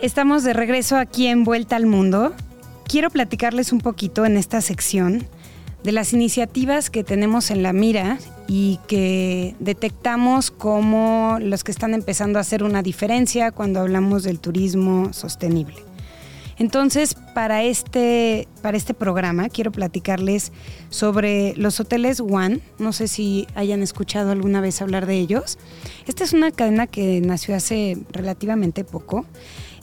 estamos 0.00 0.44
de 0.44 0.52
regreso 0.52 0.96
aquí 0.96 1.26
en 1.26 1.44
Vuelta 1.44 1.76
al 1.76 1.86
Mundo. 1.86 2.34
Quiero 2.86 3.10
platicarles 3.10 3.72
un 3.72 3.80
poquito 3.80 4.26
en 4.26 4.36
esta 4.36 4.60
sección 4.60 5.26
de 5.86 5.92
las 5.92 6.12
iniciativas 6.12 6.90
que 6.90 7.04
tenemos 7.04 7.52
en 7.52 7.62
la 7.62 7.72
mira 7.72 8.18
y 8.48 8.80
que 8.88 9.54
detectamos 9.60 10.50
como 10.50 11.38
los 11.40 11.62
que 11.62 11.70
están 11.70 11.94
empezando 11.94 12.38
a 12.38 12.42
hacer 12.42 12.64
una 12.64 12.82
diferencia 12.82 13.52
cuando 13.52 13.78
hablamos 13.78 14.24
del 14.24 14.40
turismo 14.40 15.12
sostenible. 15.12 15.76
Entonces, 16.58 17.14
para 17.34 17.62
este, 17.62 18.48
para 18.62 18.76
este 18.76 18.94
programa 18.94 19.48
quiero 19.48 19.70
platicarles 19.70 20.50
sobre 20.88 21.54
los 21.54 21.78
hoteles 21.78 22.18
One. 22.18 22.58
No 22.80 22.92
sé 22.92 23.06
si 23.06 23.46
hayan 23.54 23.80
escuchado 23.80 24.32
alguna 24.32 24.60
vez 24.60 24.82
hablar 24.82 25.06
de 25.06 25.14
ellos. 25.20 25.56
Esta 26.08 26.24
es 26.24 26.32
una 26.32 26.50
cadena 26.50 26.88
que 26.88 27.20
nació 27.20 27.54
hace 27.54 27.96
relativamente 28.10 28.82
poco. 28.82 29.24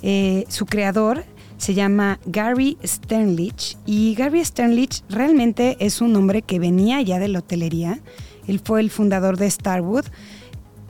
Eh, 0.01 0.43
su 0.49 0.65
creador 0.65 1.23
se 1.63 1.73
llama 1.73 2.19
Gary 2.25 2.77
Sternlich 2.83 3.77
y 3.85 4.15
Gary 4.15 4.43
Sternlich 4.43 5.01
realmente 5.07 5.77
es 5.79 6.01
un 6.01 6.13
hombre 6.17 6.41
que 6.41 6.59
venía 6.59 7.01
ya 7.01 7.19
de 7.19 7.29
la 7.29 7.39
hotelería. 7.39 8.01
Él 8.47 8.59
fue 8.61 8.81
el 8.81 8.89
fundador 8.89 9.37
de 9.37 9.49
Starwood, 9.49 10.03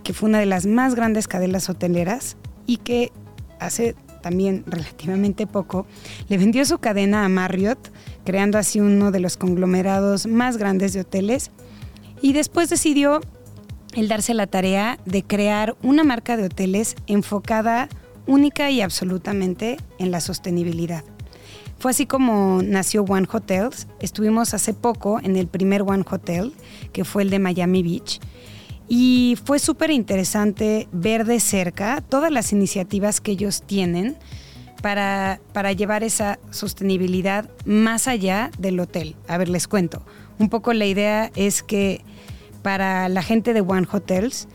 que 0.02 0.14
fue 0.14 0.30
una 0.30 0.40
de 0.40 0.48
las 0.48 0.66
más 0.66 0.96
grandes 0.96 1.28
cadenas 1.28 1.70
hoteleras 1.70 2.38
y 2.66 2.78
que 2.78 3.12
hace 3.60 3.96
también 4.24 4.64
relativamente 4.66 5.46
poco 5.46 5.86
le 6.28 6.40
vendió 6.40 6.66
su 6.66 6.80
cadena 6.80 7.24
a 7.24 7.30
Marriott, 7.30 7.92
creando 8.26 8.58
así 8.58 8.80
uno 8.80 9.12
de 9.12 9.20
los 9.20 9.38
conglomerados 9.38 10.26
más 10.26 10.58
grandes 10.58 10.94
de 10.94 11.02
hoteles 11.02 11.52
y 12.20 12.34
después 12.34 12.72
decidió 12.72 13.22
el 13.94 14.08
darse 14.08 14.34
la 14.34 14.48
tarea 14.48 14.98
de 15.06 15.22
crear 15.22 15.76
una 15.84 16.04
marca 16.04 16.36
de 16.36 16.46
hoteles 16.46 16.96
enfocada 17.06 17.90
única 18.28 18.70
y 18.72 18.82
absolutamente 18.82 19.78
en 20.00 20.12
la 20.12 20.22
sostenibilidad. 20.22 21.04
Fue 21.80 21.92
así 21.92 22.06
como 22.06 22.62
nació 22.64 23.04
One 23.04 23.28
Hotels. 23.30 23.88
Estuvimos 24.00 24.54
hace 24.54 24.74
poco 24.74 25.20
en 25.22 25.36
el 25.36 25.48
primer 25.48 25.82
One 25.82 26.06
Hotel, 26.10 26.54
que 26.94 27.04
fue 27.04 27.24
el 27.24 27.30
de 27.30 27.40
Miami 27.40 27.84
Beach. 27.84 28.22
Y 28.88 29.38
fue 29.44 29.60
súper 29.60 29.92
interesante 29.92 30.88
ver 30.92 31.26
de 31.26 31.40
cerca 31.40 32.02
todas 32.02 32.32
las 32.32 32.54
iniciativas 32.54 33.20
que 33.20 33.32
ellos 33.32 33.64
tienen 33.64 34.18
para, 34.82 35.40
para 35.52 35.72
llevar 35.72 36.04
esa 36.04 36.40
sostenibilidad 36.52 37.50
más 37.66 38.08
allá 38.08 38.52
del 38.58 38.80
hotel. 38.80 39.16
A 39.28 39.38
ver, 39.38 39.50
les 39.50 39.68
cuento. 39.68 40.06
Un 40.40 40.50
poco 40.50 40.74
la 40.74 40.86
idea 40.86 41.32
es 41.36 41.64
que 41.64 42.02
para 42.62 43.10
la 43.10 43.24
gente 43.24 43.54
de 43.54 43.62
One 43.62 43.88
Hotels, 43.92 44.48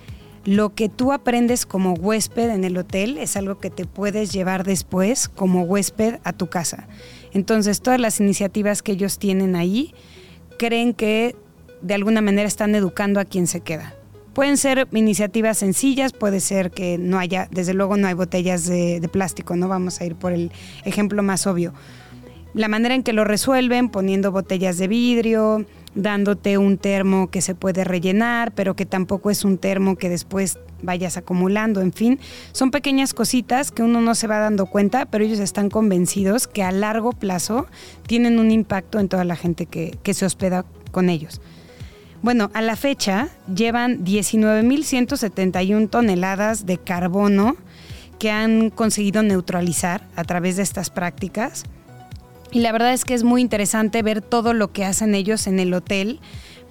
lo 0.48 0.74
que 0.74 0.88
tú 0.88 1.12
aprendes 1.12 1.66
como 1.66 1.92
huésped 1.92 2.48
en 2.48 2.64
el 2.64 2.78
hotel 2.78 3.18
es 3.18 3.36
algo 3.36 3.58
que 3.58 3.68
te 3.68 3.84
puedes 3.84 4.32
llevar 4.32 4.64
después 4.64 5.28
como 5.28 5.64
huésped 5.64 6.20
a 6.24 6.32
tu 6.32 6.46
casa. 6.46 6.88
Entonces, 7.34 7.82
todas 7.82 8.00
las 8.00 8.18
iniciativas 8.18 8.82
que 8.82 8.92
ellos 8.92 9.18
tienen 9.18 9.56
ahí 9.56 9.92
creen 10.58 10.94
que 10.94 11.36
de 11.82 11.92
alguna 11.92 12.22
manera 12.22 12.48
están 12.48 12.74
educando 12.74 13.20
a 13.20 13.26
quien 13.26 13.46
se 13.46 13.60
queda. 13.60 13.94
Pueden 14.32 14.56
ser 14.56 14.88
iniciativas 14.92 15.58
sencillas, 15.58 16.14
puede 16.14 16.40
ser 16.40 16.70
que 16.70 16.96
no 16.96 17.18
haya, 17.18 17.46
desde 17.50 17.74
luego 17.74 17.98
no 17.98 18.08
hay 18.08 18.14
botellas 18.14 18.66
de, 18.66 19.00
de 19.00 19.08
plástico, 19.08 19.54
no 19.54 19.68
vamos 19.68 20.00
a 20.00 20.06
ir 20.06 20.14
por 20.14 20.32
el 20.32 20.50
ejemplo 20.86 21.22
más 21.22 21.46
obvio. 21.46 21.74
La 22.54 22.68
manera 22.68 22.94
en 22.94 23.02
que 23.02 23.12
lo 23.12 23.24
resuelven, 23.24 23.90
poniendo 23.90 24.32
botellas 24.32 24.78
de 24.78 24.88
vidrio, 24.88 25.66
dándote 25.94 26.58
un 26.58 26.78
termo 26.78 27.30
que 27.30 27.40
se 27.42 27.54
puede 27.54 27.84
rellenar, 27.84 28.52
pero 28.52 28.76
que 28.76 28.86
tampoco 28.86 29.30
es 29.30 29.44
un 29.44 29.58
termo 29.58 29.96
que 29.96 30.08
después 30.08 30.58
vayas 30.82 31.16
acumulando, 31.16 31.80
en 31.80 31.92
fin, 31.92 32.20
son 32.52 32.70
pequeñas 32.70 33.14
cositas 33.14 33.70
que 33.70 33.82
uno 33.82 34.00
no 34.00 34.14
se 34.14 34.26
va 34.26 34.38
dando 34.38 34.66
cuenta, 34.66 35.06
pero 35.06 35.24
ellos 35.24 35.40
están 35.40 35.70
convencidos 35.70 36.46
que 36.46 36.62
a 36.62 36.70
largo 36.72 37.12
plazo 37.12 37.66
tienen 38.06 38.38
un 38.38 38.50
impacto 38.50 39.00
en 39.00 39.08
toda 39.08 39.24
la 39.24 39.36
gente 39.36 39.66
que, 39.66 39.98
se 40.14 40.24
hospeda 40.24 40.64
con 40.90 41.10
ellos. 41.10 41.40
Bueno, 42.22 42.50
a 42.54 42.62
la 42.62 42.74
fecha 42.74 43.28
llevan 43.54 44.04
19.171 44.04 45.90
toneladas 45.90 46.66
de 46.66 46.78
carbono 46.78 47.56
que 48.18 48.30
han 48.30 48.70
conseguido 48.70 49.22
neutralizar 49.22 50.02
a 50.16 50.24
través 50.24 50.56
de 50.56 50.62
estas 50.62 50.90
prácticas. 50.90 51.64
Y 52.52 52.60
la 52.60 52.72
verdad 52.72 52.92
es 52.92 53.04
que 53.04 53.14
es 53.14 53.24
muy 53.24 53.40
interesante 53.40 54.02
ver 54.02 54.22
todo 54.22 54.54
lo 54.54 54.72
que 54.72 54.84
hacen 54.84 55.14
ellos 55.14 55.46
en 55.46 55.60
el 55.60 55.74
hotel 55.74 56.20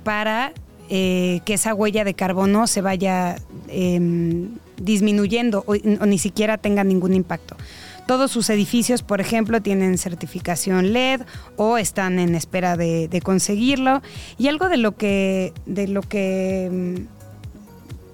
para 0.03 0.53
eh, 0.89 1.41
que 1.45 1.55
esa 1.55 1.73
huella 1.73 2.03
de 2.03 2.13
carbono 2.13 2.65
se 2.65 2.81
vaya 2.81 3.35
em, 3.67 4.51
disminuyendo 4.77 5.63
o, 5.67 5.75
ni 5.75 6.17
siquiera 6.17 6.57
tenga 6.57 6.83
ningún 6.83 7.13
impacto. 7.13 7.55
Todos 8.07 8.31
sus 8.31 8.49
edificios, 8.49 9.03
por 9.03 9.19
ejemplo, 9.19 9.61
tienen 9.61 9.97
certificación 9.97 10.93
LED 10.93 11.23
o 11.57 11.77
están 11.77 12.19
en 12.19 12.35
espera 12.35 12.77
de, 12.77 13.21
conseguirlo. 13.21 14.01
Y 14.37 14.47
algo 14.47 14.69
de 14.69 14.77
lo 14.77 14.95
que, 14.95 15.51
de 15.65 15.89
lo 15.89 16.01
que 16.03 16.69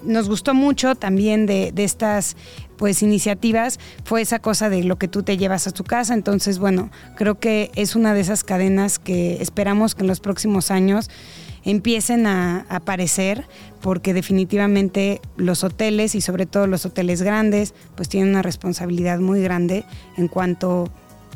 mm, 0.03 0.11
nos 0.11 0.28
gustó 0.28 0.55
mucho 0.55 0.95
también 0.95 1.45
de, 1.45 1.72
de, 1.72 1.84
estas 1.84 2.36
pues 2.78 3.01
iniciativas 3.03 3.80
fue 4.03 4.21
esa 4.21 4.39
cosa 4.39 4.69
de 4.69 4.84
lo 4.84 4.97
que 4.97 5.07
tú 5.07 5.24
te 5.24 5.38
llevas 5.38 5.67
a 5.67 5.71
tu 5.71 5.84
casa. 5.84 6.13
Entonces, 6.13 6.59
bueno, 6.59 6.89
creo 7.15 7.39
que 7.39 7.71
es 7.76 7.95
una 7.95 8.13
de 8.13 8.21
esas 8.21 8.43
cadenas 8.43 8.99
que 8.99 9.41
esperamos 9.41 9.95
que 9.95 10.01
en 10.01 10.07
los 10.07 10.19
próximos 10.19 10.71
años 10.71 11.09
empiecen 11.65 12.28
a, 12.28 12.65
aparecer 12.69 13.45
porque 13.82 14.13
definitivamente 14.13 15.21
los 15.38 15.63
hoteles 15.63 16.15
y 16.15 16.21
sobre 16.21 16.45
todo 16.45 16.67
los 16.67 16.86
hoteles 16.86 17.21
grandes 17.21 17.74
pues 17.95 18.09
tienen 18.09 18.30
una 18.30 18.41
responsabilidad 18.41 19.19
muy 19.19 19.41
grande 19.41 19.86
en 20.17 20.28
cuanto 20.28 20.89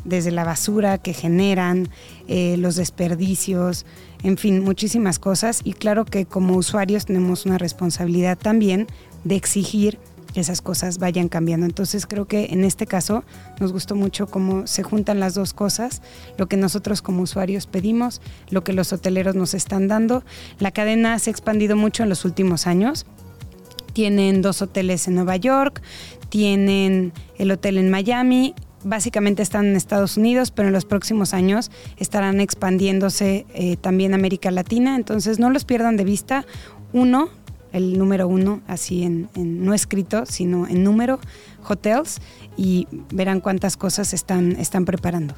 desde 0.04 0.30
la 0.30 0.44
basura 0.44 0.98
que 0.98 1.12
generan, 1.12 1.88
eh, 2.28 2.56
los 2.58 2.76
desperdicios, 2.76 3.84
en 4.22 4.38
fin, 4.38 4.62
muchísimas 4.62 5.18
cosas. 5.18 5.60
Y 5.64 5.74
claro 5.74 6.04
que 6.04 6.24
como 6.24 6.56
usuarios 6.56 7.06
tenemos 7.06 7.46
una 7.46 7.58
responsabilidad 7.58 8.38
también 8.38 8.86
de 9.24 9.36
exigir 9.36 9.98
esas 10.34 10.62
cosas 10.62 10.98
vayan 10.98 11.28
cambiando. 11.28 11.66
Entonces 11.66 12.06
creo 12.06 12.26
que 12.26 12.46
en 12.50 12.64
este 12.64 12.86
caso 12.86 13.24
nos 13.60 13.72
gustó 13.72 13.94
mucho 13.94 14.26
cómo 14.26 14.66
se 14.66 14.82
juntan 14.82 15.20
las 15.20 15.34
dos 15.34 15.52
cosas, 15.52 16.02
lo 16.36 16.46
que 16.46 16.56
nosotros 16.56 17.02
como 17.02 17.22
usuarios 17.22 17.66
pedimos, 17.66 18.20
lo 18.50 18.64
que 18.64 18.72
los 18.72 18.92
hoteleros 18.92 19.34
nos 19.34 19.54
están 19.54 19.88
dando. 19.88 20.24
La 20.58 20.70
cadena 20.70 21.18
se 21.18 21.30
ha 21.30 21.32
expandido 21.32 21.76
mucho 21.76 22.02
en 22.02 22.08
los 22.08 22.24
últimos 22.24 22.66
años. 22.66 23.06
Tienen 23.92 24.42
dos 24.42 24.62
hoteles 24.62 25.08
en 25.08 25.16
Nueva 25.16 25.36
York, 25.36 25.82
tienen 26.28 27.12
el 27.38 27.50
hotel 27.50 27.78
en 27.78 27.90
Miami, 27.90 28.54
básicamente 28.84 29.42
están 29.42 29.66
en 29.66 29.76
Estados 29.76 30.16
Unidos, 30.16 30.50
pero 30.50 30.68
en 30.68 30.74
los 30.74 30.84
próximos 30.84 31.34
años 31.34 31.70
estarán 31.96 32.40
expandiéndose 32.40 33.46
eh, 33.54 33.76
también 33.76 34.12
a 34.12 34.16
América 34.16 34.50
Latina. 34.50 34.96
Entonces 34.96 35.38
no 35.38 35.50
los 35.50 35.64
pierdan 35.64 35.96
de 35.96 36.04
vista. 36.04 36.44
Uno, 36.92 37.28
el 37.72 37.98
número 37.98 38.28
uno, 38.28 38.60
así 38.66 39.02
en, 39.02 39.28
no 39.34 39.74
escrito, 39.74 40.26
sino 40.26 40.66
en 40.66 40.84
número, 40.84 41.20
hotels, 41.66 42.20
y 42.56 42.86
verán 43.12 43.40
cuántas 43.40 43.76
cosas 43.76 44.14
están, 44.14 44.52
están 44.52 44.84
preparando. 44.84 45.34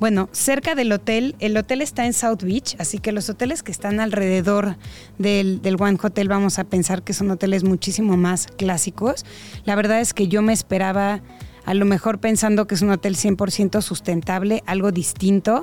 Bueno, 0.00 0.30
cerca 0.32 0.74
del 0.74 0.90
hotel, 0.92 1.36
el 1.40 1.54
hotel 1.58 1.82
está 1.82 2.06
en 2.06 2.14
South 2.14 2.42
Beach, 2.42 2.74
así 2.78 2.98
que 2.98 3.12
los 3.12 3.28
hoteles 3.28 3.62
que 3.62 3.70
están 3.70 4.00
alrededor 4.00 4.78
del, 5.18 5.60
del, 5.60 5.76
One 5.78 5.98
Hotel 6.02 6.26
vamos 6.26 6.58
a 6.58 6.64
pensar 6.64 7.02
que 7.02 7.12
son 7.12 7.30
hoteles 7.30 7.64
muchísimo 7.64 8.16
más 8.16 8.46
clásicos. 8.46 9.26
La 9.66 9.74
verdad 9.74 10.00
es 10.00 10.14
que 10.14 10.26
yo 10.26 10.40
me 10.40 10.54
esperaba, 10.54 11.20
a 11.66 11.74
lo 11.74 11.84
mejor 11.84 12.18
pensando 12.18 12.66
que 12.66 12.76
es 12.76 12.82
un 12.82 12.88
hotel 12.88 13.14
100% 13.14 13.82
sustentable, 13.82 14.62
algo 14.64 14.90
distinto, 14.90 15.60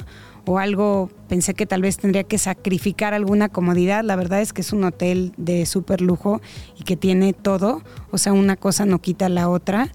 o 0.47 0.59
algo, 0.59 1.09
pensé 1.27 1.53
que 1.53 1.65
tal 1.65 1.81
vez 1.81 1.97
tendría 1.97 2.23
que 2.23 2.37
sacrificar 2.37 3.13
alguna 3.13 3.49
comodidad. 3.49 4.03
La 4.03 4.15
verdad 4.15 4.41
es 4.41 4.53
que 4.53 4.61
es 4.61 4.71
un 4.71 4.83
hotel 4.83 5.33
de 5.37 5.65
súper 5.65 6.01
lujo 6.01 6.41
y 6.79 6.83
que 6.83 6.95
tiene 6.95 7.33
todo, 7.33 7.83
o 8.11 8.17
sea, 8.17 8.33
una 8.33 8.55
cosa 8.55 8.85
no 8.85 8.99
quita 8.99 9.29
la 9.29 9.49
otra. 9.49 9.91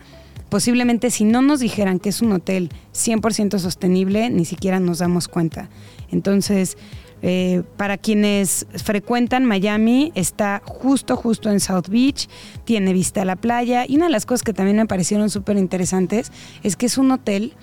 Posiblemente 0.51 1.11
si 1.11 1.25
no 1.25 1.41
nos 1.41 1.61
dijeran 1.61 1.99
que 1.99 2.11
es 2.11 2.21
un 2.21 2.33
hotel 2.33 2.69
100% 2.93 3.59
sostenible, 3.59 4.29
ni 4.29 4.45
siquiera 4.45 4.81
nos 4.81 4.99
damos 4.99 5.27
cuenta. 5.27 5.71
Entonces, 6.11 6.77
eh, 7.23 7.63
para 7.79 7.97
quienes 7.97 8.67
frecuentan 8.75 9.47
Miami, 9.47 10.13
está 10.15 10.61
justo, 10.67 11.17
justo 11.17 11.51
en 11.51 11.61
South 11.61 11.89
Beach, 11.89 12.29
tiene 12.65 12.93
vista 12.93 13.23
a 13.23 13.25
la 13.25 13.37
playa. 13.37 13.87
Y 13.89 13.97
una 13.97 14.07
de 14.07 14.13
las 14.13 14.27
cosas 14.27 14.43
que 14.43 14.53
también 14.53 14.77
me 14.77 14.87
parecieron 14.87 15.31
súper 15.31 15.57
interesantes 15.57 16.31
es 16.63 16.77
que 16.77 16.87
es 16.87 16.99
un 16.99 17.11
hotel 17.13 17.55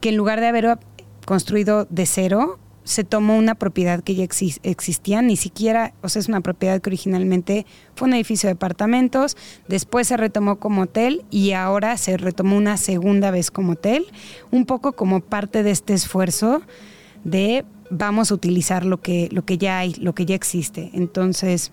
que 0.00 0.08
en 0.08 0.16
lugar 0.16 0.40
de 0.40 0.48
haber 0.48 0.78
construido 1.24 1.86
de 1.90 2.06
cero, 2.06 2.58
se 2.84 3.04
tomó 3.04 3.36
una 3.36 3.54
propiedad 3.54 4.02
que 4.02 4.14
ya 4.14 4.24
existía, 4.24 5.22
ni 5.22 5.36
siquiera, 5.36 5.94
o 6.02 6.08
sea, 6.08 6.20
es 6.20 6.28
una 6.28 6.40
propiedad 6.40 6.80
que 6.80 6.90
originalmente 6.90 7.66
fue 7.94 8.08
un 8.08 8.14
edificio 8.14 8.48
de 8.48 8.54
apartamentos, 8.54 9.36
después 9.68 10.08
se 10.08 10.16
retomó 10.16 10.58
como 10.58 10.82
hotel 10.82 11.24
y 11.30 11.52
ahora 11.52 11.96
se 11.96 12.16
retomó 12.16 12.56
una 12.56 12.76
segunda 12.76 13.30
vez 13.30 13.50
como 13.50 13.72
hotel, 13.72 14.06
un 14.50 14.66
poco 14.66 14.92
como 14.92 15.20
parte 15.20 15.62
de 15.62 15.70
este 15.70 15.94
esfuerzo 15.94 16.62
de 17.24 17.64
vamos 17.90 18.30
a 18.30 18.34
utilizar 18.34 18.84
lo 18.84 19.00
que, 19.00 19.28
lo 19.30 19.44
que 19.44 19.58
ya 19.58 19.78
hay, 19.78 19.94
lo 19.94 20.14
que 20.14 20.26
ya 20.26 20.34
existe. 20.34 20.90
Entonces, 20.92 21.70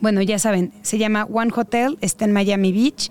bueno, 0.00 0.20
ya 0.22 0.38
saben, 0.38 0.72
se 0.82 0.98
llama 0.98 1.24
One 1.24 1.52
Hotel, 1.54 1.96
está 2.00 2.24
en 2.24 2.32
Miami 2.32 2.72
Beach. 2.72 3.10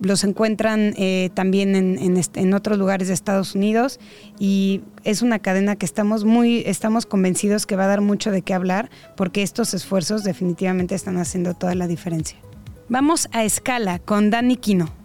Los 0.00 0.24
encuentran 0.24 0.94
eh, 0.96 1.30
también 1.34 1.74
en, 1.76 2.54
otros 2.54 2.78
lugares 2.78 3.08
de 3.08 3.14
Estados 3.14 3.54
Unidos 3.54 4.00
y 4.38 4.80
es 5.04 5.22
una 5.22 5.38
cadena 5.38 5.76
que 5.76 5.86
estamos 5.86 6.24
muy, 6.24 6.62
estamos 6.66 7.06
convencidos 7.06 7.66
que 7.66 7.76
va 7.76 7.84
a 7.84 7.88
dar 7.88 8.00
mucho 8.00 8.30
de 8.30 8.42
qué 8.42 8.54
hablar 8.54 8.90
porque 9.16 9.42
estos 9.42 9.74
esfuerzos 9.74 10.24
definitivamente 10.24 10.94
están 10.94 11.18
haciendo 11.18 11.54
toda 11.54 11.74
la 11.74 11.86
diferencia. 11.86 12.38
Vamos 12.88 13.28
a 13.32 13.44
escala 13.44 13.98
con 14.00 14.30
Dani 14.30 14.56
Quino. 14.56 14.99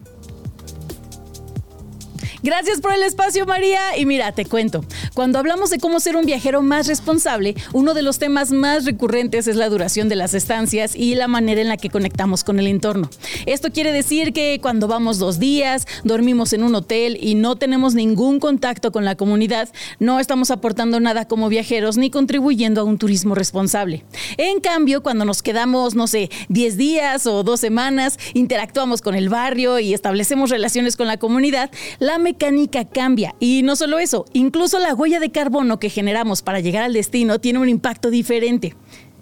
Gracias 2.45 2.79
por 2.79 2.93
el 2.93 3.01
espacio, 3.01 3.47
María. 3.47 3.97
Y 3.97 4.05
mira, 4.05 4.31
te 4.31 4.45
cuento, 4.45 4.85
cuando 5.15 5.39
hablamos 5.39 5.71
de 5.71 5.79
cómo 5.79 5.99
ser 5.99 6.15
un 6.15 6.27
viajero 6.27 6.61
más 6.61 6.85
responsable, 6.85 7.55
uno 7.73 7.95
de 7.95 8.03
los 8.03 8.19
temas 8.19 8.51
más 8.51 8.85
recurrentes 8.85 9.47
es 9.47 9.55
la 9.55 9.67
duración 9.67 10.09
de 10.09 10.15
las 10.15 10.35
estancias 10.35 10.95
y 10.95 11.15
la 11.15 11.27
manera 11.27 11.61
en 11.61 11.69
la 11.69 11.77
que 11.77 11.89
conectamos 11.89 12.43
con 12.43 12.59
el 12.59 12.67
entorno. 12.67 13.09
Esto 13.47 13.71
quiere 13.71 13.91
decir 13.91 14.31
que 14.31 14.59
cuando 14.61 14.87
vamos 14.87 15.17
dos 15.17 15.39
días, 15.39 15.87
dormimos 16.03 16.53
en 16.53 16.61
un 16.61 16.75
hotel 16.75 17.17
y 17.19 17.33
no 17.33 17.55
tenemos 17.55 17.95
ningún 17.95 18.39
contacto 18.39 18.91
con 18.91 19.05
la 19.05 19.15
comunidad, 19.15 19.67
no 19.97 20.19
estamos 20.19 20.51
aportando 20.51 20.99
nada 20.99 21.27
como 21.27 21.49
viajeros 21.49 21.97
ni 21.97 22.11
contribuyendo 22.11 22.81
a 22.81 22.83
un 22.83 22.99
turismo 22.99 23.33
responsable. 23.33 24.05
En 24.37 24.59
cambio, 24.59 25.01
cuando 25.01 25.25
nos 25.25 25.41
quedamos, 25.41 25.95
no 25.95 26.05
sé, 26.05 26.29
10 26.49 26.77
días 26.77 27.25
o 27.25 27.41
dos 27.41 27.59
semanas, 27.59 28.19
interactuamos 28.35 29.01
con 29.01 29.15
el 29.15 29.29
barrio 29.29 29.79
y 29.79 29.95
establecemos 29.95 30.51
relaciones 30.51 30.95
con 30.95 31.07
la 31.07 31.17
comunidad, 31.17 31.71
la 31.97 32.19
mecánica 32.35 32.83
cambia. 32.83 33.33
Y 33.39 33.61
no 33.63 33.75
solo 33.75 33.97
eso, 33.97 34.25
incluso 34.33 34.79
la 34.79 34.93
huella 34.93 35.19
de 35.19 35.31
carbono 35.31 35.79
que 35.79 35.89
generamos 35.89 36.41
para 36.41 36.59
llegar 36.59 36.83
al 36.83 36.93
destino 36.93 37.39
tiene 37.39 37.59
un 37.59 37.69
impacto 37.69 38.09
diferente. 38.09 38.75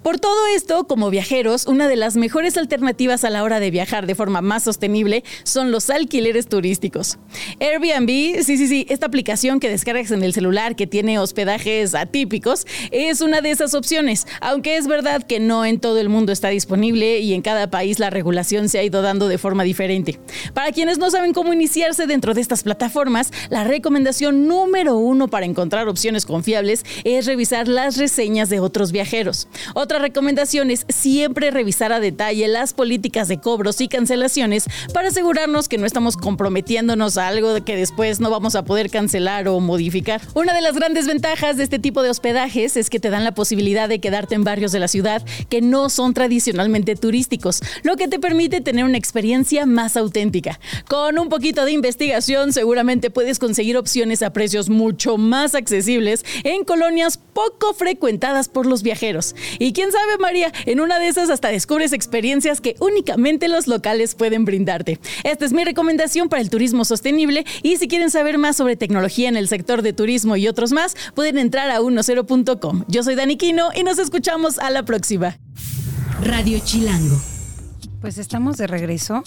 Por 0.04 0.20
todo 0.20 0.46
esto, 0.54 0.86
como 0.86 1.08
viajeros, 1.08 1.66
una 1.66 1.88
de 1.88 1.96
las 1.96 2.14
mejores 2.14 2.58
alternativas 2.58 3.24
a 3.24 3.30
la 3.30 3.42
hora 3.42 3.58
de 3.58 3.70
viajar 3.70 4.04
de 4.04 4.14
forma 4.14 4.42
más 4.42 4.64
sostenible 4.64 5.24
son 5.44 5.72
los 5.72 5.88
alquileres 5.88 6.46
turísticos. 6.46 7.16
Airbnb, 7.58 8.42
sí, 8.42 8.58
sí, 8.58 8.68
sí, 8.68 8.84
esta 8.90 9.06
aplicación 9.06 9.60
que 9.60 9.70
descargas 9.70 10.10
en 10.10 10.22
el 10.22 10.34
celular 10.34 10.76
que 10.76 10.86
tiene 10.86 11.18
hospedajes 11.18 11.94
atípicos, 11.94 12.66
es 12.90 13.22
una 13.22 13.40
de 13.40 13.50
esas 13.50 13.72
opciones, 13.72 14.26
aunque 14.42 14.76
es 14.76 14.86
verdad 14.86 15.22
que 15.22 15.40
no 15.40 15.64
en 15.64 15.80
todo 15.80 15.98
el 15.98 16.10
mundo 16.10 16.32
está 16.32 16.50
disponible 16.50 17.20
y 17.20 17.32
en 17.32 17.40
cada 17.40 17.70
país 17.70 17.98
la 17.98 18.10
regulación 18.10 18.68
se 18.68 18.80
ha 18.80 18.84
ido 18.84 19.00
dando 19.00 19.26
de 19.26 19.38
forma 19.38 19.62
diferente. 19.62 20.20
Para 20.52 20.72
quienes 20.72 20.98
no 20.98 21.10
saben 21.10 21.32
cómo 21.32 21.54
iniciarse 21.54 22.06
dentro 22.06 22.34
de 22.34 22.42
estas 22.42 22.62
plataformas, 22.62 23.32
la 23.48 23.64
recomendación 23.64 24.48
número 24.48 24.98
uno 24.98 25.28
para 25.28 25.46
encontrar 25.46 25.88
opciones 25.88 26.26
confiables 26.26 26.84
es 27.04 27.24
revisar 27.24 27.68
las 27.68 27.96
reseñas 27.96 28.50
de 28.50 28.60
otros 28.60 28.92
viajeros. 28.92 29.48
Otra 29.72 29.93
recomendación 29.98 30.70
es 30.70 30.86
siempre 30.88 31.50
revisar 31.50 31.92
a 31.92 32.00
detalle 32.00 32.48
las 32.48 32.72
políticas 32.72 33.28
de 33.28 33.40
cobros 33.40 33.80
y 33.80 33.88
cancelaciones 33.88 34.64
para 34.92 35.08
asegurarnos 35.08 35.68
que 35.68 35.78
no 35.78 35.86
estamos 35.86 36.16
comprometiéndonos 36.16 37.16
a 37.18 37.28
algo 37.28 37.64
que 37.64 37.76
después 37.76 38.20
no 38.20 38.30
vamos 38.30 38.54
a 38.54 38.64
poder 38.64 38.90
cancelar 38.90 39.48
o 39.48 39.60
modificar. 39.60 40.20
Una 40.34 40.54
de 40.54 40.60
las 40.60 40.74
grandes 40.74 41.06
ventajas 41.06 41.56
de 41.56 41.64
este 41.64 41.78
tipo 41.78 42.02
de 42.02 42.10
hospedajes 42.10 42.76
es 42.76 42.90
que 42.90 43.00
te 43.00 43.10
dan 43.10 43.24
la 43.24 43.34
posibilidad 43.34 43.88
de 43.88 44.00
quedarte 44.00 44.34
en 44.34 44.44
barrios 44.44 44.72
de 44.72 44.80
la 44.80 44.88
ciudad 44.88 45.24
que 45.48 45.60
no 45.60 45.88
son 45.88 46.14
tradicionalmente 46.14 46.96
turísticos, 46.96 47.60
lo 47.82 47.96
que 47.96 48.08
te 48.08 48.18
permite 48.18 48.60
tener 48.60 48.84
una 48.84 48.98
experiencia 48.98 49.66
más 49.66 49.96
auténtica. 49.96 50.58
Con 50.88 51.18
un 51.18 51.28
poquito 51.28 51.64
de 51.64 51.72
investigación 51.72 52.52
seguramente 52.52 53.10
puedes 53.10 53.38
conseguir 53.38 53.76
opciones 53.76 54.22
a 54.22 54.32
precios 54.32 54.68
mucho 54.68 55.16
más 55.16 55.54
accesibles 55.54 56.24
en 56.44 56.64
colonias 56.64 57.18
poco 57.18 57.74
frecuentadas 57.74 58.48
por 58.48 58.66
los 58.66 58.82
viajeros. 58.82 59.34
Y 59.58 59.72
quién 59.84 59.92
sabe, 59.92 60.16
María, 60.18 60.50
en 60.64 60.80
una 60.80 60.98
de 60.98 61.08
esas 61.08 61.28
hasta 61.28 61.48
descubres 61.48 61.92
experiencias 61.92 62.62
que 62.62 62.74
únicamente 62.80 63.48
los 63.48 63.66
locales 63.66 64.14
pueden 64.14 64.46
brindarte. 64.46 64.98
Esta 65.24 65.44
es 65.44 65.52
mi 65.52 65.62
recomendación 65.62 66.30
para 66.30 66.40
el 66.40 66.48
turismo 66.48 66.86
sostenible 66.86 67.44
y 67.62 67.76
si 67.76 67.86
quieren 67.86 68.10
saber 68.10 68.38
más 68.38 68.56
sobre 68.56 68.76
tecnología 68.76 69.28
en 69.28 69.36
el 69.36 69.46
sector 69.46 69.82
de 69.82 69.92
turismo 69.92 70.36
y 70.36 70.48
otros 70.48 70.72
más, 70.72 70.96
pueden 71.14 71.36
entrar 71.36 71.70
a 71.70 71.80
10.com. 71.80 72.84
Yo 72.88 73.02
soy 73.02 73.14
Dani 73.14 73.36
Quino 73.36 73.68
y 73.74 73.82
nos 73.82 73.98
escuchamos 73.98 74.58
a 74.58 74.70
la 74.70 74.86
próxima. 74.86 75.36
Radio 76.22 76.58
Chilango. 76.64 77.20
Pues 78.00 78.16
estamos 78.16 78.56
de 78.56 78.66
regreso 78.66 79.22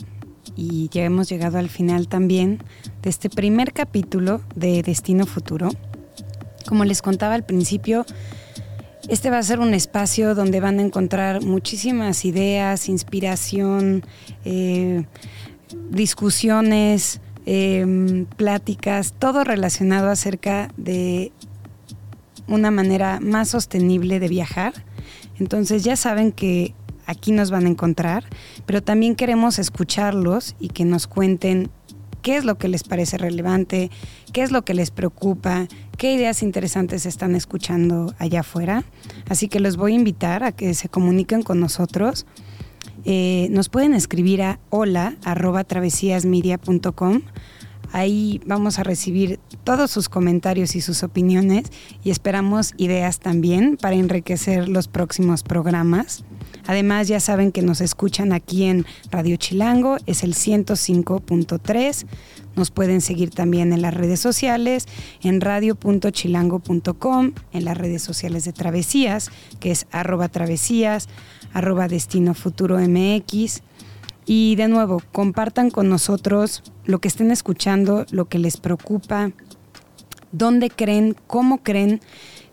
y 0.56 0.90
ya 0.90 1.04
hemos 1.04 1.30
llegado 1.30 1.60
al 1.60 1.70
final 1.70 2.08
también 2.08 2.64
de 3.04 3.12
este 3.12 3.30
primer 3.30 3.74
capítulo 3.74 4.42
de 4.56 4.82
Destino 4.82 5.28
Futuro. 5.28 5.70
Como 6.68 6.84
les 6.84 7.04
contaba 7.04 7.36
al 7.36 7.46
principio, 7.46 8.08
Este 9.08 9.30
va 9.30 9.38
a 9.38 9.44
ser 9.44 9.62
un 9.62 9.74
espacio 9.74 10.36
donde 10.36 10.60
van 10.60 10.80
a 10.80 10.82
encontrar 10.82 11.42
muchísimas 11.42 12.26
ideas, 12.26 12.90
inspiración, 12.90 14.04
eh, 14.44 15.06
discusiones, 15.90 17.22
em, 17.46 18.26
pláticas, 18.26 19.14
todo 19.18 19.46
relacionado 19.46 20.10
acerca 20.10 20.70
de 20.76 21.32
una 22.50 22.70
manera 22.70 23.20
más 23.22 23.48
sostenible 23.48 24.20
de 24.20 24.28
viajar. 24.28 24.74
Entonces 25.40 25.86
ya 25.86 25.96
saben 25.96 26.34
que 26.34 26.74
aquí 27.06 27.32
nos 27.32 27.50
van 27.50 27.66
a 27.66 27.70
encontrar, 27.70 28.26
pero 28.66 28.84
también 28.84 29.16
queremos 29.16 29.58
escucharlos 29.58 30.58
y 30.60 30.68
que 30.68 30.84
nos 30.84 31.08
cuenten 31.08 31.70
qué 32.22 32.36
es 32.36 32.44
lo 32.44 32.58
que 32.58 32.68
les 32.68 32.84
parece 32.84 33.18
relevante, 33.18 33.90
qué 34.34 34.44
es 34.44 34.52
lo 34.52 34.66
que 34.66 34.74
les 34.74 34.92
preocupa, 34.92 35.70
qué 35.98 36.14
ideas 36.14 36.44
interesantes 36.44 37.06
están 37.06 37.36
escuchando 37.36 38.14
allá 38.20 38.42
afuera. 38.42 38.84
Así 39.30 39.48
que 39.48 39.60
los 39.60 39.78
voy 39.78 39.94
a 39.94 39.96
invitar 39.96 40.44
a 40.44 40.52
que 40.52 40.74
se 40.74 40.90
comuniquen 40.90 41.42
con 41.42 41.60
nosotros. 41.60 42.26
Eh, 43.04 43.48
nos 43.52 43.70
pueden 43.70 43.94
escribir 43.94 44.42
a 44.42 44.60
hola 44.70 45.16
Ahí 47.94 48.42
vamos 48.46 48.80
a 48.80 48.84
recibir 48.84 49.40
todos 49.64 49.92
sus 49.92 50.10
comentarios 50.10 50.76
y 50.76 50.82
sus 50.82 51.04
opiniones 51.04 51.72
y 52.04 52.12
esperamos 52.12 52.74
ideas 52.78 53.20
también 53.20 53.78
para 53.78 53.96
enriquecer 53.96 54.68
los 54.68 54.88
próximos 54.88 55.44
programas. 55.44 56.26
Además, 56.68 57.08
ya 57.08 57.20
saben 57.22 57.52
que 57.52 57.62
nos 57.62 57.82
escuchan 57.82 58.34
aquí 58.34 58.66
en 58.66 58.86
Radio 59.10 59.38
Chilango, 59.38 59.98
es 60.06 60.24
el 60.24 60.36
105.3. 60.36 62.06
Nos 62.58 62.72
pueden 62.72 63.00
seguir 63.00 63.30
también 63.30 63.72
en 63.72 63.82
las 63.82 63.94
redes 63.94 64.20
sociales, 64.20 64.86
en 65.24 65.40
radio.chilango.com, 65.40 67.32
en 67.54 67.66
las 67.66 67.78
redes 67.78 68.02
sociales 68.02 68.44
de 68.44 68.52
Travesías, 68.52 69.32
que 69.60 69.72
es 69.72 69.88
arroba 69.92 70.28
travesías, 70.28 71.08
arroba 71.54 71.88
destino 71.88 72.34
futuro 72.34 72.78
MX. 72.78 73.62
Y 74.26 74.56
de 74.58 74.68
nuevo, 74.68 75.02
compartan 75.14 75.72
con 75.72 75.88
nosotros 75.88 76.64
lo 76.84 77.00
que 77.00 77.08
estén 77.08 77.32
escuchando, 77.32 78.06
lo 78.12 78.26
que 78.26 78.40
les 78.40 78.58
preocupa, 78.58 79.32
dónde 80.34 80.70
creen, 80.70 81.16
cómo 81.28 81.64
creen 81.64 82.02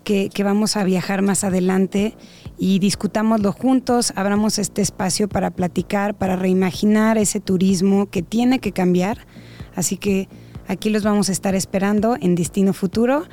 que, 0.04 0.30
vamos 0.44 0.76
a 0.76 0.84
viajar 0.84 1.22
más 1.22 1.42
adelante 1.42 2.14
y 2.58 2.78
discutámoslo 2.78 3.52
juntos, 3.52 4.12
abramos 4.14 4.58
este 4.58 4.82
espacio 4.82 5.28
para 5.28 5.50
platicar, 5.50 6.14
para 6.14 6.36
reimaginar 6.36 7.18
ese 7.18 7.40
turismo 7.40 8.08
que 8.10 8.22
tiene 8.22 8.60
que 8.60 8.72
cambiar. 8.72 9.26
Así 9.74 9.96
que 9.96 10.28
aquí 10.68 10.90
los 10.90 11.02
vamos 11.02 11.28
a 11.30 11.32
estar 11.32 11.54
esperando 11.54 12.16
en 12.20 12.36
Destino 12.36 12.72
Futuro. 12.72 13.24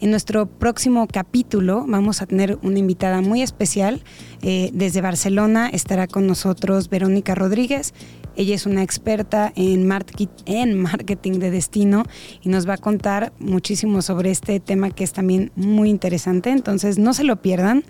En 0.00 0.10
nuestro 0.10 0.46
próximo 0.46 1.06
capítulo 1.06 1.84
vamos 1.86 2.22
a 2.22 2.26
tener 2.26 2.58
una 2.62 2.78
invitada 2.78 3.20
muy 3.20 3.42
especial. 3.42 4.02
Eh, 4.40 4.70
desde 4.72 5.02
Barcelona 5.02 5.68
estará 5.68 6.06
con 6.06 6.26
nosotros 6.26 6.88
Verónica 6.88 7.34
Rodríguez. 7.34 7.92
Ella 8.36 8.54
es 8.54 8.66
una 8.66 8.82
experta 8.82 9.52
en, 9.56 9.86
marketing 9.86 11.38
de 11.38 11.50
destino 11.50 12.04
y 12.42 12.48
nos 12.48 12.68
va 12.68 12.74
a 12.74 12.78
contar 12.78 13.32
muchísimo 13.38 14.02
sobre 14.02 14.30
este 14.30 14.60
tema 14.60 14.90
que 14.90 15.04
es 15.04 15.12
también 15.12 15.52
muy 15.56 15.90
interesante. 15.90 16.50
Entonces 16.50 16.98
no 16.98 17.14
se 17.14 17.24
lo 17.24 17.42
pierdan. 17.42 17.84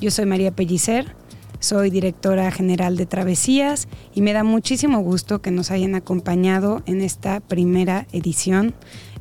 Yo 0.00 0.10
soy 0.10 0.26
María 0.26 0.50
Pellicer. 0.52 1.14
Soy 1.58 1.90
directora 1.90 2.50
general 2.50 2.96
de 2.96 3.04
Travesías 3.04 3.86
y 4.14 4.22
me 4.22 4.32
da 4.32 4.44
muchísimo 4.44 5.00
gusto 5.00 5.42
que 5.42 5.50
nos 5.50 5.70
hayan 5.70 5.94
acompañado 5.94 6.82
en 6.86 7.02
esta 7.02 7.40
primera 7.40 8.06
edición 8.12 8.74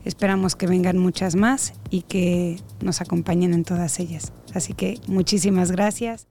Esperamos 0.05 0.55
que 0.55 0.65
vengan 0.65 0.97
muchas 0.97 1.35
más 1.35 1.73
y 1.89 2.03
que 2.03 2.57
nos 2.81 3.01
acompañen 3.01 3.53
en 3.53 3.63
todas 3.63 3.99
ellas. 3.99 4.31
Así 4.53 4.73
que 4.73 4.99
muchísimas 5.07 5.71
gracias. 5.71 6.27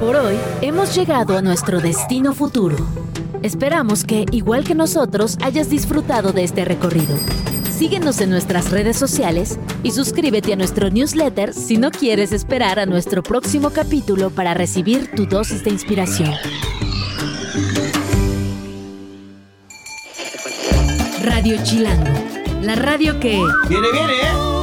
Por 0.00 0.16
hoy 0.16 0.36
hemos 0.62 0.94
llegado 0.94 1.36
a 1.36 1.42
nuestro 1.42 1.78
destino 1.78 2.32
futuro. 2.32 2.78
Esperamos 3.42 4.02
que, 4.02 4.24
igual 4.32 4.64
que 4.64 4.74
nosotros, 4.74 5.36
hayas 5.42 5.68
disfrutado 5.68 6.32
de 6.32 6.42
este 6.42 6.64
recorrido. 6.64 7.18
Síguenos 7.70 8.18
en 8.22 8.30
nuestras 8.30 8.70
redes 8.70 8.96
sociales 8.96 9.58
y 9.82 9.90
suscríbete 9.90 10.54
a 10.54 10.56
nuestro 10.56 10.88
newsletter 10.88 11.52
si 11.52 11.76
no 11.76 11.90
quieres 11.90 12.32
esperar 12.32 12.78
a 12.78 12.86
nuestro 12.86 13.22
próximo 13.22 13.70
capítulo 13.70 14.30
para 14.30 14.54
recibir 14.54 15.10
tu 15.14 15.26
dosis 15.26 15.62
de 15.64 15.70
inspiración. 15.70 16.30
Radio 21.22 21.62
Chilango, 21.62 22.10
la 22.62 22.74
radio 22.74 23.20
que... 23.20 23.38
Viene, 23.68 23.88
viene, 23.92 24.12
¿eh? 24.14 24.59